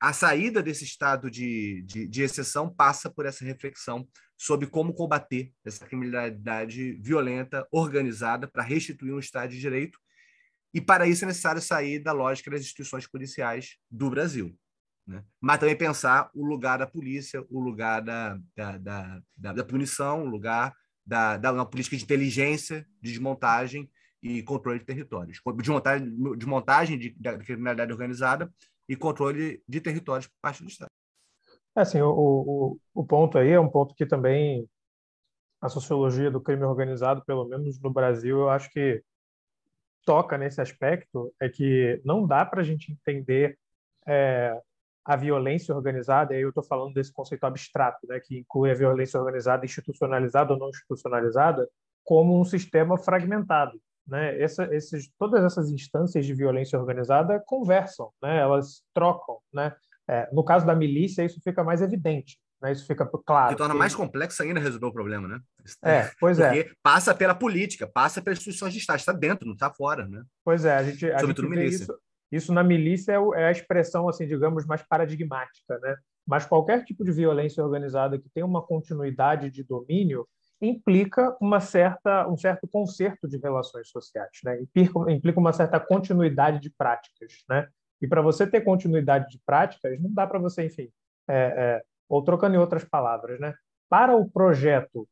a 0.00 0.12
saída 0.12 0.62
desse 0.62 0.84
estado 0.84 1.30
de, 1.30 1.82
de, 1.82 2.06
de, 2.06 2.22
exceção 2.22 2.72
passa 2.72 3.10
por 3.10 3.24
essa 3.24 3.44
reflexão 3.44 4.06
sobre 4.36 4.66
como 4.66 4.92
combater 4.92 5.52
essa 5.64 5.86
criminalidade 5.86 6.92
violenta, 7.00 7.66
organizada, 7.72 8.46
para 8.46 8.62
restituir 8.62 9.12
um 9.12 9.18
Estado 9.18 9.50
de 9.50 9.58
Direito. 9.58 9.98
E 10.74 10.80
para 10.80 11.06
isso 11.06 11.24
é 11.24 11.28
necessário 11.28 11.60
sair 11.60 11.98
da 11.98 12.12
lógica 12.12 12.50
das 12.50 12.60
instituições 12.60 13.06
policiais 13.06 13.76
do 13.90 14.10
Brasil. 14.10 14.54
Né? 15.06 15.24
Mas 15.40 15.58
também 15.58 15.76
pensar 15.76 16.30
o 16.34 16.44
lugar 16.44 16.78
da 16.78 16.86
polícia, 16.86 17.44
o 17.48 17.60
lugar 17.60 18.02
da, 18.02 18.38
da, 18.56 18.78
da, 18.78 19.22
da, 19.36 19.52
da 19.52 19.64
punição, 19.64 20.24
o 20.24 20.26
lugar 20.26 20.74
da, 21.06 21.36
da 21.36 21.64
política 21.64 21.96
de 21.96 22.02
inteligência, 22.02 22.86
de 23.00 23.12
desmontagem 23.12 23.88
e 24.22 24.42
controle 24.42 24.80
de 24.80 24.84
territórios. 24.84 25.40
Desmontagem, 25.56 26.16
desmontagem 26.36 26.98
de, 26.98 27.10
da 27.18 27.38
criminalidade 27.38 27.92
organizada 27.92 28.52
e 28.88 28.96
controle 28.96 29.62
de 29.68 29.80
territórios 29.80 30.26
por 30.26 30.36
parte 30.42 30.62
do 30.62 30.68
Estado. 30.68 30.90
É, 31.76 31.82
assim, 31.82 32.00
o, 32.00 32.10
o, 32.10 32.80
o 32.94 33.04
ponto 33.04 33.38
aí 33.38 33.50
é 33.50 33.60
um 33.60 33.68
ponto 33.68 33.94
que 33.94 34.06
também 34.06 34.68
a 35.60 35.68
sociologia 35.68 36.30
do 36.30 36.40
crime 36.40 36.64
organizado, 36.64 37.24
pelo 37.24 37.46
menos 37.46 37.80
no 37.80 37.90
Brasil, 37.90 38.40
eu 38.40 38.50
acho 38.50 38.70
que 38.70 39.02
toca 40.06 40.38
nesse 40.38 40.60
aspecto, 40.62 41.30
é 41.38 41.50
que 41.50 42.00
não 42.04 42.26
dá 42.26 42.46
para 42.46 42.62
a 42.62 42.64
gente 42.64 42.90
entender 42.90 43.58
é, 44.06 44.58
a 45.04 45.16
violência 45.16 45.74
organizada, 45.74 46.32
e 46.32 46.36
aí 46.36 46.42
eu 46.42 46.48
estou 46.48 46.64
falando 46.64 46.94
desse 46.94 47.12
conceito 47.12 47.44
abstrato, 47.44 48.06
né, 48.08 48.18
que 48.20 48.38
inclui 48.38 48.70
a 48.70 48.74
violência 48.74 49.20
organizada 49.20 49.66
institucionalizada 49.66 50.54
ou 50.54 50.58
não 50.58 50.70
institucionalizada, 50.70 51.68
como 52.02 52.40
um 52.40 52.44
sistema 52.44 52.96
fragmentado 52.96 53.78
né, 54.06 54.40
essa, 54.40 54.72
esses, 54.74 55.10
todas 55.18 55.42
essas 55.44 55.70
instâncias 55.70 56.24
de 56.24 56.32
violência 56.32 56.78
organizada 56.78 57.42
conversam, 57.44 58.10
né, 58.22 58.38
elas 58.38 58.82
trocam. 58.94 59.38
Né? 59.52 59.74
É, 60.08 60.28
no 60.32 60.44
caso 60.44 60.64
da 60.64 60.74
milícia, 60.74 61.24
isso 61.24 61.40
fica 61.42 61.64
mais 61.64 61.82
evidente. 61.82 62.38
Né, 62.66 62.72
isso 62.72 62.86
fica 62.86 63.06
claro. 63.24 63.50
Que 63.50 63.56
torna 63.56 63.74
mais 63.74 63.94
complexo 63.94 64.42
ainda 64.42 64.58
resolver 64.58 64.86
o 64.86 64.92
problema, 64.92 65.28
né? 65.28 65.40
É, 65.84 66.10
pois 66.18 66.40
é. 66.40 66.48
Porque 66.48 66.70
é. 66.70 66.72
passa 66.82 67.14
pela 67.14 67.34
política, 67.34 67.86
passa 67.86 68.20
pelas 68.20 68.38
instituições 68.38 68.72
de 68.72 68.80
Estado, 68.80 68.98
está 68.98 69.12
dentro, 69.12 69.46
não 69.46 69.54
está 69.54 69.70
fora, 69.70 70.06
né? 70.08 70.24
Pois 70.44 70.64
é, 70.64 70.76
a 70.76 70.82
gente, 70.82 71.08
a 71.08 71.20
Sobretudo 71.20 71.46
gente 71.46 71.56
milícia. 71.56 71.84
Isso, 71.84 71.98
isso 72.32 72.52
na 72.52 72.64
milícia 72.64 73.12
é, 73.12 73.42
é 73.42 73.46
a 73.46 73.52
expressão, 73.52 74.08
assim, 74.08 74.26
digamos, 74.26 74.66
mais 74.66 74.82
paradigmática, 74.82 75.78
né? 75.80 75.96
Mas 76.26 76.44
qualquer 76.44 76.84
tipo 76.84 77.04
de 77.04 77.12
violência 77.12 77.62
organizada 77.62 78.18
que 78.18 78.28
tem 78.30 78.42
uma 78.42 78.60
continuidade 78.60 79.48
de 79.48 79.62
domínio, 79.62 80.26
implica 80.60 81.36
uma 81.40 81.60
certa, 81.60 82.26
um 82.28 82.36
certo 82.36 82.66
conserto 82.66 83.28
de 83.28 83.36
relações 83.36 83.90
sociais, 83.90 84.30
né? 84.42 84.60
implica, 84.60 85.12
implica 85.12 85.38
uma 85.38 85.52
certa 85.52 85.78
continuidade 85.78 86.60
de 86.60 86.70
práticas. 86.70 87.44
Né? 87.48 87.68
E 88.00 88.08
para 88.08 88.22
você 88.22 88.46
ter 88.46 88.62
continuidade 88.62 89.28
de 89.28 89.40
práticas, 89.44 90.00
não 90.00 90.12
dá 90.12 90.26
para 90.26 90.38
você, 90.38 90.64
enfim, 90.64 90.90
é, 91.28 91.36
é, 91.36 91.84
ou 92.08 92.22
trocando 92.22 92.54
em 92.54 92.58
outras 92.58 92.84
palavras, 92.84 93.38
né? 93.40 93.54
para 93.88 94.16
o 94.16 94.28
projeto 94.28 95.08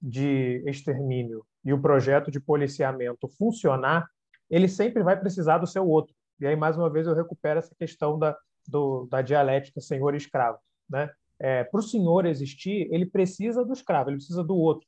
de 0.00 0.62
extermínio 0.66 1.44
e 1.64 1.72
o 1.72 1.80
projeto 1.80 2.30
de 2.30 2.40
policiamento 2.40 3.28
funcionar, 3.38 4.08
ele 4.50 4.68
sempre 4.68 5.02
vai 5.02 5.18
precisar 5.18 5.58
do 5.58 5.66
seu 5.66 5.86
outro. 5.86 6.14
E 6.40 6.46
aí, 6.46 6.56
mais 6.56 6.76
uma 6.76 6.90
vez, 6.90 7.06
eu 7.06 7.14
recupero 7.14 7.58
essa 7.58 7.74
questão 7.74 8.18
da, 8.18 8.36
do, 8.66 9.06
da 9.06 9.22
dialética 9.22 9.80
senhor-escravo. 9.80 10.58
Né? 10.88 11.10
é, 11.38 11.64
para 11.64 11.80
o 11.80 11.82
senhor 11.82 12.26
existir, 12.26 12.88
ele 12.92 13.06
precisa 13.06 13.64
do 13.64 13.72
escravo, 13.72 14.10
ele 14.10 14.16
precisa 14.16 14.42
do 14.42 14.56
outro, 14.56 14.86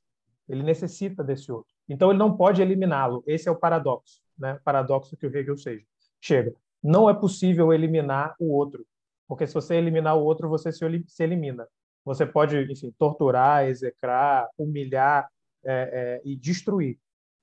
ele 0.49 0.63
necessita 0.63 1.23
desse 1.25 1.51
outro. 1.51 1.73
Então 1.89 2.11
ele 2.11 2.19
não 2.19 2.37
pode 2.37 2.63
eliminá-lo. 2.63 3.23
Esse 3.27 3.49
é 3.49 3.53
o 3.53 3.57
paradoxo, 3.57 4.21
né? 4.39 4.59
Paradoxo 4.65 5.17
que 5.17 5.27
o 5.27 5.37
Hegel 5.37 5.57
seja. 5.57 5.85
Chega. 6.21 6.55
Não 6.83 7.11
é 7.11 7.15
possível 7.15 7.73
eliminar 7.73 8.35
o 8.39 8.53
outro, 8.53 8.87
porque 9.29 9.47
se 9.47 9.55
você 9.55 9.74
eliminar 9.74 10.16
o 10.16 10.22
outro, 10.22 10.49
você 10.49 10.72
se, 10.72 10.85
elimina. 11.20 11.66
Você 12.05 12.24
pode, 12.24 12.57
enfim, 12.70 12.95
torturar, 12.99 13.66
execrar, 13.66 14.49
humilhar 14.57 15.29
é, 15.64 15.72
é, 15.72 16.22
e 16.24 16.37
destruir, 16.37 16.99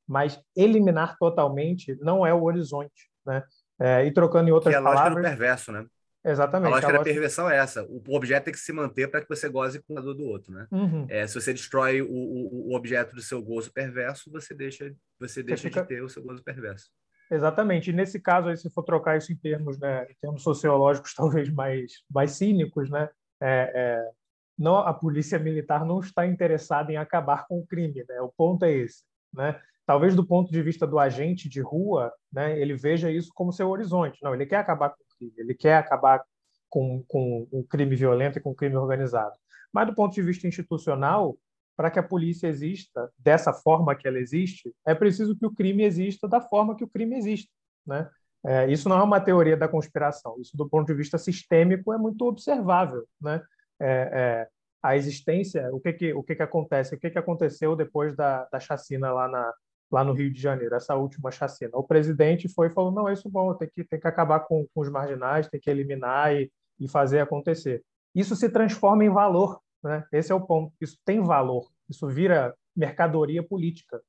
mas 0.07 0.41
eliminar 0.55 1.17
totalmente 1.17 1.97
não 2.01 2.25
é 2.25 2.33
o 2.33 2.43
horizonte, 2.43 3.09
né? 3.25 3.43
É, 3.79 4.05
e 4.05 4.11
trocando 4.11 4.47
em 4.49 4.51
outras 4.51 4.71
que 4.71 4.77
é 4.77 4.79
a 4.79 4.83
palavras, 4.83 5.15
lógica 5.15 5.21
do 5.21 5.37
perverso, 5.37 5.71
né? 5.71 5.85
Exatamente. 6.25 6.67
A 6.67 6.69
lógica, 6.69 6.87
a 6.87 6.91
lógica 6.91 7.09
da 7.09 7.13
perversão 7.13 7.49
é 7.49 7.57
essa. 7.57 7.83
O 7.83 8.15
objeto 8.15 8.45
tem 8.45 8.53
que 8.53 8.59
se 8.59 8.71
manter 8.71 9.09
para 9.11 9.21
que 9.21 9.27
você 9.27 9.49
goze 9.49 9.83
com 9.83 9.97
a 9.97 10.01
dor 10.01 10.13
do 10.13 10.23
outro, 10.23 10.53
né? 10.53 10.67
Uhum. 10.71 11.05
É, 11.09 11.27
se 11.27 11.35
você 11.35 11.51
destrói 11.51 12.01
o, 12.01 12.09
o, 12.09 12.69
o, 12.69 12.75
objeto 12.75 13.13
do 13.13 13.21
seu 13.21 13.41
gozo 13.41 13.73
perverso, 13.73 14.31
você 14.31 14.53
deixa, 14.53 14.95
você 15.19 15.43
deixa 15.43 15.63
fica... 15.63 15.81
de 15.81 15.87
ter 15.87 16.01
o 16.01 16.07
seu 16.07 16.23
gozo 16.23 16.41
perverso. 16.41 16.89
Exatamente. 17.31 17.89
E 17.89 17.93
nesse 17.93 18.19
caso, 18.19 18.49
aí, 18.49 18.57
se 18.57 18.69
for 18.69 18.83
trocar 18.83 19.17
isso 19.17 19.31
em 19.31 19.35
termos, 19.35 19.79
né, 19.79 20.05
em 20.09 20.15
termos 20.21 20.43
sociológicos, 20.43 21.13
talvez 21.15 21.49
mais, 21.49 22.03
mais 22.09 22.31
cínicos, 22.31 22.89
né? 22.89 23.09
É, 23.41 23.71
é, 23.75 24.11
não, 24.57 24.77
a 24.77 24.93
polícia 24.93 25.39
militar 25.39 25.85
não 25.85 25.99
está 25.99 26.25
interessada 26.27 26.91
em 26.91 26.97
acabar 26.97 27.47
com 27.47 27.59
o 27.59 27.65
crime, 27.65 28.05
né? 28.07 28.21
O 28.21 28.29
ponto 28.29 28.63
é 28.65 28.71
esse, 28.71 29.03
né? 29.33 29.59
Talvez 29.85 30.15
do 30.15 30.25
ponto 30.25 30.51
de 30.51 30.61
vista 30.61 30.87
do 30.87 30.97
agente 30.97 31.49
de 31.49 31.59
rua, 31.59 32.13
né, 32.31 32.57
ele 32.57 32.73
veja 32.73 33.11
isso 33.11 33.31
como 33.33 33.51
seu 33.51 33.69
horizonte. 33.69 34.23
Não, 34.23 34.33
ele 34.33 34.45
quer 34.45 34.57
acabar 34.57 34.89
com 34.89 35.03
crime, 35.17 35.33
ele 35.37 35.53
quer 35.53 35.75
acabar 35.75 36.23
com, 36.69 37.03
com 37.07 37.47
o 37.51 37.63
crime 37.63 37.95
violento 37.95 38.37
e 38.37 38.41
com 38.41 38.51
o 38.51 38.55
crime 38.55 38.75
organizado. 38.75 39.35
Mas, 39.71 39.87
do 39.87 39.95
ponto 39.95 40.13
de 40.13 40.21
vista 40.21 40.47
institucional, 40.47 41.37
para 41.75 41.89
que 41.89 41.99
a 41.99 42.03
polícia 42.03 42.47
exista 42.47 43.11
dessa 43.17 43.51
forma 43.51 43.95
que 43.95 44.07
ela 44.07 44.19
existe, 44.19 44.73
é 44.85 44.93
preciso 44.93 45.35
que 45.35 45.45
o 45.45 45.53
crime 45.53 45.83
exista 45.83 46.27
da 46.27 46.39
forma 46.39 46.75
que 46.75 46.83
o 46.83 46.89
crime 46.89 47.15
existe. 47.15 47.49
Né? 47.85 48.09
É, 48.45 48.71
isso 48.71 48.87
não 48.89 48.97
é 48.97 49.03
uma 49.03 49.19
teoria 49.19 49.57
da 49.57 49.67
conspiração, 49.67 50.35
isso, 50.39 50.55
do 50.55 50.67
ponto 50.67 50.87
de 50.87 50.93
vista 50.93 51.17
sistêmico, 51.17 51.93
é 51.93 51.97
muito 51.97 52.25
observável. 52.25 53.05
Né? 53.21 53.41
É, 53.79 54.09
é, 54.13 54.47
a 54.83 54.97
existência, 54.97 55.69
o 55.73 55.79
que, 55.79 55.93
que, 55.93 56.13
o 56.13 56.21
que, 56.21 56.35
que 56.35 56.43
acontece, 56.43 56.93
o 56.93 56.99
que, 56.99 57.09
que 57.09 57.17
aconteceu 57.17 57.75
depois 57.75 58.15
da, 58.15 58.45
da 58.51 58.59
chacina 58.59 59.11
lá 59.11 59.27
na, 59.27 59.53
lá 59.93 60.03
no 60.03 60.11
Rio 60.11 60.31
de 60.31 60.41
Janeiro, 60.41 60.75
essa 60.75 60.95
última 60.95 61.31
chacina. 61.31 61.71
O 61.73 61.83
presidente 61.83 62.49
foi 62.49 62.67
e 62.67 62.69
falou: 62.71 62.91
não, 62.91 63.07
é 63.07 63.13
isso 63.13 63.29
bom, 63.29 63.53
tem 63.53 63.69
que, 63.73 63.83
tem 63.83 63.99
que 63.99 64.07
acabar 64.07 64.41
com, 64.41 64.67
com 64.73 64.81
os 64.81 64.89
marginais, 64.89 65.47
tem 65.47 65.59
que 65.59 65.69
eliminar 65.69 66.35
e, 66.35 66.51
e 66.79 66.87
fazer 66.87 67.19
acontecer. 67.19 67.83
Isso 68.13 68.35
se 68.35 68.49
transforma 68.49 69.05
em 69.05 69.09
valor, 69.09 69.59
né? 69.83 70.05
esse 70.11 70.31
é 70.31 70.35
o 70.35 70.45
ponto. 70.45 70.73
Isso 70.81 70.97
tem 71.05 71.21
valor, 71.21 71.69
isso 71.89 72.07
vira 72.07 72.55
mercadoria 72.75 73.43
política 73.43 74.01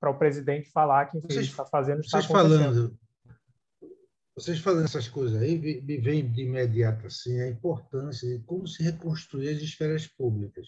para 0.00 0.10
o 0.10 0.18
presidente 0.18 0.70
falar 0.70 1.06
que 1.06 1.20
vocês, 1.20 1.46
está 1.46 1.64
fazendo 1.64 2.00
está 2.00 2.18
vocês 2.18 2.30
falando 2.30 2.98
vocês 4.34 4.58
falando 4.58 4.84
essas 4.84 5.08
coisas 5.08 5.40
aí 5.40 5.58
me 5.58 5.98
vem 5.98 6.30
de 6.30 6.42
imediato 6.42 7.06
assim 7.06 7.40
a 7.40 7.48
importância 7.48 8.26
de 8.28 8.42
como 8.44 8.66
se 8.66 8.82
reconstruir 8.82 9.50
as 9.50 9.60
esferas 9.60 10.06
públicas 10.06 10.66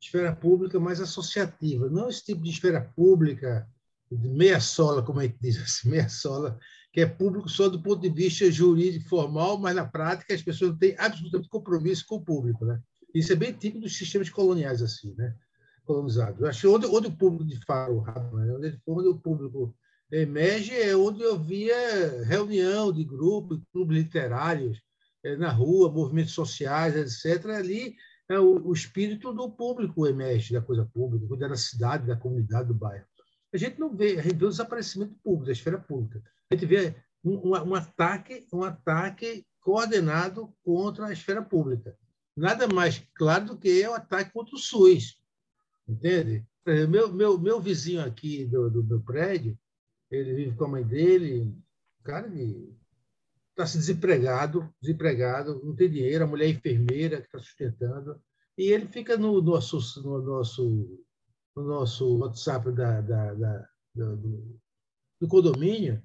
esfera 0.00 0.34
pública 0.34 0.80
mais 0.80 1.00
associativa 1.00 1.88
não 1.88 2.08
esse 2.08 2.24
tipo 2.24 2.42
de 2.42 2.50
esfera 2.50 2.80
pública 2.80 3.68
de 4.10 4.28
meia 4.28 4.60
sola, 4.60 5.02
como 5.02 5.20
a 5.20 5.24
gente 5.24 5.38
diz 5.40 5.58
assim, 5.58 5.90
meia 5.90 6.08
sola, 6.08 6.58
que 6.92 7.00
é 7.00 7.06
público 7.06 7.48
só 7.48 7.68
do 7.68 7.82
ponto 7.82 8.00
de 8.00 8.08
vista 8.08 8.50
jurídico 8.50 9.08
formal, 9.08 9.58
mas 9.58 9.76
na 9.76 9.86
prática 9.86 10.34
as 10.34 10.42
pessoas 10.42 10.70
não 10.72 10.78
têm 10.78 10.94
absolutamente 10.98 11.48
compromisso 11.48 12.04
com 12.06 12.16
o 12.16 12.24
público. 12.24 12.64
Né? 12.64 12.80
Isso 13.14 13.32
é 13.32 13.36
bem 13.36 13.52
típico 13.52 13.80
dos 13.80 13.96
sistemas 13.96 14.28
coloniais, 14.30 14.82
assim, 14.82 15.14
né? 15.16 15.34
colonizados. 15.84 16.44
acho 16.44 16.60
que 16.60 16.66
onde, 16.66 16.86
onde 16.86 17.06
o 17.08 17.16
público 17.16 17.46
de 17.46 17.64
fato, 17.64 18.02
né? 18.36 18.54
onde, 18.54 18.80
onde 18.86 19.08
o 19.08 19.18
público 19.18 19.74
emerge 20.12 20.74
é 20.74 20.94
onde 20.94 21.22
eu 21.22 21.38
via 21.38 22.24
reunião 22.24 22.92
de 22.92 23.04
grupos, 23.04 23.58
clubes 23.72 23.96
literários, 23.96 24.78
é, 25.24 25.36
na 25.36 25.50
rua, 25.50 25.90
movimentos 25.90 26.34
sociais, 26.34 26.94
etc. 26.94 27.46
Ali 27.46 27.96
é, 28.28 28.38
o, 28.38 28.68
o 28.68 28.72
espírito 28.72 29.32
do 29.32 29.50
público 29.50 30.06
emerge 30.06 30.52
da 30.52 30.60
coisa 30.60 30.84
pública, 30.92 31.26
cuidar 31.26 31.48
da 31.48 31.56
cidade, 31.56 32.06
da 32.06 32.16
comunidade, 32.16 32.68
do 32.68 32.74
bairro 32.74 33.06
a 33.52 33.56
gente 33.56 33.78
não 33.78 33.94
vê, 33.94 34.18
a 34.18 34.22
gente 34.22 34.36
vê 34.36 34.44
o 34.44 34.50
desaparecimento 34.50 35.14
público, 35.22 35.46
da 35.46 35.52
esfera 35.52 35.78
pública. 35.78 36.22
A 36.50 36.54
gente 36.54 36.66
vê 36.66 36.94
um, 37.24 37.48
um, 37.48 37.70
um, 37.70 37.74
ataque, 37.74 38.46
um 38.52 38.62
ataque 38.62 39.44
coordenado 39.60 40.52
contra 40.62 41.06
a 41.06 41.12
esfera 41.12 41.42
pública. 41.42 41.96
Nada 42.38 42.68
mais 42.68 43.02
claro 43.14 43.46
do 43.46 43.58
que 43.58 43.86
o 43.86 43.94
ataque 43.94 44.32
contra 44.32 44.54
o 44.54 44.58
SUS. 44.58 45.20
Entende? 45.88 46.46
Meu, 46.64 47.12
meu, 47.12 47.38
meu 47.38 47.60
vizinho 47.60 48.04
aqui 48.04 48.44
do, 48.44 48.70
do 48.70 48.84
meu 48.84 49.00
prédio, 49.00 49.58
ele 50.10 50.34
vive 50.34 50.56
com 50.56 50.64
a 50.64 50.68
mãe 50.68 50.84
dele, 50.84 51.52
cara 52.04 52.30
está 53.50 53.66
se 53.66 53.76
desempregado, 53.76 54.72
desempregado, 54.80 55.60
não 55.64 55.74
tem 55.74 55.90
dinheiro, 55.90 56.24
a 56.24 56.26
mulher 56.26 56.46
é 56.46 56.50
enfermeira 56.50 57.20
que 57.20 57.26
está 57.26 57.38
sustentando, 57.38 58.20
e 58.56 58.70
ele 58.70 58.86
fica 58.86 59.16
no 59.16 59.42
nosso, 59.42 59.78
no 60.00 60.22
nosso, 60.22 61.04
no 61.56 61.62
nosso 61.64 62.18
WhatsApp 62.18 62.70
da, 62.70 63.00
da, 63.00 63.34
da 63.34 63.68
do, 63.94 64.60
do 65.20 65.26
condomínio, 65.26 66.00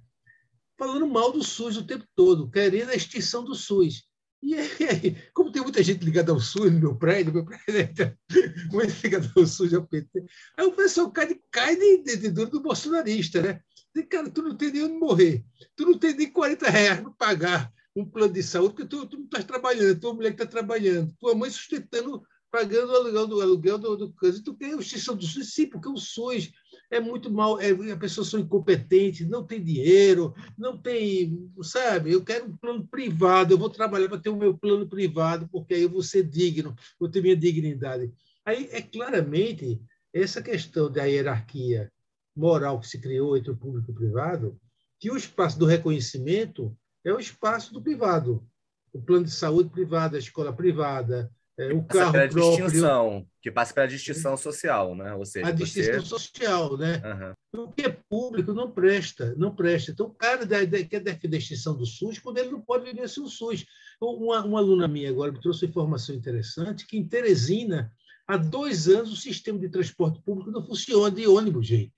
falando 0.77 1.05
mal 1.05 1.31
do 1.31 1.43
SUS 1.43 1.77
o 1.77 1.85
tempo 1.85 2.05
todo, 2.15 2.49
querendo 2.49 2.89
a 2.89 2.95
extinção 2.95 3.45
do 3.45 3.53
SUS. 3.53 4.03
E 4.43 4.55
aí, 4.55 5.15
como 5.33 5.53
tem 5.53 5.61
muita 5.61 5.81
gente 5.81 6.03
ligada 6.03 6.33
ao 6.33 6.39
SUS 6.39 6.69
no 6.69 6.77
meu 6.77 6.95
prédio, 6.97 7.31
meu 7.31 7.45
prédio 7.45 8.17
muito 8.73 8.93
ligado 9.01 9.31
ao 9.37 9.47
SUS, 9.47 9.73
ao 9.73 9.87
PT, 9.87 10.25
aí 10.57 10.65
o 10.65 10.73
pessoal 10.73 11.09
cai, 11.09 11.39
cai 11.49 11.77
de, 11.77 12.03
de, 12.03 12.17
de 12.17 12.29
do 12.29 12.61
bolsonarista, 12.61 13.41
né? 13.41 13.61
E, 13.95 14.03
cara, 14.03 14.29
tu 14.29 14.41
não 14.41 14.57
tem 14.57 14.69
nem 14.69 14.83
onde 14.83 14.95
morrer, 14.95 15.45
tu 15.77 15.85
não 15.85 15.97
tem 15.97 16.13
nem 16.13 16.29
40 16.29 16.69
reais 16.69 16.99
para 16.99 17.11
pagar 17.11 17.73
um 17.95 18.03
plano 18.03 18.33
de 18.33 18.43
saúde, 18.43 18.73
porque 18.73 18.87
tu, 18.87 19.05
tu 19.05 19.17
não 19.17 19.25
estás 19.25 19.45
trabalhando, 19.45 19.99
tua 19.99 20.13
mulher 20.13 20.33
está 20.33 20.45
trabalhando, 20.45 21.15
tua 21.17 21.33
mãe 21.33 21.49
sustentando, 21.49 22.21
pagando 22.51 22.91
o 22.91 22.95
aluguel 22.95 23.27
do, 23.27 23.41
aluguel 23.41 23.77
do, 23.77 23.95
do 23.95 24.13
caso. 24.13 24.43
Tu 24.43 24.53
quer 24.55 24.73
a 24.73 24.77
extinção 24.77 25.15
do 25.15 25.25
SUS? 25.25 25.53
Sim, 25.53 25.67
porque 25.67 25.87
o 25.87 25.95
SUS 25.95 26.51
é 26.93 26.99
muito 26.99 27.31
mal, 27.31 27.59
é, 27.59 27.71
as 27.71 27.97
pessoas 27.97 28.27
são 28.27 28.39
incompetentes, 28.39 29.27
não 29.27 29.43
tem 29.43 29.63
dinheiro, 29.63 30.33
não 30.57 30.77
tem, 30.77 31.51
sabe? 31.63 32.11
Eu 32.11 32.23
quero 32.23 32.45
um 32.45 32.55
plano 32.55 32.87
privado, 32.87 33.53
eu 33.53 33.57
vou 33.57 33.69
trabalhar 33.69 34.07
para 34.07 34.19
ter 34.19 34.29
o 34.29 34.35
meu 34.35 34.55
plano 34.55 34.87
privado, 34.87 35.49
porque 35.51 35.73
aí 35.73 35.81
eu 35.81 35.89
vou 35.89 36.03
ser 36.03 36.23
digno, 36.23 36.75
vou 36.99 37.09
ter 37.09 37.21
minha 37.21 37.35
dignidade. 37.35 38.13
Aí 38.45 38.69
é 38.71 38.81
claramente 38.81 39.81
essa 40.13 40.41
questão 40.41 40.91
da 40.91 41.05
hierarquia 41.05 41.91
moral 42.35 42.79
que 42.79 42.87
se 42.87 42.99
criou 42.99 43.35
entre 43.35 43.51
o 43.51 43.57
público 43.57 43.89
e 43.89 43.93
o 43.93 43.95
privado, 43.95 44.59
que 44.99 45.11
o 45.11 45.17
espaço 45.17 45.57
do 45.57 45.65
reconhecimento 45.65 46.75
é 47.03 47.11
o 47.11 47.19
espaço 47.19 47.73
do 47.73 47.81
privado. 47.81 48.47
O 48.93 49.01
plano 49.01 49.25
de 49.25 49.31
saúde 49.31 49.69
privado, 49.69 50.15
a 50.15 50.19
escola 50.19 50.53
privada, 50.53 51.31
é, 51.57 51.71
o 51.71 51.83
carro 51.83 52.11
pela 52.11 52.27
próprio. 52.27 52.65
distinção, 52.65 53.27
que 53.41 53.51
passa 53.51 53.73
pela 53.73 53.87
distinção 53.87 54.35
social, 54.35 54.95
né? 54.95 55.13
Ou 55.13 55.23
seja, 55.23 55.47
a 55.47 55.51
distinção 55.51 56.01
social, 56.03 56.77
né? 56.77 57.35
Uhum. 57.53 57.65
O 57.65 57.71
que 57.71 57.83
é 57.83 57.89
público 57.89 58.53
não 58.53 58.71
presta, 58.71 59.35
não 59.37 59.55
presta. 59.55 59.91
Então, 59.91 60.07
o 60.07 60.13
cara 60.13 60.47
quer 60.47 60.99
defender 60.99 61.37
a 61.37 61.39
extinção 61.39 61.77
do 61.77 61.85
SUS 61.85 62.17
quando 62.17 62.39
ele 62.39 62.49
não 62.49 62.61
pode 62.61 62.85
viver 62.85 63.07
sem 63.07 63.23
o 63.23 63.27
SUS. 63.27 63.65
Uma, 64.01 64.43
uma 64.43 64.59
aluna 64.59 64.87
minha 64.87 65.09
agora 65.11 65.31
me 65.31 65.39
trouxe 65.39 65.67
informação 65.67 66.15
interessante 66.15 66.87
que 66.87 66.97
em 66.97 67.07
Teresina, 67.07 67.93
há 68.27 68.35
dois 68.35 68.87
anos, 68.87 69.13
o 69.13 69.15
sistema 69.15 69.59
de 69.59 69.69
transporte 69.69 70.19
público 70.23 70.49
não 70.49 70.65
funciona 70.65 71.11
de 71.11 71.27
ônibus, 71.27 71.67
gente. 71.67 71.93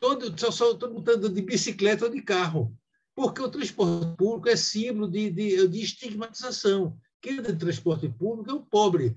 Todo, 0.00 0.38
só, 0.38 0.50
só, 0.50 0.74
todo 0.74 0.92
mundo 0.92 1.00
está 1.00 1.12
andando 1.12 1.34
de 1.34 1.42
bicicleta 1.42 2.04
ou 2.04 2.10
de 2.10 2.22
carro, 2.22 2.76
porque 3.14 3.40
o 3.40 3.48
transporte 3.48 4.16
público 4.16 4.48
é 4.48 4.56
símbolo 4.56 5.08
de, 5.08 5.30
de, 5.30 5.68
de 5.68 5.80
estigmatização. 5.80 6.98
Quem 7.20 7.38
anda 7.38 7.52
de 7.52 7.58
transporte 7.58 8.08
público 8.08 8.50
é 8.50 8.54
o 8.54 8.64
pobre, 8.64 9.16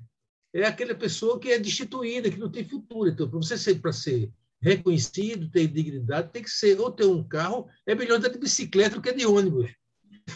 é 0.53 0.65
aquela 0.65 0.95
pessoa 0.95 1.39
que 1.39 1.49
é 1.49 1.59
destituída, 1.59 2.29
que 2.29 2.39
não 2.39 2.51
tem 2.51 2.67
futuro. 2.67 3.09
Então, 3.09 3.29
para 3.29 3.37
você 3.37 3.57
ser, 3.57 3.79
para 3.79 3.93
ser 3.93 4.31
reconhecido, 4.61 5.49
ter 5.49 5.67
dignidade, 5.67 6.31
tem 6.31 6.43
que 6.43 6.49
ser 6.49 6.79
ou 6.79 6.91
ter 6.91 7.05
um 7.05 7.23
carro, 7.23 7.67
é 7.85 7.95
melhor 7.95 8.17
andar 8.17 8.29
de 8.29 8.37
bicicleta 8.37 8.95
do 8.95 9.01
que 9.01 9.13
de 9.13 9.25
ônibus. 9.25 9.71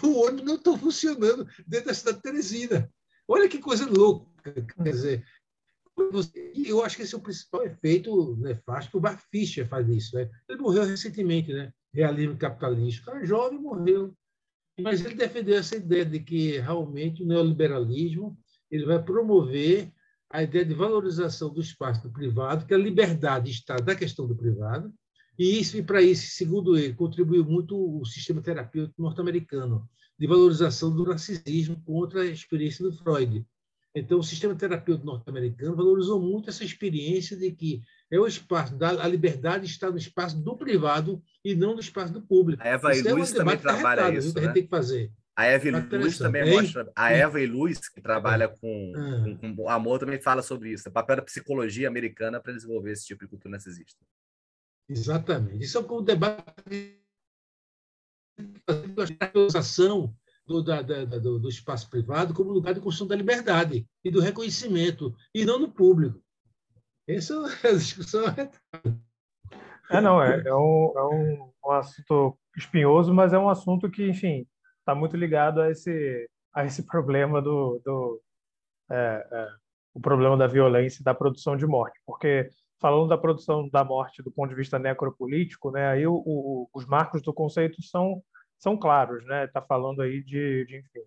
O 0.01 0.25
ônibus 0.25 0.45
não 0.45 0.55
está 0.55 0.77
funcionando 0.77 1.47
dentro 1.67 1.87
da 1.87 1.93
cidade 1.93 2.17
de 2.17 2.23
Teresina. 2.23 2.91
Olha 3.27 3.47
que 3.47 3.59
coisa 3.59 3.85
louca. 3.85 4.25
Quer 4.43 4.91
dizer, 4.91 5.25
eu 6.65 6.83
acho 6.83 6.97
que 6.97 7.03
esse 7.03 7.15
é 7.15 7.17
o 7.17 7.21
principal 7.21 7.63
efeito 7.63 8.35
nefasto. 8.37 8.97
O 8.97 9.01
Bar 9.01 9.21
Fischer 9.31 9.67
faz 9.67 9.87
isso. 9.89 10.15
Né? 10.15 10.29
Ele 10.49 10.61
morreu 10.61 10.83
recentemente, 10.83 11.53
né? 11.53 11.71
realismo 11.93 12.37
capitalista. 12.37 13.01
O 13.01 13.05
cara 13.05 13.25
jovem 13.25 13.59
morreu. 13.59 14.13
Mas 14.79 15.03
ele 15.03 15.15
defendeu 15.15 15.57
essa 15.57 15.75
ideia 15.75 16.05
de 16.05 16.19
que 16.19 16.59
realmente 16.59 17.23
o 17.23 17.25
neoliberalismo 17.25 18.37
ele 18.69 18.85
vai 18.85 19.01
promover 19.01 19.91
a 20.29 20.43
ideia 20.43 20.65
de 20.65 20.73
valorização 20.73 21.53
do 21.53 21.61
espaço 21.61 22.03
do 22.03 22.11
privado, 22.11 22.65
que 22.65 22.73
a 22.73 22.77
liberdade 22.77 23.51
está 23.51 23.77
da 23.77 23.95
questão 23.95 24.27
do 24.27 24.35
privado, 24.35 24.93
e 25.37 25.59
isso 25.59 25.77
e 25.77 25.83
para 25.83 26.01
isso, 26.01 26.35
segundo 26.35 26.77
ele, 26.77 26.93
contribuiu 26.93 27.45
muito 27.45 28.01
o 28.01 28.05
sistema 28.05 28.41
terapêutico 28.41 29.01
norte-americano 29.01 29.87
de 30.17 30.27
valorização 30.27 30.93
do 30.93 31.05
narcisismo 31.05 31.81
contra 31.85 32.21
a 32.21 32.25
experiência 32.25 32.83
do 32.83 32.91
Freud. 32.91 33.45
Então, 33.93 34.19
o 34.19 34.23
sistema 34.23 34.55
terapêutico 34.55 35.05
norte-americano 35.05 35.75
valorizou 35.75 36.21
muito 36.21 36.49
essa 36.49 36.65
experiência 36.65 37.37
de 37.37 37.51
que 37.51 37.81
é 38.15 38.19
o 38.19 38.27
espaço 38.27 38.75
da 38.75 38.89
a 39.03 39.07
liberdade 39.07 39.65
está 39.65 39.89
no 39.89 39.97
espaço 39.97 40.37
do 40.37 40.57
privado 40.57 41.21
e 41.43 41.55
não 41.55 41.73
no 41.73 41.79
espaço 41.79 42.13
do 42.13 42.21
público. 42.21 42.61
A 42.63 42.67
Eva 42.67 42.91
isso 42.93 43.05
e 43.05 43.07
é 43.07 43.13
Luz 43.13 43.31
também 43.31 43.57
trabalha 43.57 44.13
isso, 44.13 44.33
né? 44.33 44.41
a 44.41 44.43
gente 44.45 44.53
tem 44.53 44.63
que 44.63 44.69
fazer. 44.69 45.11
A 45.35 45.45
Eva 45.45 45.67
e 45.67 45.71
Luz 45.71 46.17
também 46.17 46.49
mostra. 46.49 46.91
A 46.95 47.11
Eva 47.11 47.41
e 47.41 47.45
Luz, 47.45 47.89
que 47.89 47.99
trabalha 47.99 48.47
com, 48.47 48.93
ah. 48.95 49.37
com, 49.39 49.55
com, 49.55 49.69
amor, 49.69 49.99
também 49.99 50.21
fala 50.21 50.41
sobre 50.41 50.71
isso. 50.71 50.87
O 50.87 50.91
papel 50.91 51.17
da 51.17 51.21
psicologia 51.21 51.89
americana 51.89 52.39
para 52.39 52.53
desenvolver 52.53 52.91
esse 52.91 53.05
tipo 53.05 53.25
de 53.25 53.29
cultura 53.29 53.51
narcisista. 53.51 53.99
Exatamente. 54.87 55.63
Isso 55.63 55.77
é 55.77 55.81
o 55.81 56.01
debate 56.01 57.01
a 58.67 59.59
ação 59.59 60.15
do, 60.45 60.61
da, 60.61 60.81
da, 60.81 61.05
do, 61.05 61.39
do, 61.39 61.49
espaço 61.49 61.89
privado 61.89 62.33
como 62.33 62.51
lugar 62.51 62.73
de 62.73 62.79
construção 62.79 63.07
da 63.07 63.15
liberdade 63.15 63.87
e 64.03 64.11
do 64.11 64.19
reconhecimento, 64.19 65.15
e 65.33 65.45
não 65.45 65.59
no 65.59 65.71
público. 65.71 66.21
Essa 67.07 67.33
é 67.63 67.73
discussão. 67.73 68.25
É, 69.89 70.01
não, 70.01 70.21
é, 70.21 70.41
é, 70.45 70.55
um, 70.55 70.93
é 70.95 71.03
um, 71.03 71.51
um 71.65 71.71
assunto 71.71 72.37
espinhoso, 72.57 73.13
mas 73.13 73.33
é 73.33 73.37
um 73.37 73.49
assunto 73.49 73.89
que, 73.89 74.07
enfim, 74.07 74.47
está 74.79 74.95
muito 74.95 75.15
ligado 75.15 75.61
a 75.61 75.69
esse, 75.69 76.29
a 76.53 76.65
esse 76.65 76.83
problema 76.83 77.41
do, 77.41 77.79
do 77.85 78.21
é, 78.89 79.27
é, 79.31 79.47
o 79.93 79.99
problema 79.99 80.35
da 80.35 80.47
violência 80.47 81.01
e 81.01 81.03
da 81.03 81.13
produção 81.13 81.55
de 81.55 81.65
morte, 81.65 81.99
porque 82.05 82.49
falando 82.79 83.09
da 83.09 83.17
produção 83.17 83.69
da 83.69 83.83
morte 83.83 84.21
do 84.21 84.31
ponto 84.31 84.49
de 84.49 84.55
vista 84.55 84.77
necropolítico, 84.77 85.71
né, 85.71 85.87
aí 85.87 86.07
o, 86.07 86.15
o, 86.15 86.69
os 86.73 86.85
marcos 86.85 87.21
do 87.21 87.33
conceito 87.33 87.81
são 87.81 88.21
são 88.57 88.77
claros, 88.77 89.23
né? 89.25 89.45
Está 89.45 89.61
falando 89.61 90.01
aí 90.01 90.23
de, 90.23 90.65
de 90.65 90.77
enfim, 90.77 91.01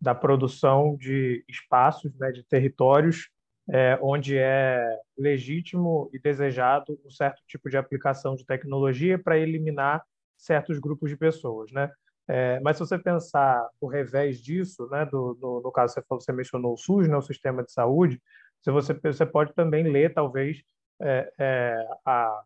da 0.00 0.14
produção 0.14 0.96
de 0.96 1.44
espaços, 1.48 2.14
né, 2.16 2.30
de 2.30 2.44
territórios 2.44 3.28
é, 3.68 3.98
onde 4.00 4.36
é 4.38 4.84
legítimo 5.18 6.08
e 6.12 6.18
desejado 6.18 6.98
um 7.04 7.10
certo 7.10 7.42
tipo 7.46 7.68
de 7.68 7.76
aplicação 7.76 8.34
de 8.36 8.46
tecnologia 8.46 9.18
para 9.18 9.38
eliminar 9.38 10.02
certos 10.36 10.78
grupos 10.78 11.10
de 11.10 11.16
pessoas, 11.16 11.70
né? 11.72 11.90
É, 12.28 12.58
mas 12.60 12.76
se 12.76 12.80
você 12.80 12.98
pensar 12.98 13.68
o 13.80 13.86
revés 13.86 14.42
disso, 14.42 14.88
né, 14.90 15.06
do, 15.06 15.38
no, 15.40 15.60
no 15.62 15.70
caso 15.70 15.94
você, 15.94 16.02
falou, 16.02 16.20
você 16.20 16.32
mencionou 16.32 16.74
o 16.74 16.76
SUS, 16.76 17.08
né, 17.08 17.16
o 17.16 17.22
sistema 17.22 17.62
de 17.62 17.70
saúde, 17.70 18.20
se 18.60 18.70
você, 18.70 18.92
você 18.94 19.24
pode 19.24 19.54
também 19.54 19.84
ler, 19.84 20.12
talvez, 20.12 20.60
é, 21.00 21.32
é, 21.38 21.86
a, 22.04 22.42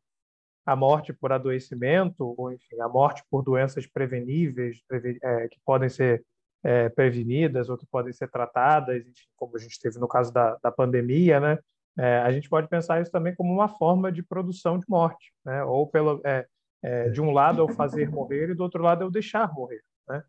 a 0.66 0.76
morte 0.76 1.12
por 1.14 1.32
adoecimento, 1.32 2.34
ou 2.36 2.52
enfim, 2.52 2.78
a 2.80 2.88
morte 2.88 3.22
por 3.30 3.42
doenças 3.42 3.86
preveníveis, 3.86 4.82
preve, 4.86 5.18
é, 5.22 5.48
que 5.48 5.58
podem 5.64 5.88
ser 5.88 6.22
é, 6.62 6.88
prevenidas 6.88 7.68
ou 7.68 7.76
que 7.76 7.86
podem 7.86 8.12
ser 8.12 8.28
tratadas, 8.28 9.02
como 9.36 9.56
a 9.56 9.60
gente 9.60 9.78
teve 9.80 9.98
no 9.98 10.08
caso 10.08 10.32
da, 10.32 10.56
da 10.62 10.70
pandemia, 10.70 11.40
né? 11.40 11.58
É, 11.98 12.18
a 12.18 12.30
gente 12.30 12.48
pode 12.48 12.68
pensar 12.68 13.00
isso 13.00 13.10
também 13.10 13.34
como 13.34 13.52
uma 13.52 13.68
forma 13.68 14.12
de 14.12 14.22
produção 14.22 14.78
de 14.78 14.84
morte, 14.88 15.32
né? 15.44 15.64
Ou 15.64 15.86
pelo 15.86 16.20
é, 16.24 16.46
é, 16.82 17.08
de 17.08 17.20
um 17.20 17.30
lado 17.32 17.64
o 17.64 17.68
fazer 17.68 18.10
morrer 18.10 18.50
e 18.50 18.54
do 18.54 18.62
outro 18.62 18.82
lado 18.82 19.04
o 19.04 19.10
deixar 19.10 19.52
morrer, 19.52 19.82
né? 20.08 20.22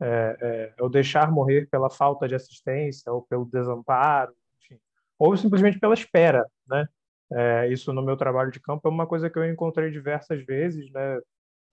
É, 0.00 0.74
é 0.78 0.88
deixar 0.88 1.30
morrer 1.30 1.68
pela 1.68 1.90
falta 1.90 2.28
de 2.28 2.34
assistência 2.34 3.12
ou 3.12 3.22
pelo 3.22 3.44
desamparo, 3.44 4.32
enfim, 4.62 4.80
ou 5.18 5.36
simplesmente 5.36 5.78
pela 5.78 5.94
espera, 5.94 6.46
né? 6.68 6.86
É, 7.30 7.68
isso 7.68 7.92
no 7.92 8.02
meu 8.02 8.16
trabalho 8.16 8.50
de 8.50 8.60
campo 8.60 8.88
é 8.88 8.90
uma 8.90 9.06
coisa 9.06 9.28
que 9.28 9.38
eu 9.38 9.50
encontrei 9.50 9.90
diversas 9.90 10.42
vezes, 10.46 10.90
né, 10.90 11.20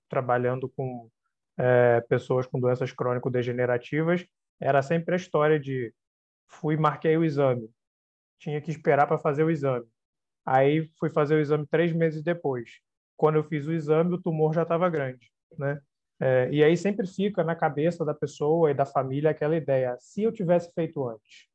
trabalhando 0.09 0.67
com 0.67 1.09
é, 1.57 2.01
pessoas 2.01 2.45
com 2.45 2.59
doenças 2.59 2.91
crônico-degenerativas. 2.91 4.25
Era 4.59 4.81
sempre 4.81 5.15
a 5.15 5.17
história 5.17 5.59
de 5.59 5.93
fui 6.47 6.77
marquei 6.77 7.17
o 7.17 7.23
exame, 7.23 7.69
tinha 8.39 8.61
que 8.61 8.71
esperar 8.71 9.07
para 9.07 9.17
fazer 9.17 9.43
o 9.43 9.49
exame. 9.49 9.85
Aí 10.45 10.89
fui 10.99 11.09
fazer 11.09 11.35
o 11.35 11.39
exame 11.39 11.65
três 11.65 11.91
meses 11.91 12.23
depois. 12.23 12.79
Quando 13.17 13.35
eu 13.35 13.43
fiz 13.43 13.65
o 13.65 13.73
exame, 13.73 14.13
o 14.13 14.21
tumor 14.21 14.53
já 14.53 14.63
estava 14.63 14.89
grande, 14.89 15.31
né? 15.57 15.81
É, 16.19 16.49
e 16.49 16.63
aí 16.63 16.77
sempre 16.77 17.05
fica 17.05 17.43
na 17.43 17.55
cabeça 17.55 18.05
da 18.05 18.13
pessoa 18.13 18.71
e 18.71 18.73
da 18.73 18.85
família 18.85 19.31
aquela 19.31 19.55
ideia: 19.55 19.97
se 19.99 20.23
eu 20.23 20.31
tivesse 20.31 20.71
feito 20.73 21.07
antes, 21.07 21.47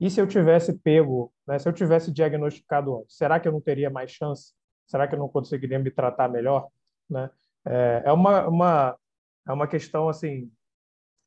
e 0.00 0.08
se 0.08 0.20
eu 0.20 0.26
tivesse 0.26 0.78
pego, 0.78 1.32
né, 1.46 1.58
se 1.58 1.68
eu 1.68 1.72
tivesse 1.72 2.12
diagnosticado 2.12 3.00
antes, 3.00 3.16
será 3.16 3.40
que 3.40 3.48
eu 3.48 3.52
não 3.52 3.60
teria 3.60 3.90
mais 3.90 4.10
chance? 4.10 4.54
Será 4.86 5.06
que 5.06 5.14
eu 5.14 5.18
não 5.18 5.28
conseguiria 5.28 5.78
me 5.78 5.90
tratar 5.90 6.28
melhor? 6.28 6.68
Né? 7.10 7.28
É, 7.66 8.02
é 8.06 8.12
uma, 8.12 8.46
uma, 8.46 8.98
é 9.48 9.52
uma 9.52 9.66
questão 9.66 10.08
assim, 10.08 10.50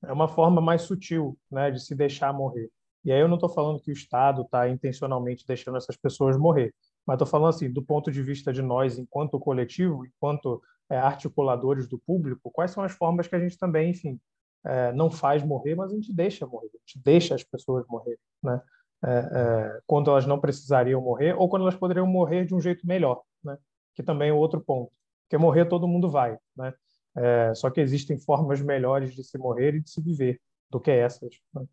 é 0.03 0.13
uma 0.13 0.27
forma 0.27 0.61
mais 0.61 0.83
sutil 0.83 1.37
né, 1.49 1.71
de 1.71 1.79
se 1.79 1.95
deixar 1.95 2.31
morrer. 2.31 2.69
E 3.03 3.11
aí 3.11 3.19
eu 3.19 3.27
não 3.27 3.35
estou 3.35 3.49
falando 3.49 3.81
que 3.81 3.91
o 3.91 3.93
Estado 3.93 4.43
está 4.43 4.69
intencionalmente 4.69 5.45
deixando 5.45 5.77
essas 5.77 5.97
pessoas 5.97 6.37
morrer, 6.37 6.73
mas 7.05 7.15
estou 7.15 7.27
falando 7.27 7.49
assim, 7.49 7.71
do 7.71 7.81
ponto 7.81 8.11
de 8.11 8.21
vista 8.21 8.53
de 8.53 8.61
nós, 8.61 8.99
enquanto 8.99 9.39
coletivo, 9.39 10.05
enquanto 10.05 10.61
é, 10.89 10.97
articuladores 10.97 11.87
do 11.87 11.97
público, 11.97 12.51
quais 12.51 12.71
são 12.71 12.83
as 12.83 12.91
formas 12.91 13.27
que 13.27 13.35
a 13.35 13.39
gente 13.39 13.57
também, 13.57 13.89
enfim, 13.89 14.19
é, 14.63 14.91
não 14.93 15.09
faz 15.09 15.43
morrer, 15.43 15.73
mas 15.73 15.91
a 15.91 15.95
gente 15.95 16.13
deixa 16.13 16.45
morrer, 16.45 16.67
a 16.67 16.77
gente 16.85 17.03
deixa 17.03 17.33
as 17.33 17.43
pessoas 17.43 17.85
morrer, 17.87 18.19
né? 18.43 18.61
É, 19.03 19.09
é, 19.09 19.79
quando 19.87 20.11
elas 20.11 20.27
não 20.27 20.39
precisariam 20.39 21.01
morrer 21.01 21.33
ou 21.33 21.49
quando 21.49 21.63
elas 21.63 21.73
poderiam 21.73 22.05
morrer 22.05 22.45
de 22.45 22.53
um 22.53 22.61
jeito 22.61 22.85
melhor, 22.85 23.23
né? 23.43 23.57
Que 23.95 24.03
também 24.03 24.29
é 24.29 24.33
outro 24.33 24.61
ponto, 24.61 24.91
porque 25.23 25.39
morrer 25.39 25.65
todo 25.65 25.87
mundo 25.87 26.07
vai, 26.07 26.37
né? 26.55 26.71
É, 27.15 27.53
só 27.53 27.69
que 27.69 27.81
existem 27.81 28.17
formas 28.17 28.61
melhores 28.61 29.13
de 29.13 29.23
se 29.23 29.37
morrer 29.37 29.75
e 29.75 29.81
de 29.81 29.89
se 29.89 30.01
viver 30.01 30.39
do 30.69 30.79
que 30.79 30.91
essas. 30.91 31.35
Né? 31.53 31.65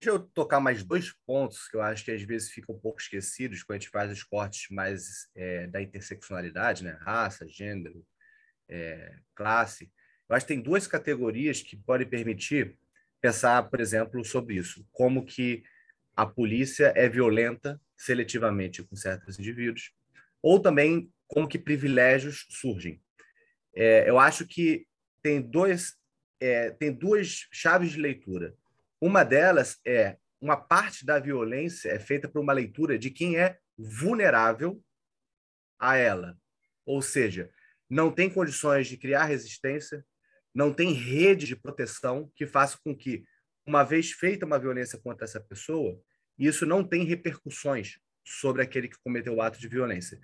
Deixa 0.00 0.16
eu 0.16 0.18
tocar 0.18 0.60
mais 0.60 0.82
dois 0.82 1.12
pontos 1.26 1.68
que 1.68 1.76
eu 1.76 1.82
acho 1.82 2.04
que 2.04 2.10
às 2.10 2.22
vezes 2.22 2.50
ficam 2.50 2.74
um 2.74 2.78
pouco 2.78 3.00
esquecidos 3.00 3.62
quando 3.62 3.76
a 3.76 3.80
gente 3.80 3.90
faz 3.90 4.10
os 4.10 4.22
cortes 4.22 4.70
mais 4.70 5.28
é, 5.34 5.66
da 5.66 5.82
interseccionalidade, 5.82 6.82
né? 6.82 6.96
Raça, 7.02 7.46
gênero, 7.46 8.02
é, 8.66 9.14
classe. 9.34 9.92
Eu 10.26 10.36
acho 10.36 10.46
que 10.46 10.54
tem 10.54 10.62
duas 10.62 10.86
categorias 10.86 11.60
que 11.60 11.76
podem 11.76 12.08
permitir 12.08 12.78
pensar, 13.20 13.68
por 13.68 13.78
exemplo, 13.78 14.24
sobre 14.24 14.54
isso. 14.54 14.86
Como 14.90 15.26
que 15.26 15.62
a 16.16 16.24
polícia 16.24 16.92
é 16.96 17.08
violenta 17.08 17.80
seletivamente 17.96 18.82
com 18.82 18.96
certos 18.96 19.38
indivíduos, 19.38 19.92
ou 20.42 20.58
também 20.60 21.12
como 21.26 21.46
que 21.46 21.58
privilégios 21.58 22.46
surgem. 22.48 23.02
É, 23.74 24.08
eu 24.08 24.18
acho 24.18 24.46
que 24.46 24.86
tem, 25.22 25.40
dois, 25.40 25.94
é, 26.40 26.70
tem 26.70 26.92
duas 26.92 27.46
chaves 27.52 27.92
de 27.92 28.00
leitura. 28.00 28.54
Uma 29.00 29.24
delas 29.24 29.78
é 29.86 30.16
uma 30.40 30.56
parte 30.56 31.04
da 31.04 31.18
violência 31.18 31.90
é 31.90 31.98
feita 31.98 32.28
por 32.28 32.40
uma 32.40 32.52
leitura 32.52 32.98
de 32.98 33.10
quem 33.10 33.38
é 33.38 33.58
vulnerável 33.76 34.82
a 35.78 35.96
ela. 35.96 36.36
Ou 36.86 37.02
seja, 37.02 37.50
não 37.88 38.10
tem 38.10 38.30
condições 38.30 38.86
de 38.86 38.96
criar 38.96 39.24
resistência, 39.24 40.04
não 40.54 40.72
tem 40.72 40.92
rede 40.92 41.46
de 41.46 41.56
proteção 41.56 42.30
que 42.34 42.46
faça 42.46 42.78
com 42.82 42.96
que, 42.96 43.24
uma 43.66 43.84
vez 43.84 44.12
feita 44.12 44.46
uma 44.46 44.58
violência 44.58 44.98
contra 44.98 45.24
essa 45.24 45.40
pessoa, 45.40 46.00
isso 46.38 46.64
não 46.64 46.82
tem 46.82 47.04
repercussões 47.04 47.98
sobre 48.24 48.62
aquele 48.62 48.88
que 48.88 48.98
cometeu 49.02 49.34
o 49.34 49.42
ato 49.42 49.58
de 49.58 49.68
violência. 49.68 50.18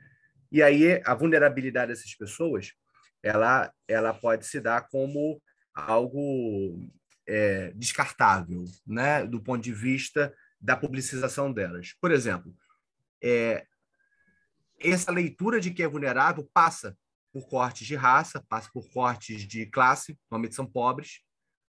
E 0.51 0.63
aí 0.63 1.01
a 1.05 1.15
vulnerabilidade 1.15 1.93
dessas 1.93 2.15
pessoas, 2.15 2.73
ela, 3.23 3.73
ela 3.89 4.15
pode 4.15 4.47
se 4.47 4.61
dar 4.61 4.89
como 4.89 5.41
algo 5.75 6.89
é, 7.27 7.73
descartável, 7.75 8.65
né, 8.87 9.27
do 9.27 9.41
ponto 9.41 9.63
de 9.63 9.73
vista 9.73 10.35
da 10.61 10.77
publicização 10.77 11.53
delas. 11.53 11.95
Por 12.01 12.11
exemplo, 12.11 12.55
é, 13.23 13.67
essa 14.79 15.11
leitura 15.11 15.61
de 15.61 15.71
que 15.71 15.83
é 15.83 15.89
vulnerável 15.89 16.49
passa 16.53 16.97
por 17.33 17.49
cortes 17.49 17.87
de 17.87 17.95
raça, 17.95 18.43
passa 18.49 18.71
por 18.73 18.89
cortes 18.91 19.47
de 19.47 19.67
classe, 19.67 20.19
normalmente 20.31 20.55
são 20.55 20.67
pobres, 20.67 21.21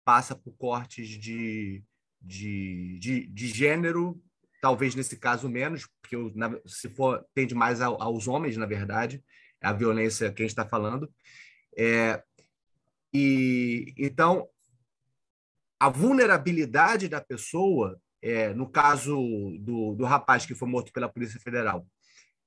passa 0.05 0.35
por 0.35 0.53
cortes 0.57 1.09
de, 1.09 1.83
de, 2.21 2.99
de, 2.99 3.27
de 3.27 3.47
gênero, 3.49 4.23
talvez 4.61 4.95
nesse 4.95 5.17
caso 5.17 5.49
menos, 5.49 5.89
porque 6.01 6.17
se 6.67 6.89
for 6.91 7.25
tende 7.35 7.55
mais 7.55 7.81
aos 7.81 8.29
homens, 8.29 8.57
na 8.57 8.67
verdade, 8.67 9.23
a 9.65 9.73
violência 9.73 10.33
que 10.33 10.43
a 10.43 10.45
gente 10.45 10.51
está 10.51 10.67
falando. 10.67 11.13
É, 11.77 12.23
e 13.13 13.93
então 13.97 14.49
a 15.79 15.89
vulnerabilidade 15.89 17.09
da 17.09 17.21
pessoa, 17.21 18.01
é, 18.23 18.55
no 18.55 18.69
caso 18.69 19.17
do, 19.61 19.95
do 19.95 20.05
rapaz 20.05 20.47
que 20.47 20.55
foi 20.55 20.69
morto 20.69 20.93
pela 20.93 21.09
Polícia 21.09 21.41
Federal, 21.41 21.87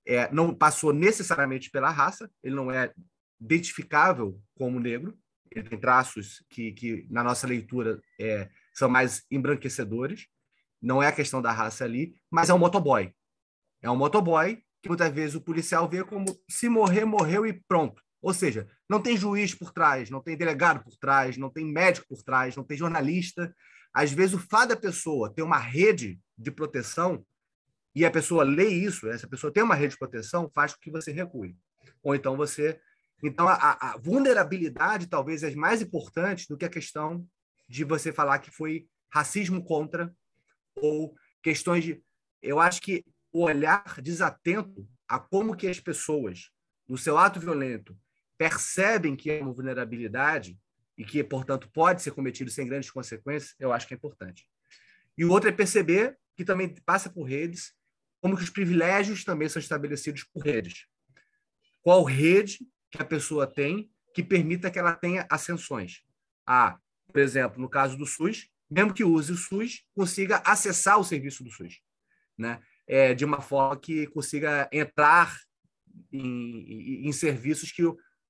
é, 0.05 0.31
não 0.31 0.55
passou 0.55 0.93
necessariamente 0.93 1.69
pela 1.69 1.89
raça, 1.89 2.31
ele 2.41 2.55
não 2.55 2.71
é 2.71 2.91
identificável 3.39 4.41
como 4.55 4.79
negro, 4.79 5.17
ele 5.51 5.69
tem 5.69 5.79
traços 5.79 6.43
que, 6.49 6.71
que 6.71 7.05
na 7.09 7.23
nossa 7.23 7.45
leitura, 7.45 8.01
é, 8.19 8.49
são 8.73 8.89
mais 8.89 9.25
embranquecedores, 9.29 10.27
não 10.81 11.01
é 11.01 11.07
a 11.07 11.11
questão 11.11 11.41
da 11.41 11.51
raça 11.51 11.83
ali, 11.83 12.15
mas 12.29 12.49
é 12.49 12.53
um 12.53 12.59
motoboy. 12.59 13.13
É 13.81 13.89
um 13.89 13.95
motoboy 13.95 14.63
muitas 14.87 15.13
vezes 15.13 15.35
o 15.35 15.41
policial 15.41 15.87
vê 15.89 16.03
como 16.03 16.25
se 16.49 16.69
morrer, 16.69 17.05
morreu 17.05 17.45
e 17.45 17.53
pronto. 17.67 18.01
Ou 18.21 18.33
seja, 18.33 18.67
não 18.89 19.01
tem 19.01 19.15
juiz 19.15 19.53
por 19.53 19.71
trás, 19.71 20.09
não 20.09 20.21
tem 20.21 20.35
delegado 20.35 20.83
por 20.83 20.97
trás, 20.97 21.37
não 21.37 21.49
tem 21.49 21.65
médico 21.65 22.07
por 22.09 22.23
trás, 22.23 22.55
não 22.55 22.63
tem 22.63 22.77
jornalista. 22.77 23.53
Às 23.93 24.11
vezes, 24.11 24.35
o 24.35 24.39
fato 24.39 24.69
da 24.69 24.75
pessoa 24.75 25.33
ter 25.33 25.43
uma 25.43 25.57
rede 25.57 26.19
de 26.37 26.51
proteção 26.51 27.25
e 27.95 28.05
a 28.05 28.11
pessoa 28.11 28.43
lê 28.43 28.67
isso, 28.67 29.07
essa 29.09 29.27
pessoa 29.27 29.51
tem 29.51 29.63
uma 29.63 29.75
rede 29.75 29.93
de 29.93 29.99
proteção, 29.99 30.51
faz 30.53 30.73
com 30.73 30.79
que 30.79 30.91
você 30.91 31.11
recue. 31.11 31.55
Ou 32.03 32.13
então 32.13 32.37
você. 32.37 32.79
Então, 33.23 33.47
a, 33.47 33.55
a 33.55 33.97
vulnerabilidade 33.97 35.07
talvez 35.07 35.41
é 35.41 35.55
mais 35.55 35.81
importante 35.81 36.47
do 36.47 36.57
que 36.57 36.65
a 36.65 36.69
questão 36.69 37.25
de 37.67 37.83
você 37.83 38.13
falar 38.13 38.39
que 38.39 38.51
foi 38.51 38.87
racismo 39.11 39.63
contra 39.63 40.13
ou 40.75 41.15
questões 41.41 41.83
de. 41.83 42.01
Eu 42.41 42.59
acho 42.59 42.81
que 42.81 43.03
o 43.37 43.41
olhar 43.41 44.01
desatento 44.01 44.89
a 45.07 45.19
como 45.19 45.55
que 45.55 45.67
as 45.67 45.79
pessoas, 45.79 46.49
no 46.89 46.97
seu 46.97 47.19
ato 47.19 47.39
violento, 47.39 47.95
percebem 48.35 49.15
que 49.15 49.29
é 49.29 49.43
uma 49.43 49.53
vulnerabilidade 49.53 50.59
e 50.97 51.05
que, 51.05 51.23
portanto, 51.23 51.69
pode 51.71 52.01
ser 52.01 52.09
cometido 52.09 52.49
sem 52.49 52.65
grandes 52.65 52.89
consequências, 52.89 53.53
eu 53.59 53.71
acho 53.71 53.87
que 53.87 53.93
é 53.93 53.97
importante. 53.97 54.49
E 55.15 55.23
o 55.23 55.29
outro 55.29 55.49
é 55.49 55.51
perceber 55.51 56.17
que 56.35 56.43
também 56.43 56.73
passa 56.83 57.11
por 57.11 57.25
redes 57.25 57.75
como 58.19 58.35
que 58.35 58.43
os 58.43 58.49
privilégios 58.49 59.23
também 59.23 59.47
são 59.47 59.59
estabelecidos 59.59 60.23
por 60.23 60.43
redes. 60.43 60.87
Qual 61.83 62.03
rede 62.03 62.67
que 62.89 62.99
a 62.99 63.05
pessoa 63.05 63.45
tem 63.45 63.87
que 64.15 64.23
permita 64.23 64.71
que 64.71 64.79
ela 64.79 64.95
tenha 64.95 65.27
ascensões? 65.29 66.01
Ah, 66.43 66.79
por 67.05 67.21
exemplo, 67.21 67.61
no 67.61 67.69
caso 67.69 67.95
do 67.97 68.05
SUS, 68.07 68.49
mesmo 68.67 68.95
que 68.95 69.03
use 69.03 69.31
o 69.31 69.37
SUS, 69.37 69.85
consiga 69.93 70.41
acessar 70.43 70.99
o 70.99 71.03
serviço 71.03 71.43
do 71.43 71.51
SUS, 71.51 71.83
né? 72.35 72.59
É, 72.87 73.13
de 73.13 73.25
uma 73.25 73.41
forma 73.41 73.77
que 73.77 74.07
consiga 74.07 74.69
entrar 74.71 75.35
em, 76.11 76.21
em, 76.21 77.07
em 77.07 77.11
serviços 77.11 77.71
que 77.71 77.83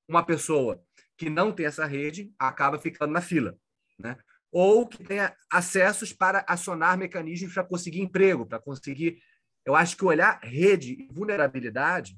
uma 0.07 0.25
pessoa 0.25 0.81
que 1.15 1.29
não 1.29 1.51
tem 1.51 1.65
essa 1.65 1.85
rede 1.85 2.33
acaba 2.39 2.79
ficando 2.79 3.13
na 3.13 3.21
fila, 3.21 3.55
né? 3.99 4.17
Ou 4.51 4.87
que 4.87 5.03
tenha 5.03 5.35
acessos 5.51 6.13
para 6.13 6.43
acionar 6.47 6.97
mecanismos 6.97 7.53
para 7.53 7.63
conseguir 7.63 8.01
emprego, 8.01 8.45
para 8.45 8.59
conseguir 8.59 9.21
eu 9.67 9.75
acho 9.75 9.97
que 9.97 10.05
olhar 10.05 10.39
rede 10.41 10.93
e 10.93 11.09
vulnerabilidade 11.11 12.17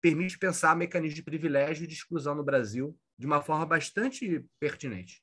permite 0.00 0.38
pensar 0.38 0.76
mecanismos 0.76 1.16
de 1.16 1.22
privilégio 1.24 1.82
e 1.82 1.86
de 1.88 1.94
exclusão 1.94 2.32
no 2.32 2.44
Brasil 2.44 2.96
de 3.18 3.26
uma 3.26 3.42
forma 3.42 3.66
bastante 3.66 4.46
pertinente. 4.60 5.20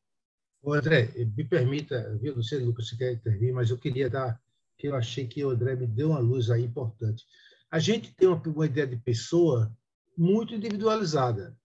O 0.61 0.73
André, 0.73 1.09
me 1.15 1.45
permita, 1.45 2.17
viu, 2.21 2.35
não 2.35 2.43
sei, 2.43 2.59
Lucas, 2.59 2.89
se 2.89 2.97
quer 2.97 3.13
intervir, 3.13 3.53
mas 3.53 3.69
eu 3.69 3.77
queria 3.77 4.09
dar, 4.09 4.41
que 4.83 4.87
eu 4.89 4.95
achei 4.97 5.25
que 5.25 5.45
o 5.45 5.49
André 5.49 5.77
me 5.77 5.87
deu 5.87 6.09
uma 6.09 6.19
luz 6.19 6.49
aí 6.49 6.65
importante. 6.65 7.23
A 7.71 7.79
gente 7.79 8.13
tem 8.13 8.27
uma, 8.27 8.35
uma 8.45 8.65
ideia 8.65 8.85
de 8.85 8.97
pessoa 8.97 9.73
muito 10.17 10.53
individualizada. 10.53 11.57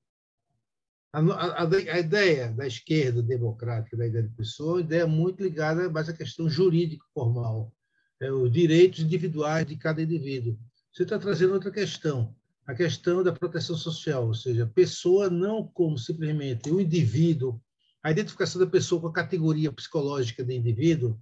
A, 1.12 1.18
a, 1.18 1.64
a, 1.64 1.98
ideia 1.98 2.52
da 2.52 2.64
esquerda 2.64 3.20
democrática, 3.20 3.96
da 3.96 4.06
ideia 4.06 4.22
de 4.22 4.32
pessoa, 4.36 4.70
é 4.70 4.72
uma 4.74 4.80
ideia 4.82 5.06
muito 5.08 5.42
ligada 5.42 5.90
mais 5.90 6.08
à 6.08 6.12
questão 6.12 6.48
jurídica 6.48 7.04
formal 7.12 7.74
é, 8.20 8.30
os 8.30 8.52
direitos 8.52 9.00
individuais 9.00 9.66
de 9.66 9.74
cada 9.76 10.00
indivíduo. 10.00 10.56
Você 10.92 11.02
está 11.02 11.18
trazendo 11.18 11.54
outra 11.54 11.72
questão, 11.72 12.32
a 12.68 12.72
questão 12.72 13.24
da 13.24 13.32
proteção 13.32 13.76
social, 13.76 14.28
ou 14.28 14.34
seja, 14.34 14.64
pessoa 14.64 15.28
não 15.28 15.66
como 15.66 15.98
simplesmente 15.98 16.70
o 16.70 16.80
indivíduo, 16.80 17.60
a 18.00 18.12
identificação 18.12 18.60
da 18.60 18.66
pessoa 18.68 19.00
com 19.00 19.08
a 19.08 19.12
categoria 19.12 19.72
psicológica 19.72 20.44
de 20.44 20.54
indivíduo, 20.54 21.18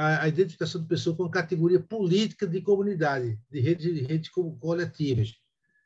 a, 0.00 0.22
a 0.22 0.28
identificação 0.28 0.80
da 0.80 0.86
pessoa 0.86 1.14
com 1.14 1.24
a 1.24 1.30
categoria 1.30 1.78
política 1.78 2.46
de 2.46 2.62
comunidade, 2.62 3.38
de 3.50 3.60
redes 3.60 3.94
de 3.94 4.00
rede 4.00 4.30
coletivas. 4.58 5.34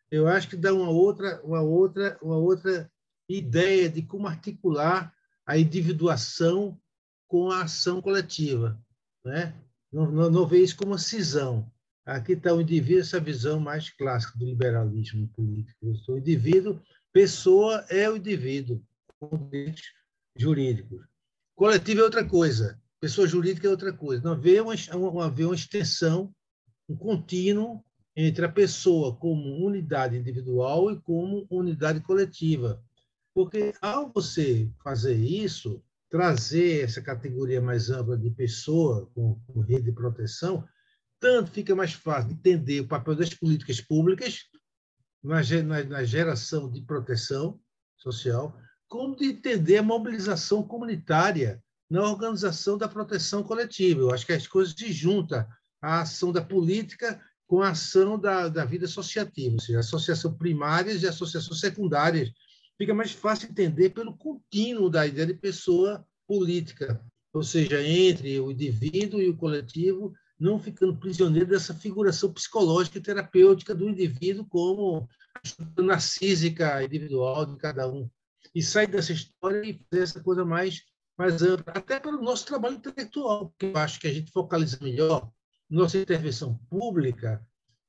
Eu 0.09 0.29
acho 0.29 0.49
que 0.49 0.57
dá 0.57 0.73
uma 0.73 0.89
outra, 0.89 1.43
uma 1.43 1.61
outra, 1.61 2.17
uma 2.23 2.37
outra 2.37 2.89
ideia 3.29 3.89
de 3.89 4.03
como 4.03 4.29
articular 4.29 5.13
a 5.45 5.59
individuação 5.59 6.81
com 7.27 7.51
a 7.51 7.65
ação 7.65 8.01
coletiva, 8.01 8.81
né? 9.25 9.53
não, 9.93 10.09
não, 10.09 10.31
não 10.31 10.47
vê 10.47 10.63
isso 10.63 10.77
como 10.77 10.93
uma 10.93 10.99
cisão. 10.99 11.69
Aqui 12.07 12.35
está 12.35 12.55
o 12.55 12.61
indivíduo, 12.61 13.01
essa 13.01 13.19
visão 13.19 13.59
mais 13.59 13.91
clássica 13.91 14.39
do 14.39 14.45
liberalismo 14.45 15.27
político. 15.29 15.93
O 16.09 16.19
indivíduo, 16.19 16.81
pessoa 17.13 17.85
é 17.89 18.09
o 18.09 18.17
indivíduo, 18.17 18.81
com 19.19 19.37
direitos 19.49 19.83
jurídicos. 20.37 21.05
Coletivo 21.57 22.03
é 22.03 22.05
outra 22.05 22.25
coisa, 22.25 22.81
pessoa 23.05 23.29
jurídica 23.29 23.67
é 23.67 23.71
outra 23.71 23.93
coisa. 23.93 24.23
Não 24.23 24.35
vê 24.35 24.59
uma, 24.63 24.75
uma, 24.95 25.31
vê 25.31 25.45
uma 25.45 25.55
extensão, 25.55 26.35
um 26.89 26.97
contínuo 26.97 27.85
entre 28.17 28.47
a 28.47 28.49
pessoa 28.49 29.15
como 29.15 29.63
unidade 29.63 30.17
individual 30.17 30.91
e 30.91 30.99
como 31.03 31.47
unidade 31.51 32.01
coletiva. 32.01 32.83
Porque, 33.35 33.75
ao 33.83 34.11
você 34.11 34.71
fazer 34.83 35.17
isso, 35.17 35.83
trazer 36.09 36.83
essa 36.83 37.03
categoria 37.03 37.61
mais 37.61 37.91
ampla 37.91 38.17
de 38.17 38.31
pessoa 38.31 39.07
com, 39.15 39.39
com 39.49 39.61
rede 39.61 39.83
de 39.83 39.93
proteção, 39.93 40.67
tanto 41.21 41.51
fica 41.51 41.75
mais 41.75 41.93
fácil 41.93 42.31
de 42.31 42.35
entender 42.37 42.81
o 42.81 42.89
papel 42.89 43.17
das 43.17 43.35
políticas 43.35 43.83
públicas 43.83 44.45
na, 45.23 45.43
na, 45.63 45.85
na 45.85 46.05
geração 46.05 46.73
de 46.73 46.81
proteção 46.81 47.61
social, 47.99 48.59
como 48.89 49.15
de 49.15 49.27
entender 49.27 49.77
a 49.77 49.83
mobilização 49.83 50.63
comunitária 50.63 51.63
na 51.95 52.03
organização 52.03 52.77
da 52.77 52.89
proteção 52.89 53.45
coletiva. 53.45 54.01
Eu 54.01 54.11
acho 54.11 54.27
que 54.27 54.33
as 54.33 54.49
coisas 54.49 54.75
se 54.77 54.93
juntam, 54.93 55.47
a 55.81 56.01
ação 56.01 56.33
da 56.33 56.43
política 56.43 57.21
com 57.47 57.63
a 57.63 57.71
ação 57.71 58.19
da, 58.19 58.49
da 58.49 58.65
vida 58.65 58.87
associativa, 58.87 59.55
ou 59.55 59.61
seja, 59.61 59.79
associação 59.79 60.35
primárias 60.35 61.03
e 61.03 61.07
associações 61.07 61.61
secundárias. 61.61 62.33
Fica 62.77 62.93
mais 62.93 63.13
fácil 63.13 63.49
entender 63.49 63.91
pelo 63.91 64.17
contínuo 64.17 64.91
da 64.91 65.07
ideia 65.07 65.29
de 65.29 65.35
pessoa 65.35 66.05
política, 66.27 67.01
ou 67.33 67.45
seja, 67.45 67.81
entre 67.81 68.41
o 68.41 68.51
indivíduo 68.51 69.21
e 69.21 69.29
o 69.29 69.37
coletivo, 69.37 70.13
não 70.37 70.59
ficando 70.59 70.97
prisioneiro 70.97 71.49
dessa 71.49 71.75
figuração 71.75 72.33
psicológica 72.33 72.99
e 72.99 73.03
terapêutica 73.03 73.73
do 73.73 73.89
indivíduo 73.89 74.45
como 74.49 75.09
a 75.77 75.83
narcísica 75.83 76.83
individual 76.83 77.47
de 77.47 77.57
cada 77.57 77.89
um. 77.89 78.11
E 78.53 78.61
sair 78.61 78.89
dessa 78.89 79.13
história 79.13 79.63
e 79.65 79.81
fazer 79.89 80.03
essa 80.03 80.21
coisa 80.21 80.45
mais, 80.45 80.83
ampla, 81.19 81.73
até 81.75 82.01
pelo 82.01 82.23
nosso 82.23 82.47
trabalho 82.47 82.77
intelectual, 82.77 83.49
porque 83.51 83.67
eu 83.67 83.77
acho 83.77 84.01
que 84.01 84.07
a 84.07 84.13
gente 84.13 84.33
focaliza 84.33 84.79
melhor 84.81 85.31
nossa 85.71 85.99
intervenção 85.99 86.59
pública 86.69 87.45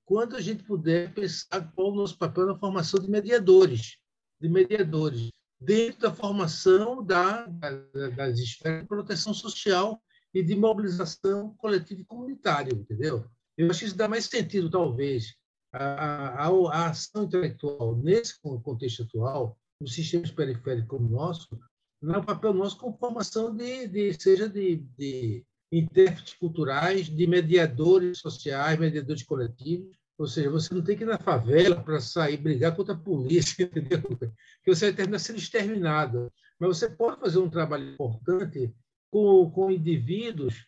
quando 0.06 0.36
a 0.36 0.42
gente 0.42 0.64
puder 0.64 1.14
pensar 1.14 1.72
qual 1.74 1.92
o 1.92 1.96
nosso 1.96 2.18
papel 2.18 2.46
na 2.46 2.58
formação 2.58 3.00
de 3.00 3.10
mediadores, 3.10 3.98
de 4.40 4.48
mediadores, 4.48 5.32
dentro 5.60 6.02
da 6.02 6.14
formação 6.14 7.04
da, 7.04 7.46
da, 7.48 7.72
das 8.16 8.38
esferas 8.38 8.82
de 8.82 8.88
proteção 8.88 9.34
social 9.34 10.02
e 10.34 10.44
de 10.44 10.56
mobilização 10.56 11.56
coletiva 11.58 12.02
e 12.02 12.06
comunitária, 12.06 12.74
entendeu? 12.74 13.26
Eu 13.58 13.70
acho 13.70 13.80
que 13.80 13.86
isso 13.86 13.98
dá 13.98 14.08
mais 14.08 14.26
sentido, 14.26 14.70
talvez, 14.70 15.34
à, 15.74 16.48
à, 16.48 16.88
ação 16.88 17.24
intelectual 17.24 17.96
nesse 17.96 18.40
contexto 18.42 19.04
atual, 19.04 19.58
nos 19.80 19.94
sistemas 19.94 20.32
periféricos 20.32 20.90
como 20.90 21.08
o 21.08 21.12
nosso, 21.12 21.60
não 22.02 22.16
é 22.16 22.18
o 22.18 22.24
papel 22.24 22.54
nosso 22.54 22.78
com 22.78 22.94
formação 22.94 23.56
de, 23.56 23.88
de 23.88 24.14
seja 24.14 24.48
de, 24.48 24.78
de 24.98 25.46
intérpretes 25.72 26.34
culturais, 26.34 27.08
de 27.08 27.28
mediadores 27.28 28.20
sociais, 28.20 28.80
mediadores 28.80 29.24
coletivos. 29.24 29.96
Ou 30.18 30.28
seja, 30.28 30.50
você 30.50 30.74
não 30.74 30.82
tem 30.82 30.96
que 30.96 31.04
ir 31.04 31.08
na 31.08 31.18
favela 31.18 31.82
para 31.82 32.00
sair 32.00 32.38
brigar 32.38 32.76
contra 32.76 32.94
a 32.94 32.98
polícia, 32.98 33.64
entendeu? 33.66 34.02
Porque 34.02 34.30
você 34.68 34.86
vai 34.86 34.96
terminar 34.96 35.20
sendo 35.20 35.40
exterminado. 35.40 36.32
Mas 36.60 36.78
você 36.78 36.90
pode 36.90 37.20
fazer 37.20 37.40
um 37.40 37.50
trabalho 37.50 37.94
importante 37.94 38.74
com, 39.12 39.50
com 39.52 39.72
indivíduos, 39.72 40.66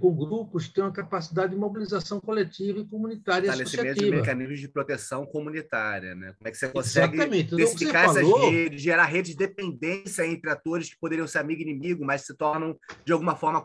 com 0.00 0.14
grupos 0.14 0.68
têm 0.68 0.84
uma 0.84 0.92
capacidade 0.92 1.52
de 1.52 1.58
mobilização 1.58 2.20
coletiva 2.20 2.78
e 2.78 2.86
comunitária 2.86 3.46
Estabelecimento 3.46 4.00
de 4.00 4.10
mecanismos 4.10 4.60
de 4.60 4.68
proteção 4.68 5.26
comunitária, 5.26 6.14
né? 6.14 6.34
Como 6.38 6.48
é 6.48 6.50
que 6.50 6.56
você 6.56 6.68
consegue 6.68 7.16
Exatamente. 7.16 7.54
especificar 7.54 8.04
essas 8.04 8.22
falou... 8.22 8.50
redes, 8.50 8.82
gerar 8.82 9.04
redes 9.04 9.32
de 9.32 9.38
dependência 9.38 10.26
entre 10.26 10.50
atores 10.50 10.90
que 10.90 10.98
poderiam 10.98 11.26
ser 11.26 11.38
amigo 11.38 11.60
e 11.60 11.64
inimigo, 11.64 12.04
mas 12.04 12.22
se 12.22 12.34
tornam, 12.34 12.78
de 13.04 13.12
alguma 13.12 13.36
forma, 13.36 13.64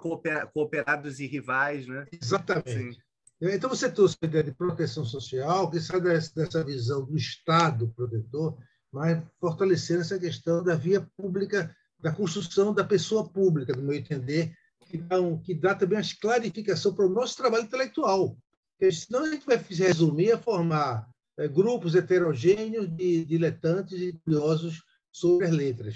cooperados 0.53 1.20
e 1.20 1.28
rivais, 1.28 1.88
né? 1.88 2.05
Exatamente. 2.12 2.99
Então, 3.41 3.70
você 3.70 3.89
trouxe 3.89 4.18
a 4.22 4.26
ideia 4.26 4.43
de 4.43 4.51
proteção 4.51 5.05
social, 5.05 5.70
que 5.72 5.80
sai 5.80 6.01
dessa 6.01 6.64
visão 6.64 7.05
do 7.05 7.16
Estado 7.16 7.91
protetor, 7.95 8.57
mas 8.91 9.22
fortalecendo 9.39 10.01
essa 10.01 10.20
questão 10.20 10.64
da 10.64 10.76
via 10.76 11.07
pública 11.16 11.74
da 12.01 12.12
construção 12.12 12.74
da 12.74 12.84
pessoa 12.84 13.28
pública, 13.28 13.74
no 13.74 13.84
meu 13.84 13.93
entender, 13.93 14.53
que 14.90 14.98
dá, 14.98 15.22
um, 15.22 15.40
que 15.40 15.54
dá 15.54 15.76
também 15.76 16.00
as 16.00 16.14
clarificação 16.14 16.94
para 16.94 17.06
o 17.06 17.10
nosso 17.10 17.38
trabalho 17.38 17.64
intelectual. 17.64 18.36
Porque 18.78 18.92
senão 18.92 19.26
a 19.26 19.30
gente 19.30 19.46
vai 19.46 19.58
resumir 19.58 20.32
a 20.32 20.38
formar 20.38 21.08
é, 21.38 21.48
grupos 21.48 21.96
heterogêneos 21.96 22.90
de 22.96 23.24
diletantes 23.26 24.00
e 24.00 24.14
curiosos 24.14 24.84
sobre 25.12 25.46
as 25.46 25.52
letras. 25.52 25.96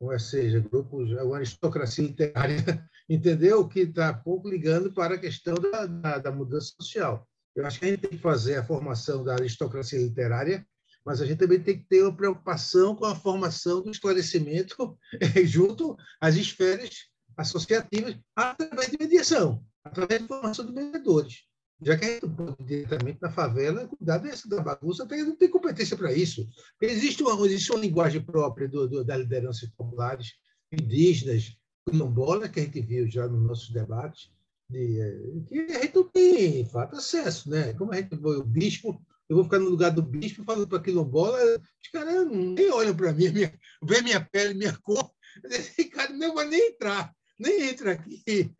Ou 0.00 0.18
seja, 0.18 0.60
grupos, 0.60 1.10
uma 1.10 1.36
aristocracia 1.36 2.04
literária, 2.04 2.64
entendeu? 3.08 3.68
Que 3.68 3.80
está 3.80 4.14
pouco 4.14 4.48
ligando 4.48 4.92
para 4.92 5.16
a 5.16 5.18
questão 5.18 5.54
da, 5.54 5.86
da, 5.86 6.18
da 6.18 6.32
mudança 6.32 6.72
social. 6.80 7.28
Eu 7.54 7.66
acho 7.66 7.78
que 7.78 7.84
a 7.84 7.88
gente 7.88 8.00
tem 8.00 8.10
que 8.10 8.18
fazer 8.18 8.56
a 8.56 8.64
formação 8.64 9.22
da 9.22 9.34
aristocracia 9.34 9.98
literária 9.98 10.64
mas 11.04 11.20
a 11.20 11.26
gente 11.26 11.38
também 11.38 11.60
tem 11.60 11.78
que 11.78 11.86
ter 11.86 12.02
uma 12.02 12.14
preocupação 12.14 12.94
com 12.94 13.04
a 13.04 13.16
formação 13.16 13.82
do 13.82 13.90
esclarecimento 13.90 14.98
junto 15.44 15.96
às 16.20 16.36
esferas 16.36 17.08
associativas, 17.36 18.18
através 18.34 18.90
de 18.90 18.98
mediação, 18.98 19.64
através 19.84 20.22
de 20.22 20.28
formação 20.28 20.66
de 20.66 20.72
mediadores. 20.72 21.44
Já 21.82 21.96
que 21.96 22.04
a 22.04 22.08
gente 22.08 22.28
pode 22.28 22.64
diretamente 22.64 23.18
na 23.22 23.30
favela 23.30 23.88
cuidar 23.88 24.18
dessa 24.18 24.48
da 24.48 24.60
bagunça, 24.60 25.04
até 25.04 25.16
não 25.18 25.34
tem 25.34 25.48
competência 25.48 25.96
para 25.96 26.12
isso. 26.12 26.46
Existe 26.80 27.22
uma, 27.22 27.46
existe 27.46 27.72
uma 27.72 27.80
linguagem 27.80 28.22
própria 28.22 28.68
do, 28.68 28.86
do, 28.86 29.04
das 29.04 29.18
lideranças 29.18 29.68
populares, 29.70 30.34
indígenas, 30.70 31.56
quilombolas, 31.88 32.50
que 32.50 32.60
a 32.60 32.62
gente 32.64 32.80
viu 32.82 33.10
já 33.10 33.26
nos 33.26 33.42
nossos 33.42 33.70
debates, 33.70 34.30
de, 34.68 35.00
eh, 35.00 35.42
que 35.48 35.72
a 35.72 35.82
gente 35.82 35.94
não 35.94 36.04
tem, 36.04 36.64
de 36.64 36.70
fato, 36.70 36.96
acesso. 36.96 37.48
Né? 37.48 37.72
Como 37.72 37.92
a 37.92 37.96
gente 37.96 38.14
o 38.14 38.44
bispo 38.44 39.02
eu 39.30 39.36
vou 39.36 39.44
ficar 39.44 39.60
no 39.60 39.70
lugar 39.70 39.90
do 39.92 40.02
bispo 40.02 40.42
falando 40.42 40.66
para 40.66 40.82
quilombola, 40.82 41.38
os 41.54 41.88
caras 41.92 42.26
nem 42.28 42.68
olham 42.72 42.96
para 42.96 43.12
mim, 43.12 43.28
minha, 43.28 43.54
vê 43.80 44.02
minha 44.02 44.20
pele, 44.20 44.54
minha 44.54 44.76
cor, 44.78 45.08
esse 45.46 45.84
cara 45.84 46.12
não 46.12 46.34
vai 46.34 46.48
nem 46.48 46.70
entrar, 46.70 47.14
nem 47.40 47.70
entra 47.70 47.92
aqui. 47.92 48.52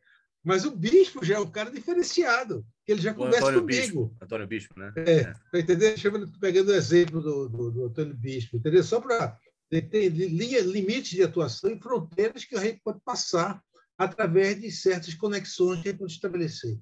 Mas 0.43 0.65
o 0.65 0.75
bispo 0.75 1.25
já 1.25 1.37
é 1.37 1.39
um 1.39 1.51
cara 1.51 1.71
diferenciado, 1.71 2.65
que 2.85 2.93
ele 2.93 3.03
já 3.03 3.13
conversa 3.13 3.51
Antônio 3.51 3.61
comigo. 3.61 4.07
Bispo. 4.07 4.17
Antônio 4.23 4.47
Bispo, 4.47 4.79
né? 4.79 4.93
É, 4.97 5.13
é. 5.13 5.25
Tá 5.25 5.59
entendeu? 5.59 5.95
Pegando 6.41 6.71
o 6.71 6.75
exemplo 6.75 7.21
do, 7.21 7.49
do, 7.49 7.71
do 7.71 7.85
Antônio 7.87 8.15
Bispo, 8.15 8.57
entendeu? 8.57 8.83
Só 8.83 9.01
para 9.01 9.37
ter 9.71 10.09
linha, 10.09 10.61
limites 10.63 11.11
de 11.11 11.23
atuação 11.23 11.71
e 11.71 11.79
fronteiras 11.79 12.45
que 12.45 12.57
a 12.57 12.61
gente 12.61 12.81
pode 12.83 13.01
passar 13.01 13.63
através 13.99 14.59
de 14.59 14.71
certas 14.71 15.13
conexões 15.15 15.83
que 15.83 15.89
a 15.89 15.93
gente 15.93 16.01
pode 16.01 16.13
estabelecer. 16.13 16.79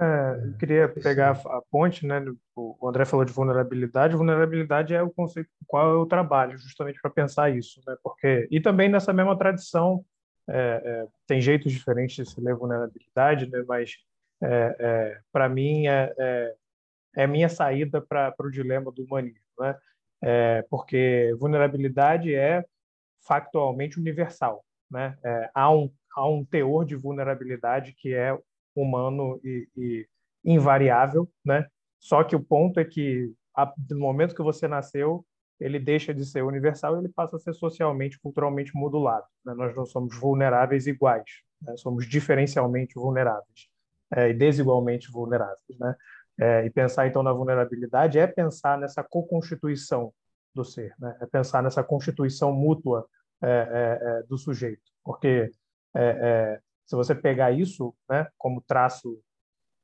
É, 0.00 0.46
eu 0.46 0.56
queria 0.56 0.88
pegar 0.88 1.32
a 1.32 1.60
ponte, 1.70 2.06
né? 2.06 2.24
O 2.56 2.88
André 2.88 3.04
falou 3.04 3.22
de 3.22 3.34
vulnerabilidade. 3.34 4.16
Vulnerabilidade 4.16 4.94
é 4.94 5.02
o 5.02 5.10
conceito 5.10 5.50
qual 5.66 5.92
eu 5.92 6.06
trabalho, 6.06 6.56
justamente 6.56 6.98
para 7.02 7.10
pensar 7.10 7.54
isso, 7.54 7.82
né? 7.86 7.94
Porque 8.02 8.48
e 8.50 8.62
também 8.62 8.88
nessa 8.88 9.12
mesma 9.12 9.36
tradição 9.36 10.02
é, 10.50 10.82
é, 10.84 11.08
tem 11.26 11.40
jeitos 11.40 11.72
diferentes 11.72 12.16
de 12.16 12.30
se 12.30 12.40
ler 12.40 12.54
vulnerabilidade, 12.54 13.48
né? 13.48 13.64
Mas 13.66 13.96
é, 14.42 14.76
é, 14.78 15.20
para 15.32 15.48
mim 15.48 15.86
é, 15.86 16.14
é, 17.16 17.26
minha 17.26 17.48
saída 17.48 18.00
para 18.00 18.34
o 18.40 18.50
dilema 18.50 18.90
do 18.90 19.04
humanismo, 19.04 19.40
né? 19.58 19.76
porque 20.68 21.34
vulnerabilidade 21.38 22.34
é 22.34 22.62
factualmente 23.26 23.98
universal, 23.98 24.62
né? 24.90 25.16
há 25.54 25.72
um 25.72 25.90
há 26.14 26.28
um 26.28 26.44
teor 26.44 26.84
de 26.84 26.96
vulnerabilidade 26.96 27.94
que 27.94 28.12
é 28.14 28.36
humano 28.74 29.40
e, 29.44 29.68
e 29.76 30.06
invariável, 30.44 31.30
né? 31.44 31.66
Só 31.98 32.24
que 32.24 32.34
o 32.34 32.40
ponto 32.42 32.80
é 32.80 32.84
que 32.84 33.32
a, 33.54 33.72
momento 33.92 34.34
que 34.34 34.42
você 34.42 34.66
nasceu, 34.66 35.24
ele 35.60 35.78
deixa 35.78 36.14
de 36.14 36.24
ser 36.24 36.42
universal, 36.42 36.98
ele 36.98 37.08
passa 37.08 37.36
a 37.36 37.38
ser 37.38 37.52
socialmente, 37.52 38.18
culturalmente 38.18 38.74
modulado. 38.74 39.26
Né? 39.44 39.54
Nós 39.54 39.74
não 39.76 39.84
somos 39.84 40.16
vulneráveis 40.18 40.86
iguais, 40.86 41.30
né? 41.60 41.76
somos 41.76 42.08
diferencialmente 42.08 42.94
vulneráveis 42.94 43.68
é, 44.12 44.30
e 44.30 44.34
desigualmente 44.34 45.10
vulneráveis, 45.10 45.78
né? 45.78 45.94
É, 46.38 46.64
e 46.64 46.70
pensar 46.70 47.06
então 47.06 47.22
na 47.22 47.34
vulnerabilidade 47.34 48.18
é 48.18 48.26
pensar 48.26 48.78
nessa 48.78 49.04
co-constituição 49.04 50.10
do 50.54 50.64
ser, 50.64 50.94
né? 50.98 51.14
É 51.20 51.26
pensar 51.26 51.62
nessa 51.62 51.84
constituição 51.84 52.50
mútua 52.50 53.06
é, 53.42 53.48
é, 53.48 54.08
é 54.08 54.22
do 54.22 54.38
sujeito, 54.38 54.90
porque 55.04 55.50
é, 55.94 56.60
se 56.90 56.96
você 56.96 57.14
pegar 57.14 57.52
isso 57.52 57.94
né, 58.08 58.26
como 58.36 58.60
traço, 58.60 59.20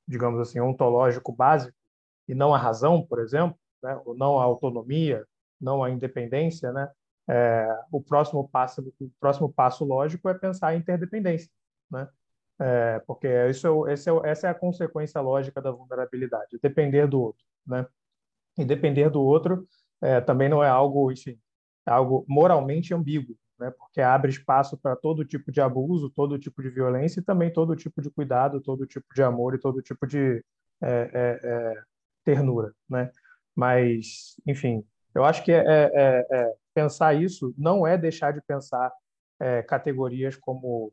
digamos 0.09 0.41
assim, 0.41 0.59
ontológico 0.59 1.33
básico, 1.33 1.77
e 2.27 2.35
não 2.35 2.53
a 2.53 2.59
razão, 2.59 3.01
por 3.01 3.21
exemplo, 3.21 3.57
né, 3.81 4.01
ou 4.05 4.13
não 4.17 4.41
a 4.41 4.43
autonomia, 4.43 5.25
não 5.61 5.83
a 5.83 5.91
independência, 5.91 6.73
né, 6.73 6.89
é, 7.29 7.67
o 7.91 8.01
próximo 8.03 8.49
passo, 8.49 8.83
o 9.01 9.11
próximo 9.21 9.53
passo 9.53 9.85
lógico 9.85 10.29
é 10.29 10.35
pensar 10.35 10.75
em 10.75 10.79
interdependência, 10.79 11.51
né? 11.91 12.09
É, 12.59 13.01
porque 13.07 13.29
isso, 13.51 13.87
esse 13.89 14.09
é, 14.09 14.15
essa 14.25 14.47
é 14.47 14.51
a 14.51 14.55
consequência 14.55 15.21
lógica 15.21 15.61
da 15.61 15.71
vulnerabilidade, 15.71 16.59
depender 16.63 17.07
do 17.07 17.21
outro, 17.21 17.45
né? 17.67 17.87
E 18.57 18.65
depender 18.65 19.11
do 19.11 19.21
outro 19.23 19.67
é, 20.01 20.21
também 20.21 20.49
não 20.49 20.63
é 20.63 20.69
algo, 20.69 21.11
enfim, 21.13 21.39
é 21.87 21.91
algo 21.91 22.25
moralmente 22.29 22.95
ambíguo, 22.95 23.37
né? 23.59 23.71
porque 23.71 24.01
abre 24.01 24.31
espaço 24.31 24.77
para 24.77 24.97
todo 24.97 25.25
tipo 25.25 25.53
de 25.53 25.61
abuso, 25.61 26.11
todo 26.11 26.39
tipo 26.39 26.63
de 26.63 26.71
violência 26.71 27.21
e 27.21 27.23
também 27.25 27.53
todo 27.53 27.77
tipo 27.77 28.01
de 28.03 28.11
cuidado, 28.11 28.61
todo 28.61 28.87
tipo 28.87 29.07
de 29.15 29.23
amor 29.23 29.55
e 29.55 29.59
todo 29.59 29.83
tipo 29.83 30.07
de 30.07 30.45
é, 30.81 31.11
é, 31.13 31.41
é, 31.43 31.83
ternura. 32.25 32.75
Né? 32.89 33.11
Mas, 33.55 34.37
enfim, 34.47 34.85
eu 35.17 35.25
acho 35.25 35.43
que 35.43 35.51
é, 35.51 35.65
é, 35.67 36.27
é, 36.31 36.55
pensar 36.75 37.15
isso 37.15 37.55
não 37.57 37.87
é 37.87 37.97
deixar 37.97 38.33
de 38.33 38.41
pensar 38.43 38.93
é, 39.41 39.63
categorias 39.63 40.37
como 40.37 40.93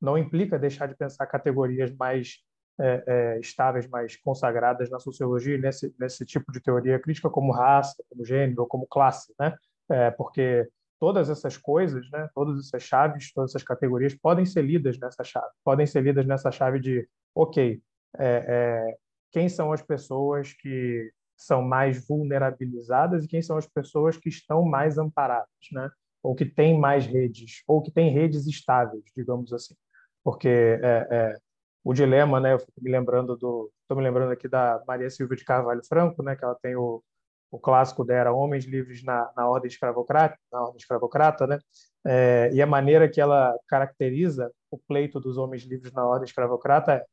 não 0.00 0.16
implica 0.16 0.58
deixar 0.58 0.86
de 0.86 0.94
pensar 0.94 1.26
categorias 1.26 1.94
mais 1.96 2.38
é, 2.80 3.04
é, 3.06 3.40
estáveis, 3.40 3.86
mais 3.88 4.16
consagradas 4.16 4.90
na 4.90 4.98
sociologia 4.98 5.58
nesse 5.58 5.94
nesse 5.98 6.24
tipo 6.24 6.52
de 6.52 6.60
teoria 6.60 6.98
crítica 6.98 7.30
como 7.30 7.52
raça, 7.52 8.02
como 8.08 8.24
gênero, 8.24 8.66
como 8.66 8.86
classe, 8.86 9.32
né? 9.38 9.56
É, 9.90 10.10
porque 10.10 10.68
todas 10.98 11.28
essas 11.28 11.56
coisas, 11.56 12.08
né? 12.10 12.28
Todas 12.34 12.58
essas 12.58 12.82
chaves, 12.82 13.32
todas 13.32 13.50
essas 13.50 13.62
categorias 13.62 14.14
podem 14.14 14.44
ser 14.44 14.62
lidas 14.62 14.98
nessa 14.98 15.22
chave, 15.22 15.48
podem 15.64 15.86
ser 15.86 16.02
lidas 16.02 16.26
nessa 16.26 16.50
chave 16.50 16.80
de, 16.80 17.08
ok, 17.34 17.80
é, 18.18 18.24
é, 18.48 18.96
quem 19.30 19.48
são 19.48 19.72
as 19.72 19.82
pessoas 19.82 20.52
que 20.52 21.12
são 21.36 21.62
mais 21.62 22.06
vulnerabilizadas 22.06 23.24
e 23.24 23.28
quem 23.28 23.42
são 23.42 23.56
as 23.56 23.66
pessoas 23.66 24.16
que 24.16 24.28
estão 24.28 24.64
mais 24.64 24.98
amparadas, 24.98 25.48
né? 25.72 25.90
Ou 26.22 26.34
que 26.34 26.44
têm 26.44 26.78
mais 26.78 27.06
redes, 27.06 27.62
ou 27.66 27.82
que 27.82 27.90
têm 27.90 28.10
redes 28.10 28.46
estáveis, 28.46 29.04
digamos 29.16 29.52
assim. 29.52 29.74
Porque 30.22 30.48
é, 30.48 31.08
é, 31.10 31.38
o 31.82 31.92
dilema, 31.92 32.40
né? 32.40 32.54
Eu 32.54 32.58
fico 32.58 32.72
me 32.80 32.90
lembrando 32.90 33.36
do, 33.36 33.70
estou 33.82 33.96
me 33.96 34.02
lembrando 34.02 34.32
aqui 34.32 34.48
da 34.48 34.82
Maria 34.86 35.10
Silvia 35.10 35.36
de 35.36 35.44
Carvalho 35.44 35.84
Franco, 35.86 36.22
né? 36.22 36.34
Que 36.34 36.44
ela 36.44 36.56
tem 36.62 36.76
o, 36.76 37.02
o 37.50 37.58
clássico 37.58 38.04
dela, 38.04 38.32
Homens 38.32 38.64
Livres 38.64 39.02
na, 39.04 39.30
na 39.36 39.48
Ordem 39.48 39.68
Escravocrata, 39.68 40.38
na 40.50 40.62
Ordem 40.62 40.78
Escravocrata, 40.78 41.46
né? 41.46 41.58
É, 42.06 42.50
e 42.52 42.62
a 42.62 42.66
maneira 42.66 43.08
que 43.08 43.20
ela 43.20 43.54
caracteriza 43.68 44.50
o 44.70 44.78
pleito 44.78 45.20
dos 45.20 45.36
homens 45.36 45.62
livres 45.62 45.92
na 45.92 46.06
Ordem 46.06 46.26
Escravocrata 46.26 46.92
é 46.92 47.04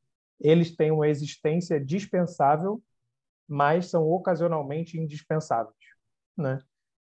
eles 0.43 0.75
têm 0.75 0.91
uma 0.91 1.07
existência 1.07 1.79
dispensável 1.79 2.81
mas 3.51 3.87
são 3.87 4.09
ocasionalmente 4.09 4.97
indispensáveis. 4.97 5.75
Né? 6.37 6.57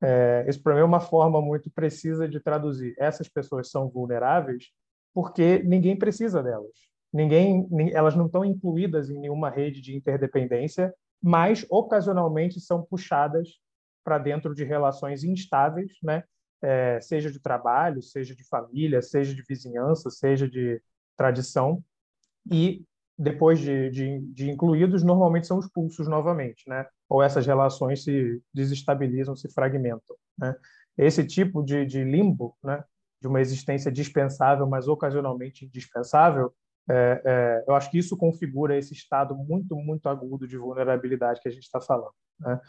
É, 0.01 0.47
para 0.62 0.74
mim, 0.74 0.80
é 0.80 0.84
uma 0.84 1.01
forma 1.01 1.43
muito 1.43 1.68
precisa 1.68 2.28
de 2.28 2.39
traduzir. 2.39 2.95
Essas 2.97 3.28
pessoas 3.28 3.68
são 3.68 3.89
vulneráveis 3.89 4.70
porque 5.12 5.59
ninguém 5.64 5.99
precisa 5.99 6.41
delas. 6.41 6.70
Ninguém, 7.12 7.66
elas 7.93 8.14
não 8.14 8.26
estão 8.26 8.45
incluídas 8.45 9.11
em 9.11 9.18
nenhuma 9.18 9.51
rede 9.51 9.80
de 9.80 9.97
interdependência, 9.97 10.95
mas 11.20 11.66
ocasionalmente 11.68 12.61
são 12.61 12.84
puxadas 12.84 13.59
para 14.05 14.18
dentro 14.18 14.55
de 14.55 14.62
relações 14.62 15.24
instáveis, 15.24 15.91
né? 16.01 16.22
É, 16.62 17.01
seja 17.01 17.32
de 17.32 17.41
trabalho, 17.41 18.01
seja 18.01 18.34
de 18.34 18.45
família, 18.47 19.03
seja 19.03 19.34
de 19.34 19.43
vizinhança, 19.43 20.11
seja 20.11 20.49
de 20.49 20.80
tradição, 21.16 21.82
e 22.51 22.84
depois 23.19 23.59
de, 23.59 23.91
de, 23.91 24.21
de, 24.33 24.51
incluídos, 24.51 25.03
normalmente 25.03 25.47
são 25.47 25.59
expulsos 25.59 26.07
novamente, 26.07 26.69
né? 26.69 26.87
Ou 27.09 27.23
essas 27.23 27.45
relações 27.45 28.05
se 28.05 28.41
desestabilizam, 28.55 29.35
se 29.35 29.53
fragmentam, 29.53 30.16
né? 30.39 30.55
Esse 30.97 31.25
tipo 31.25 31.62
de, 31.62 31.85
de 31.85 32.05
limbo, 32.05 32.57
né? 32.62 32.85
De 33.21 33.27
uma 33.27 33.41
existência 33.41 33.91
dispensável, 33.91 34.66
mas 34.69 34.87
ocasionalmente 34.87 35.64
indispensável, 35.64 36.55
é, 36.89 37.23
é, 37.25 37.64
eu 37.66 37.75
acho 37.75 37.91
que 37.91 37.99
isso 37.99 38.16
configura 38.16 38.77
esse 38.77 38.95
estado 38.95 39.35
muito, 39.35 39.75
muito 39.77 40.09
agudo 40.09 40.47
de 40.47 40.57
vulnerabilidade 40.57 41.41
que 41.41 41.49
a 41.49 41.51
gente 41.53 41.64
está 41.64 41.81
falando, 41.81 42.14
né? 42.39 42.61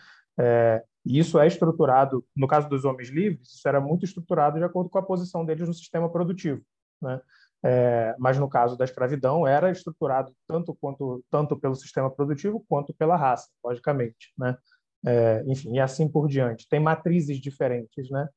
É, 0.42 0.84
e 1.06 1.20
isso 1.20 1.38
é 1.38 1.46
estruturado, 1.46 2.26
no 2.36 2.48
caso 2.48 2.68
dos 2.70 2.86
homens 2.86 3.10
livres, 3.10 3.54
isso 3.54 3.68
era 3.68 3.80
muito 3.80 4.06
estruturado 4.06 4.58
de 4.58 4.64
acordo 4.64 4.90
com 4.90 4.98
a 4.98 5.04
posição 5.04 5.46
deles 5.46 5.68
no 5.68 5.74
sistema 5.74 6.10
produtivo, 6.10 6.62
né? 7.02 7.22
É, 7.64 8.16
mas 8.18 8.38
no 8.38 8.48
caso 8.48 8.78
da 8.78 8.86
escravidão 8.86 9.46
era 9.46 9.70
estruturado 9.70 10.34
tanto 10.48 10.74
quanto 10.76 11.24
tanto 11.30 11.60
pelo 11.60 11.76
sistema 11.76 12.10
produtivo 12.10 12.66
quanto 12.70 12.94
pela 12.94 13.18
raça, 13.18 13.50
logicamente, 13.64 14.34
né? 14.38 14.58
É, 15.06 15.44
enfim, 15.46 15.76
e 15.76 15.80
assim 15.80 16.10
por 16.10 16.28
diante. 16.28 16.68
Tem 16.70 16.80
matrizes 16.80 17.40
diferentes, 17.40 18.10
né, 18.10 18.28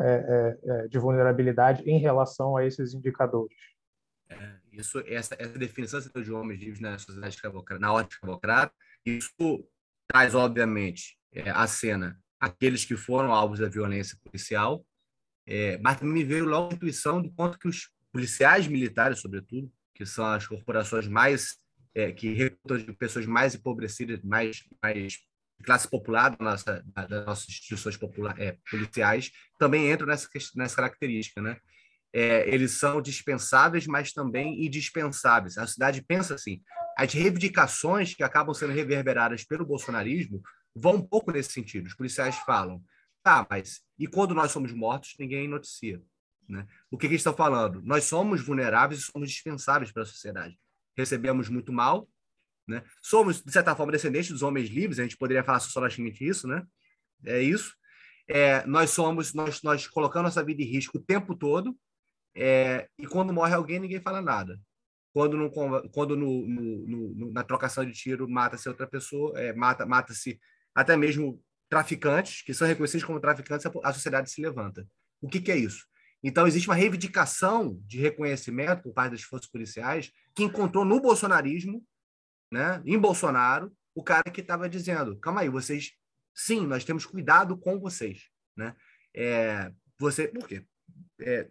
é, 0.00 0.06
é, 0.06 0.58
é 0.70 0.88
de 0.88 0.98
vulnerabilidade 0.98 1.82
em 1.88 1.98
relação 1.98 2.56
a 2.56 2.64
esses 2.64 2.94
indicadores. 2.94 3.56
É, 4.28 4.56
isso, 4.72 5.02
essa, 5.06 5.34
essa 5.38 5.58
definição 5.58 6.00
de 6.00 6.32
homens 6.32 6.60
livres 6.60 6.80
na 6.80 6.98
sociedade 6.98 7.34
escravocrata, 7.34 7.80
na 7.80 7.92
ordem 7.92 8.10
escravocrata, 8.10 8.74
isso 9.04 9.66
traz 10.08 10.34
obviamente 10.34 11.18
a 11.54 11.66
cena 11.66 12.18
aqueles 12.38 12.84
que 12.84 12.96
foram 12.96 13.32
alvos 13.32 13.58
da 13.58 13.68
violência 13.68 14.18
policial, 14.22 14.84
mas 15.80 15.98
também 15.98 16.14
me 16.14 16.24
veio 16.24 16.44
logo 16.44 16.70
a 16.70 16.74
intuição 16.74 17.20
do 17.22 17.32
quanto 17.32 17.58
que 17.58 17.68
os 17.68 17.90
policiais 18.12 18.66
militares, 18.66 19.20
sobretudo, 19.20 19.70
que 19.94 20.06
são 20.06 20.24
as 20.26 20.46
corporações 20.46 21.06
mais 21.06 21.56
é, 21.94 22.12
que 22.12 22.32
recrutam 22.32 22.78
de 22.78 22.92
pessoas 22.92 23.26
mais 23.26 23.54
empobrecidas, 23.54 24.20
mais, 24.22 24.64
mais 24.82 25.18
classe 25.62 25.88
popular 25.88 26.30
da 26.30 26.44
nossa, 26.44 26.84
das 27.08 27.26
nossas 27.26 27.48
instituições 27.48 27.96
popular, 27.96 28.38
é, 28.40 28.56
policiais, 28.70 29.30
também 29.58 29.90
entram 29.90 30.06
nessa, 30.06 30.28
nessa 30.54 30.76
característica, 30.76 31.40
né? 31.40 31.58
É, 32.12 32.48
eles 32.52 32.72
são 32.72 33.00
dispensáveis, 33.00 33.86
mas 33.86 34.12
também 34.12 34.64
indispensáveis. 34.64 35.56
A 35.56 35.66
cidade 35.66 36.02
pensa 36.02 36.34
assim: 36.34 36.60
as 36.96 37.12
reivindicações 37.12 38.14
que 38.14 38.22
acabam 38.22 38.52
sendo 38.52 38.72
reverberadas 38.72 39.44
pelo 39.44 39.64
bolsonarismo 39.64 40.42
vão 40.74 40.96
um 40.96 41.06
pouco 41.06 41.30
nesse 41.30 41.52
sentido. 41.52 41.86
Os 41.86 41.94
policiais 41.94 42.36
falam, 42.38 42.82
tá, 43.22 43.46
mas 43.48 43.80
e 43.98 44.06
quando 44.06 44.34
nós 44.34 44.50
somos 44.50 44.72
mortos, 44.72 45.14
ninguém 45.18 45.46
noticia. 45.46 46.02
Né? 46.50 46.66
O 46.90 46.98
que, 46.98 47.08
que 47.08 47.14
estão 47.14 47.32
falando? 47.32 47.80
Nós 47.82 48.04
somos 48.04 48.44
vulneráveis 48.44 49.00
e 49.00 49.04
somos 49.04 49.30
dispensáveis 49.30 49.92
para 49.92 50.02
a 50.02 50.06
sociedade. 50.06 50.58
Recebemos 50.96 51.48
muito 51.48 51.72
mal, 51.72 52.08
né? 52.66 52.82
somos, 53.00 53.40
de 53.40 53.52
certa 53.52 53.74
forma, 53.76 53.92
descendentes 53.92 54.30
dos 54.30 54.42
homens 54.42 54.68
livres, 54.68 54.98
a 54.98 55.02
gente 55.02 55.16
poderia 55.16 55.44
falar 55.44 55.60
sociologicamente 55.60 56.26
isso, 56.26 56.48
né? 56.48 56.66
É 57.24 57.40
isso. 57.40 57.76
É, 58.26 58.66
nós 58.66 58.90
somos, 58.90 59.32
nós, 59.32 59.62
nós 59.62 59.86
colocamos 59.86 60.30
nossa 60.30 60.44
vida 60.44 60.60
em 60.62 60.66
risco 60.66 60.98
o 60.98 61.00
tempo 61.00 61.36
todo, 61.36 61.76
é, 62.34 62.88
e 62.98 63.06
quando 63.06 63.32
morre 63.32 63.54
alguém, 63.54 63.78
ninguém 63.78 64.00
fala 64.00 64.20
nada. 64.20 64.58
Quando, 65.12 65.50
quando 65.92 66.16
no, 66.16 66.46
no, 66.46 66.86
no, 66.86 67.32
na 67.32 67.42
trocação 67.42 67.84
de 67.84 67.92
tiro 67.92 68.28
mata-se 68.28 68.68
outra 68.68 68.86
pessoa, 68.86 69.38
é, 69.38 69.52
mata, 69.52 69.84
mata-se 69.86 70.40
até 70.74 70.96
mesmo 70.96 71.42
traficantes, 71.68 72.42
que 72.42 72.54
são 72.54 72.66
reconhecidos 72.66 73.04
como 73.04 73.20
traficantes, 73.20 73.66
a 73.84 73.92
sociedade 73.92 74.30
se 74.30 74.40
levanta. 74.40 74.86
O 75.20 75.28
que, 75.28 75.40
que 75.40 75.52
é 75.52 75.56
isso? 75.56 75.86
Então, 76.22 76.46
existe 76.46 76.68
uma 76.68 76.74
reivindicação 76.74 77.80
de 77.86 77.98
reconhecimento 77.98 78.82
por 78.82 78.92
parte 78.92 79.12
das 79.12 79.22
forças 79.22 79.48
policiais 79.50 80.12
que 80.34 80.42
encontrou 80.42 80.84
no 80.84 81.00
bolsonarismo, 81.00 81.84
né, 82.52 82.82
em 82.84 82.98
Bolsonaro, 82.98 83.74
o 83.94 84.02
cara 84.02 84.30
que 84.30 84.40
estava 84.40 84.68
dizendo: 84.68 85.18
calma 85.18 85.40
aí, 85.40 85.48
vocês, 85.48 85.92
sim, 86.34 86.66
nós 86.66 86.84
temos 86.84 87.06
cuidado 87.06 87.56
com 87.56 87.78
vocês. 87.78 88.28
Né? 88.56 88.74
É, 89.14 89.72
você, 89.98 90.28
por 90.28 90.46
quê? 90.46 90.64
É, 91.20 91.48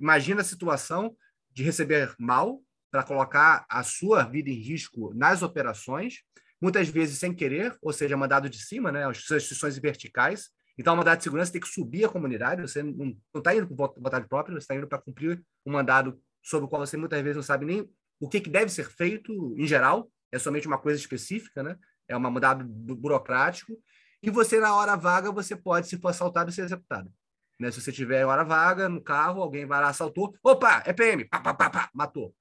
imagina 0.00 0.40
a 0.40 0.44
situação 0.44 1.16
de 1.52 1.62
receber 1.62 2.14
mal 2.18 2.62
para 2.90 3.02
colocar 3.02 3.64
a 3.68 3.82
sua 3.82 4.24
vida 4.24 4.50
em 4.50 4.60
risco 4.60 5.14
nas 5.14 5.42
operações, 5.42 6.22
muitas 6.60 6.88
vezes 6.88 7.18
sem 7.18 7.34
querer, 7.34 7.76
ou 7.80 7.92
seja, 7.92 8.16
mandado 8.16 8.48
de 8.48 8.58
cima, 8.58 8.92
né, 8.92 9.06
as 9.06 9.18
instituições 9.18 9.78
verticais, 9.78 10.50
então, 10.78 10.94
a 10.94 10.96
mandado 10.96 11.18
de 11.18 11.24
segurança 11.24 11.52
tem 11.52 11.60
que 11.60 11.68
subir 11.68 12.04
a 12.04 12.08
comunidade, 12.08 12.62
você 12.62 12.82
não 12.82 13.14
está 13.36 13.54
indo 13.54 13.68
com 13.68 13.76
vontade 13.76 14.26
própria, 14.26 14.54
você 14.54 14.64
está 14.64 14.74
indo 14.74 14.88
para 14.88 14.98
cumprir 14.98 15.42
um 15.66 15.72
mandado 15.72 16.20
sobre 16.42 16.66
o 16.66 16.68
qual 16.68 16.84
você 16.84 16.96
muitas 16.96 17.20
vezes 17.20 17.36
não 17.36 17.42
sabe 17.42 17.66
nem 17.66 17.88
o 18.18 18.28
que, 18.28 18.40
que 18.40 18.50
deve 18.50 18.70
ser 18.70 18.88
feito 18.88 19.54
em 19.58 19.66
geral, 19.66 20.10
é 20.30 20.38
somente 20.38 20.66
uma 20.66 20.78
coisa 20.78 20.98
específica, 20.98 21.62
né? 21.62 21.76
é 22.08 22.16
um 22.16 22.20
mandado 22.20 22.64
burocrático, 22.64 23.76
e 24.22 24.30
você, 24.30 24.60
na 24.60 24.74
hora 24.74 24.96
vaga, 24.96 25.30
você 25.30 25.56
pode, 25.56 25.88
se 25.88 25.98
for 25.98 26.08
assaltado, 26.08 26.52
ser 26.52 26.62
executado. 26.62 27.12
Né? 27.58 27.70
Se 27.70 27.80
você 27.80 27.92
tiver 27.92 28.24
hora 28.24 28.44
vaga 28.44 28.88
no 28.88 29.00
carro, 29.00 29.42
alguém 29.42 29.66
vai 29.66 29.80
lá, 29.80 29.88
assaltou, 29.88 30.34
opa, 30.42 30.82
é 30.86 30.92
PM, 30.92 31.24
pá, 31.26 31.40
pá, 31.40 31.54
pá, 31.54 31.68
pá, 31.68 31.90
matou. 31.92 32.34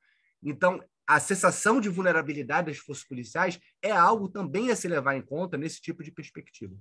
Então, 0.44 0.82
a 1.08 1.20
sensação 1.20 1.82
de 1.82 1.90
vulnerabilidade 1.90 2.68
das 2.68 2.78
forças 2.78 3.04
policiais 3.04 3.60
é 3.82 3.92
algo 3.92 4.30
também 4.30 4.72
a 4.72 4.76
se 4.76 4.88
levar 4.88 5.16
em 5.16 5.22
conta 5.22 5.58
nesse 5.58 5.82
tipo 5.82 6.04
de 6.04 6.12
perspectiva 6.12 6.76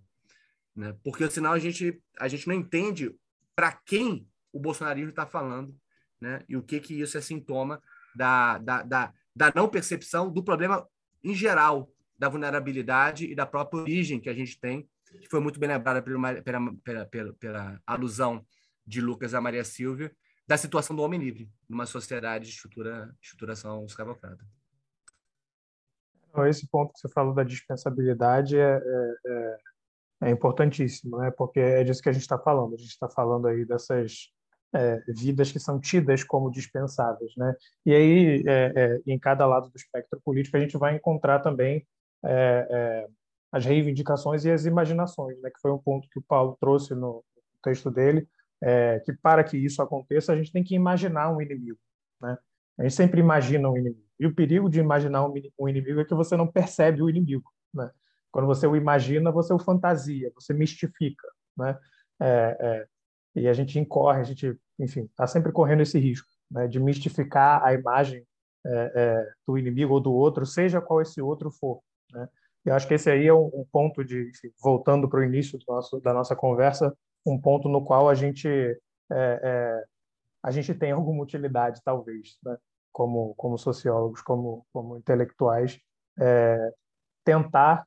né? 0.75 0.97
Porque 1.03 1.29
senão 1.31 1.53
a 1.53 1.59
gente 1.59 2.01
a 2.19 2.29
gente 2.29 2.47
não 2.47 2.55
entende 2.55 3.15
para 3.55 3.73
quem 3.73 4.27
o 4.53 4.59
bolsonarismo 4.59 5.11
está 5.11 5.27
falando, 5.27 5.75
né? 6.21 6.43
E 6.49 6.57
o 6.57 6.63
que 6.63 6.81
que 6.81 7.01
isso 7.01 7.17
é 7.17 7.21
sintoma 7.21 7.83
da, 8.15 8.59
da, 8.59 8.83
da, 8.83 9.13
da 9.35 9.53
não 9.55 9.69
percepção 9.69 10.31
do 10.31 10.43
problema 10.43 10.87
em 11.23 11.35
geral 11.35 11.91
da 12.19 12.29
vulnerabilidade 12.29 13.25
e 13.25 13.35
da 13.35 13.47
própria 13.47 13.81
origem 13.81 14.21
que 14.21 14.29
a 14.29 14.35
gente 14.35 14.59
tem, 14.61 14.89
que 15.21 15.29
foi 15.29 15.41
muito 15.41 15.59
bem 15.59 15.69
lembrada 15.69 16.03
pela, 16.03 16.43
pela, 16.43 17.07
pela, 17.07 17.33
pela, 17.35 17.81
alusão 17.87 18.45
de 18.87 19.01
Lucas 19.01 19.35
a 19.35 19.41
Maria 19.41 19.65
Silvia, 19.65 20.15
da 20.47 20.57
situação 20.57 20.95
do 20.95 21.03
homem 21.03 21.19
livre 21.19 21.51
numa 21.69 21.87
sociedade 21.87 22.47
de 22.47 22.51
estrutura, 22.51 23.15
estruturação 23.23 23.85
escravocrata. 23.87 24.45
Esse 26.49 26.67
ponto 26.69 26.93
que 26.93 27.01
você 27.01 27.09
falou 27.09 27.35
da 27.35 27.43
dispensabilidade 27.43 28.57
é, 28.57 28.77
é, 28.77 29.15
é 29.27 29.59
é 30.23 30.31
importantíssimo, 30.31 31.19
né? 31.19 31.31
Porque 31.31 31.61
é 31.61 31.85
disso 31.85 32.03
que 32.03 32.09
a 32.09 32.13
gente 32.13 32.23
está 32.23 32.39
falando. 32.39 32.75
A 32.75 32.77
gente 32.77 32.91
está 32.91 33.09
falando 33.09 33.47
aí 33.49 33.65
dessas 33.65 34.31
é, 34.75 35.01
vidas 35.09 35.51
que 35.51 35.59
são 35.59 35.81
tidas 35.81 36.23
como 36.23 36.51
dispensáveis, 36.51 37.33
né? 37.37 37.55
E 37.87 37.95
aí, 37.95 38.45
é, 38.47 38.73
é, 38.77 39.01
em 39.07 39.19
cada 39.19 39.47
lado 39.47 39.71
do 39.71 39.77
espectro 39.77 40.21
político, 40.25 40.57
a 40.57 40.61
gente 40.61 40.77
vai 40.77 40.95
encontrar 40.95 41.41
também 41.41 41.87
é, 42.25 42.67
é, 42.71 43.07
as 43.53 43.65
reivindicações 43.65 44.45
e 44.45 44.51
as 44.51 44.67
imaginações, 44.67 45.41
né? 45.41 45.51
Que 45.51 45.61
foi 45.61 45.73
um 45.73 45.79
ponto 45.79 46.09
que 46.09 46.19
o 46.19 46.23
Paulo 46.23 46.57
trouxe 46.61 46.95
no 46.95 47.25
texto 47.63 47.91
dele, 47.91 48.29
é, 48.63 49.01
que 49.01 49.13
para 49.13 49.43
que 49.43 49.57
isso 49.57 49.83
aconteça, 49.83 50.33
a 50.33 50.37
gente 50.37 50.53
tem 50.53 50.63
que 50.63 50.75
imaginar 50.75 51.31
um 51.31 51.41
inimigo. 51.41 51.79
Né? 52.21 52.37
A 52.79 52.83
gente 52.83 52.95
sempre 52.95 53.21
imagina 53.21 53.69
um 53.71 53.77
inimigo. 53.77 54.05
E 54.19 54.27
o 54.27 54.35
perigo 54.35 54.69
de 54.69 54.79
imaginar 54.79 55.27
um 55.27 55.69
inimigo 55.69 56.01
é 56.01 56.05
que 56.05 56.15
você 56.15 56.37
não 56.37 56.47
percebe 56.47 57.03
o 57.03 57.09
inimigo. 57.09 57.51
Né? 57.73 57.91
Quando 58.33 58.47
você 58.47 58.67
o 58.67 58.77
imagina, 58.77 59.31
você 59.31 59.53
o 59.53 59.59
fantasia, 59.59 60.31
você 60.35 60.55
mistifica. 60.55 61.27
Né? 61.57 61.79
É, 62.21 62.57
é, 62.61 62.87
e 63.35 63.49
a 63.49 63.53
gente 63.53 63.79
incorre, 63.79 64.21
a 64.21 64.25
gente, 64.25 64.57
enfim, 64.79 65.03
está 65.03 65.27
sempre 65.27 65.53
correndo 65.53 65.83
esse 65.83 65.99
risco 65.99 66.29
né, 66.51 66.67
de 66.67 66.81
mistificar 66.81 67.63
a 67.65 67.73
imagem 67.73 68.27
é, 68.67 68.93
é, 68.95 69.33
do 69.47 69.57
inimigo 69.57 69.95
ou 69.95 70.01
do 70.01 70.13
outro, 70.13 70.45
seja 70.45 70.81
qual 70.81 71.01
esse 71.01 71.21
outro 71.21 71.51
for. 71.51 71.81
Né? 72.13 72.29
Eu 72.65 72.75
acho 72.75 72.87
que 72.87 72.95
esse 72.95 73.11
aí 73.11 73.27
é 73.27 73.33
um, 73.33 73.47
um 73.47 73.67
ponto 73.71 74.05
de, 74.05 74.29
enfim, 74.29 74.53
voltando 74.61 75.09
para 75.09 75.21
o 75.21 75.25
início 75.25 75.59
nosso, 75.67 76.01
da 76.01 76.13
nossa 76.13 76.37
conversa, 76.37 76.95
um 77.25 77.41
ponto 77.41 77.69
no 77.69 77.85
qual 77.85 78.09
a 78.09 78.15
gente 78.15 78.49
é, 78.49 78.77
é, 79.13 79.85
a 80.43 80.51
gente 80.51 80.75
tem 80.75 80.93
alguma 80.93 81.23
utilidade, 81.23 81.81
talvez, 81.85 82.39
né? 82.45 82.57
como 82.93 83.35
como 83.35 83.57
sociólogos, 83.57 84.21
como 84.23 84.67
como 84.73 84.97
intelectuais, 84.97 85.79
é, 86.19 86.73
tentar 87.25 87.87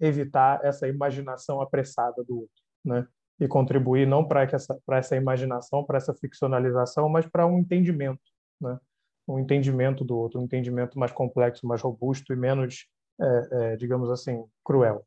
evitar 0.00 0.60
essa 0.64 0.88
imaginação 0.88 1.60
apressada 1.60 2.22
do 2.24 2.40
outro, 2.40 2.62
né? 2.84 3.06
E 3.40 3.48
contribuir 3.48 4.06
não 4.06 4.26
para 4.26 4.42
essa 4.42 4.78
para 4.86 4.98
essa 4.98 5.16
imaginação, 5.16 5.84
para 5.84 5.96
essa 5.96 6.14
ficcionalização, 6.14 7.08
mas 7.08 7.26
para 7.26 7.46
um 7.46 7.58
entendimento, 7.58 8.22
né? 8.60 8.78
Um 9.26 9.38
entendimento 9.38 10.04
do 10.04 10.16
outro, 10.16 10.40
um 10.40 10.44
entendimento 10.44 10.98
mais 10.98 11.10
complexo, 11.10 11.66
mais 11.66 11.80
robusto 11.80 12.32
e 12.32 12.36
menos, 12.36 12.86
é, 13.20 13.48
é, 13.52 13.76
digamos 13.76 14.10
assim, 14.10 14.44
cruel. 14.62 15.06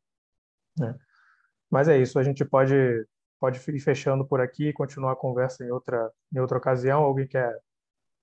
Né? 0.76 0.94
Mas 1.70 1.88
é 1.88 1.96
isso. 1.96 2.18
A 2.18 2.24
gente 2.24 2.44
pode 2.44 2.74
pode 3.40 3.58
ir 3.70 3.80
fechando 3.80 4.26
por 4.26 4.40
aqui 4.40 4.72
continuar 4.72 5.12
a 5.12 5.16
conversa 5.16 5.64
em 5.64 5.70
outra, 5.70 6.10
em 6.34 6.38
outra 6.38 6.58
ocasião. 6.58 7.02
Alguém 7.02 7.26
quer 7.26 7.56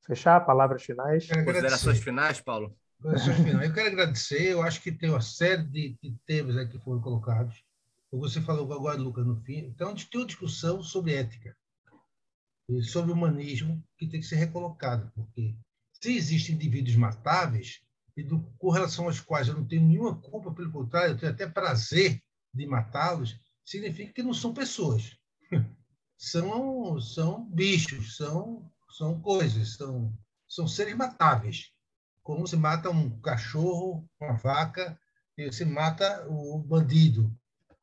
fechar? 0.05 0.45
Palavras 0.45 0.83
finais? 0.83 1.27
Considerações 1.27 1.99
finais, 1.99 2.41
Paulo? 2.41 2.75
Eu 3.05 3.73
quero 3.73 3.87
agradecer. 3.87 4.51
Eu 4.51 4.61
acho 4.61 4.81
que 4.81 4.91
tem 4.91 5.09
uma 5.09 5.21
série 5.21 5.63
de, 5.63 5.97
de 6.01 6.15
temas 6.25 6.67
que 6.69 6.79
foram 6.79 7.01
colocados. 7.01 7.63
Você 8.11 8.41
falou 8.41 8.71
agora, 8.71 8.97
Lucas, 8.97 9.25
no 9.25 9.35
fim. 9.41 9.59
Então, 9.59 9.89
a 9.89 9.91
gente 9.91 10.09
tem 10.09 10.21
uma 10.21 10.27
discussão 10.27 10.81
sobre 10.81 11.13
ética 11.13 11.55
e 12.69 12.81
sobre 12.81 13.11
humanismo 13.11 13.83
que 13.97 14.07
tem 14.07 14.19
que 14.19 14.25
ser 14.25 14.37
recolocado, 14.37 15.11
porque 15.13 15.55
se 16.01 16.15
existem 16.15 16.55
indivíduos 16.55 16.95
matáveis, 16.95 17.81
e 18.17 18.23
do, 18.23 18.39
com 18.57 18.69
relação 18.69 19.05
aos 19.05 19.19
quais 19.19 19.47
eu 19.47 19.55
não 19.55 19.65
tenho 19.65 19.85
nenhuma 19.85 20.15
culpa, 20.15 20.51
pelo 20.51 20.71
contrário, 20.71 21.13
eu 21.13 21.17
tenho 21.17 21.31
até 21.31 21.47
prazer 21.47 22.23
de 22.53 22.65
matá-los, 22.65 23.37
significa 23.63 24.13
que 24.13 24.23
não 24.23 24.33
são 24.33 24.53
pessoas. 24.53 25.17
São, 26.17 26.97
são 27.01 27.45
bichos, 27.49 28.15
são, 28.15 28.71
são 28.97 29.19
coisas, 29.19 29.75
são, 29.75 30.17
são 30.47 30.65
seres 30.65 30.95
matáveis. 30.95 31.74
Como 32.25 32.47
se 32.47 32.57
mata 32.57 32.89
um 32.89 33.21
cachorro, 33.21 34.03
uma 34.19 34.33
vaca, 34.33 34.99
e 35.37 35.45
você 35.45 35.63
mata 35.63 36.27
o 36.27 36.57
bandido. 36.57 37.31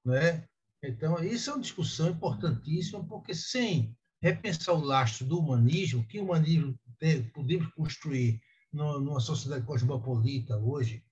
Né? 0.05 0.45
Então, 0.83 1.23
isso 1.23 1.51
é 1.51 1.53
uma 1.55 1.63
discussão 1.63 2.11
importantíssima, 2.11 3.05
porque 3.05 3.37
sem 3.37 3.97
repensar 4.21 4.75
o 4.75 4.85
lastro 4.85 5.25
do 5.25 5.39
humanismo, 5.39 6.05
que 6.09 6.19
humanismo 6.19 6.77
podemos 7.33 7.73
construir 7.75 8.41
numa 8.73 9.21
sociedade 9.21 9.65
cosmopolita 9.65 10.59
hoje, 10.59 11.05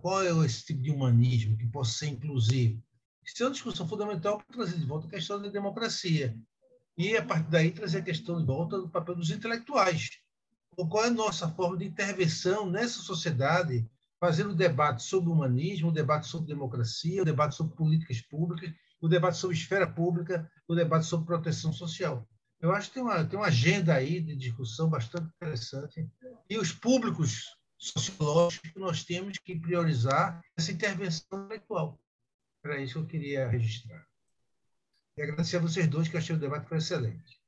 qual 0.00 0.22
é 0.22 0.46
esse 0.46 0.64
tipo 0.64 0.80
de 0.80 0.90
humanismo 0.90 1.58
que 1.58 1.66
possa 1.66 1.98
ser 1.98 2.06
inclusivo? 2.08 2.82
Isso 3.22 3.42
é 3.42 3.46
uma 3.46 3.52
discussão 3.52 3.86
fundamental 3.86 4.38
para 4.38 4.56
trazer 4.56 4.78
de 4.78 4.86
volta 4.86 5.06
a 5.06 5.10
questão 5.10 5.42
da 5.42 5.50
democracia. 5.50 6.34
E, 6.96 7.14
a 7.18 7.22
partir 7.22 7.50
daí, 7.50 7.70
trazer 7.70 7.98
a 7.98 8.02
questão 8.02 8.40
de 8.40 8.46
volta 8.46 8.78
do 8.78 8.88
papel 8.88 9.14
dos 9.14 9.30
intelectuais. 9.30 10.19
Qual 10.76 11.04
é 11.04 11.08
a 11.08 11.12
nossa 11.12 11.48
forma 11.48 11.76
de 11.76 11.84
intervenção 11.84 12.70
nessa 12.70 13.00
sociedade, 13.00 13.88
fazendo 14.18 14.54
debate 14.54 15.02
sobre 15.02 15.30
humanismo, 15.30 15.88
o 15.88 15.92
debate 15.92 16.26
sobre 16.26 16.48
democracia, 16.48 17.22
o 17.22 17.24
debate 17.24 17.54
sobre 17.54 17.76
políticas 17.76 18.20
públicas, 18.22 18.72
o 19.00 19.08
debate 19.08 19.36
sobre 19.36 19.56
esfera 19.56 19.86
pública, 19.86 20.50
o 20.68 20.74
debate 20.74 21.06
sobre 21.06 21.26
proteção 21.26 21.72
social. 21.72 22.26
Eu 22.60 22.72
acho 22.72 22.88
que 22.88 22.94
tem 22.94 23.02
uma, 23.02 23.24
tem 23.24 23.38
uma 23.38 23.46
agenda 23.46 23.94
aí 23.94 24.20
de 24.20 24.36
discussão 24.36 24.88
bastante 24.88 25.26
interessante. 25.36 26.06
E 26.48 26.58
os 26.58 26.72
públicos 26.72 27.46
sociológicos 27.78 28.70
que 28.70 28.78
nós 28.78 29.02
temos 29.04 29.38
que 29.38 29.58
priorizar 29.58 30.42
essa 30.56 30.70
intervenção 30.70 31.44
intelectual. 31.44 31.98
Era 32.62 32.78
isso 32.78 32.94
que 32.94 32.98
eu 32.98 33.06
queria 33.06 33.48
registrar. 33.48 34.06
E 35.16 35.22
agradecer 35.22 35.56
a 35.56 35.60
vocês 35.60 35.88
dois, 35.88 36.08
que 36.08 36.18
achei 36.18 36.36
o 36.36 36.38
debate 36.38 36.68
foi 36.68 36.76
excelente. 36.76 37.40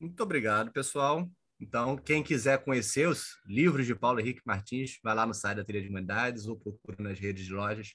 Muito 0.00 0.22
obrigado, 0.22 0.72
pessoal. 0.72 1.28
Então, 1.60 1.96
quem 1.96 2.22
quiser 2.22 2.62
conhecer 2.62 3.08
os 3.08 3.38
livros 3.46 3.86
de 3.86 3.94
Paulo 3.94 4.20
Henrique 4.20 4.42
Martins, 4.44 4.98
vai 5.02 5.14
lá 5.14 5.26
no 5.26 5.32
site 5.32 5.56
da 5.56 5.64
Teoria 5.64 5.82
de 5.82 5.88
Humanidades 5.88 6.46
ou 6.46 6.56
procura 6.56 6.96
nas 6.98 7.18
redes 7.18 7.46
de 7.46 7.52
lojas 7.52 7.94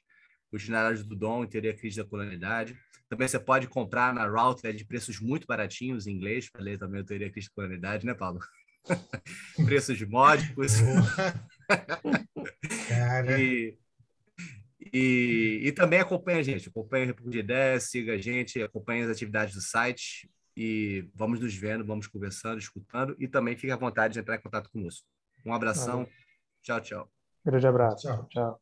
os 0.52 0.62
Itinerários 0.62 1.06
do 1.06 1.16
Dom 1.16 1.44
e 1.44 1.48
Teoria 1.48 1.74
Crítica 1.74 2.04
da 2.04 2.10
Colonialidade. 2.10 2.78
Também 3.08 3.28
você 3.28 3.40
pode 3.40 3.68
comprar 3.68 4.14
na 4.14 4.28
Routledge 4.28 4.80
de 4.80 4.86
preços 4.86 5.20
muito 5.20 5.48
baratinhos 5.48 6.08
em 6.08 6.12
inglês, 6.12 6.50
para 6.50 6.62
ler 6.62 6.78
também 6.78 7.02
a 7.02 7.06
Teoria 7.06 7.32
Crítica 7.32 7.52
da 7.52 7.56
Colonialidade, 7.56 8.06
né, 8.06 8.14
Paulo? 8.14 8.40
preços 9.66 10.02
módicos. 10.02 10.74
Cara. 12.90 13.42
E 13.42 13.78
e, 14.94 15.62
e 15.64 15.72
também 15.72 16.00
acompanha 16.00 16.40
a 16.40 16.44
gente, 16.44 16.68
acompanha 16.68 17.04
a 17.04 17.08
República 17.08 17.32
de 17.32 17.40
Ideias, 17.40 17.84
siga 17.84 18.14
a 18.14 18.18
gente, 18.18 18.62
acompanhe 18.62 19.04
as 19.04 19.10
atividades 19.10 19.56
do 19.56 19.62
site 19.62 20.30
e 20.56 21.10
vamos 21.16 21.40
nos 21.40 21.56
vendo, 21.56 21.86
vamos 21.86 22.08
conversando, 22.08 22.60
escutando 22.60 23.16
e 23.20 23.28
também 23.28 23.56
fique 23.56 23.72
à 23.72 23.78
vontade 23.78 24.14
de 24.14 24.20
entrar 24.20 24.36
em 24.36 24.42
contato 24.42 24.70
conosco. 24.70 25.08
Um 25.46 25.54
abração. 25.54 26.08
Tchau, 26.62 26.82
tchau. 26.82 27.12
Grande 27.44 27.68
abraço. 27.68 28.08
Tchau. 28.08 28.28
tchau. 28.30 28.62